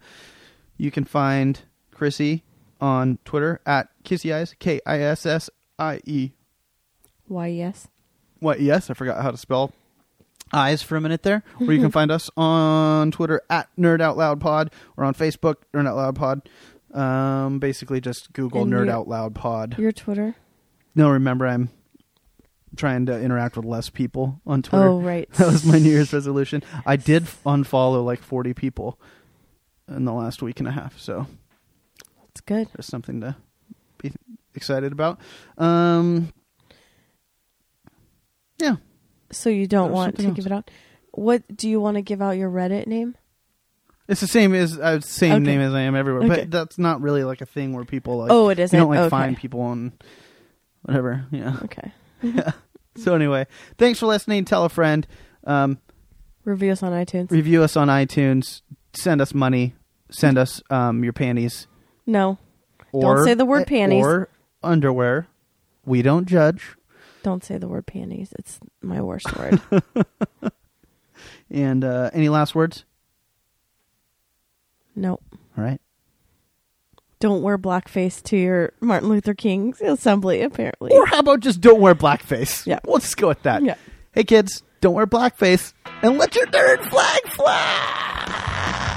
you 0.78 0.91
can 0.91 1.03
find 1.03 1.60
Chrissy 1.91 2.44
on 2.82 3.20
Twitter 3.26 3.60
at 3.66 3.90
Kissie 4.03 4.34
Eyes, 4.34 4.56
K 4.57 4.80
I 4.86 4.99
S 4.99 5.26
S 5.26 5.49
I 5.78 5.99
E 6.06 6.32
yes 7.30 7.88
what? 8.41 8.61
Yes, 8.61 8.89
I 8.89 8.93
forgot 8.93 9.22
how 9.22 9.31
to 9.31 9.38
spell 9.38 9.73
eyes 10.53 10.81
for 10.81 10.95
a 10.95 11.01
minute 11.01 11.23
there. 11.23 11.43
Or 11.60 11.73
you 11.73 11.81
can 11.81 11.91
find 11.99 12.10
us 12.10 12.30
on 12.38 13.11
Twitter 13.11 13.41
at 13.49 13.68
Nerd 13.77 13.99
Out 14.01 14.15
Loud 14.18 14.39
Pod 14.39 14.72
or 14.95 15.03
on 15.03 15.14
Facebook 15.14 15.56
Nerd 15.73 15.85
Out 15.88 15.97
Loud 15.97 16.15
Pod. 16.15 16.49
Um, 16.93 17.60
basically 17.60 17.99
just 17.99 18.31
Google 18.31 18.61
And 18.64 18.72
Nerd 18.72 18.85
your- 18.85 18.91
Out 18.95 19.07
Loud 19.10 19.35
Pod. 19.35 19.77
your 19.77 19.91
twitter 19.91 20.35
No, 20.95 21.10
remember 21.11 21.45
I'm 21.45 21.69
trying 22.77 23.06
to 23.07 23.19
interact 23.22 23.57
with 23.57 23.65
less 23.65 23.89
people 23.89 24.39
on 24.47 24.61
Twitter. 24.61 24.88
oh 24.88 25.01
right 25.01 25.30
That 25.34 25.47
was 25.47 25.65
my 25.65 25.77
New 25.77 25.89
Year's 25.89 26.14
resolution. 26.14 26.64
I 26.85 26.95
did 26.95 27.26
unfollow 27.45 28.03
like 28.06 28.22
40 28.22 28.53
people 28.53 28.97
in 29.89 30.06
the 30.06 30.14
last 30.14 30.41
week 30.41 30.60
and 30.60 30.68
a 30.68 30.72
half, 30.72 30.97
so 30.97 31.27
it's 32.30 32.39
good 32.41 32.69
there's 32.73 32.85
something 32.85 33.19
to 33.22 33.35
be 33.97 34.14
excited 34.56 34.91
about. 34.93 35.19
Um, 35.57 36.31
yeah. 38.60 38.76
so 39.31 39.49
you 39.49 39.68
don't 39.68 39.88
There's 39.90 39.95
want 39.95 40.15
to 40.18 40.22
something 40.23 40.34
give 40.36 40.45
it 40.45 40.52
out 40.52 40.69
what 41.11 41.44
do 41.56 41.69
you 41.69 41.80
want 41.81 41.95
to 41.95 42.02
give 42.02 42.22
out 42.22 42.31
your 42.31 42.49
reddit 42.49 42.86
name 42.88 43.15
It's 44.07 44.22
the 44.22 44.27
same 44.27 44.53
as 44.53 44.77
uh, 44.80 44.99
same 45.02 45.34
Okay. 45.34 45.44
name 45.44 45.61
as 45.61 45.73
I 45.73 45.81
am 45.81 45.95
everywhere, 45.95 46.23
Okay. 46.23 46.41
but 46.41 46.52
that's 46.52 46.77
not 46.77 47.02
really 47.02 47.23
like 47.23 47.41
a 47.41 47.45
thing 47.45 47.73
where 47.73 47.86
people 47.86 48.18
like. 48.18 48.31
oh 48.31 48.49
it 48.49 48.57
you 48.60 48.64
isn't 48.65 48.80
don't 48.80 48.90
like 48.90 48.99
okay. 48.99 49.10
find 49.10 49.38
people 49.38 49.61
on 49.61 49.94
whatever. 50.84 51.26
Yeah. 51.31 51.57
okay 51.64 51.91
So 52.95 53.15
anyway, 53.15 53.48
thanks 53.77 53.99
for 53.99 54.07
listening. 54.07 54.44
Tell 54.45 54.65
a 54.65 54.69
friend. 54.69 55.07
Um, 55.45 55.80
review 56.44 56.72
us 56.72 56.84
on 56.84 56.91
itunes 56.91 57.31
review 57.31 57.64
us 57.64 57.77
on 57.77 57.88
iTunes. 57.88 58.61
Send 58.94 59.22
us 59.22 59.34
money. 59.34 59.76
Send 60.11 60.38
us 60.38 60.61
um, 60.69 61.03
your 61.03 61.14
panties. 61.14 61.68
no 62.06 62.38
Or 62.91 63.15
Don't 63.18 63.26
say 63.26 63.34
the 63.36 63.45
word 63.45 63.68
panties. 63.68 64.03
Or 64.03 64.27
underwear. 64.64 65.27
We 65.86 66.02
don't 66.02 66.26
judge. 66.27 66.76
Don't 67.24 67.44
say 67.44 67.58
the 67.58 67.68
word 67.68 67.86
panties. 67.86 68.34
It's 68.40 68.60
my 68.82 69.02
worst 69.02 69.36
word. 69.38 69.62
And 71.52 71.84
uh, 71.84 72.10
any 72.14 72.30
last 72.30 72.56
words? 72.56 72.86
nope. 74.96 75.22
All 75.58 75.64
right. 75.64 75.82
Don't 77.20 77.41
wear 77.41 77.58
blackface 77.58 78.22
to 78.24 78.38
your 78.38 78.72
Martin 78.80 79.10
Luther 79.10 79.34
King's 79.34 79.82
assembly, 79.82 80.41
apparently. 80.41 80.91
Or 80.94 81.06
how 81.08 81.20
about 81.20 81.41
just 81.41 81.60
don't 81.60 81.82
wear 81.82 81.96
blackface? 81.96 82.66
Yeah. 82.66 82.80
We'll 82.86 83.00
just 83.00 83.18
go 83.18 83.28
with 83.28 83.41
that. 83.44 83.64
Yeah. 83.64 83.76
Hey 84.14 84.24
kids, 84.24 84.64
don't 84.80 84.94
wear 84.94 85.08
blackface. 85.08 85.74
and 86.02 86.18
let 86.18 86.36
your 86.36 86.46
nerd 86.48 86.90
flag 86.90 87.22
fly. 87.34 88.96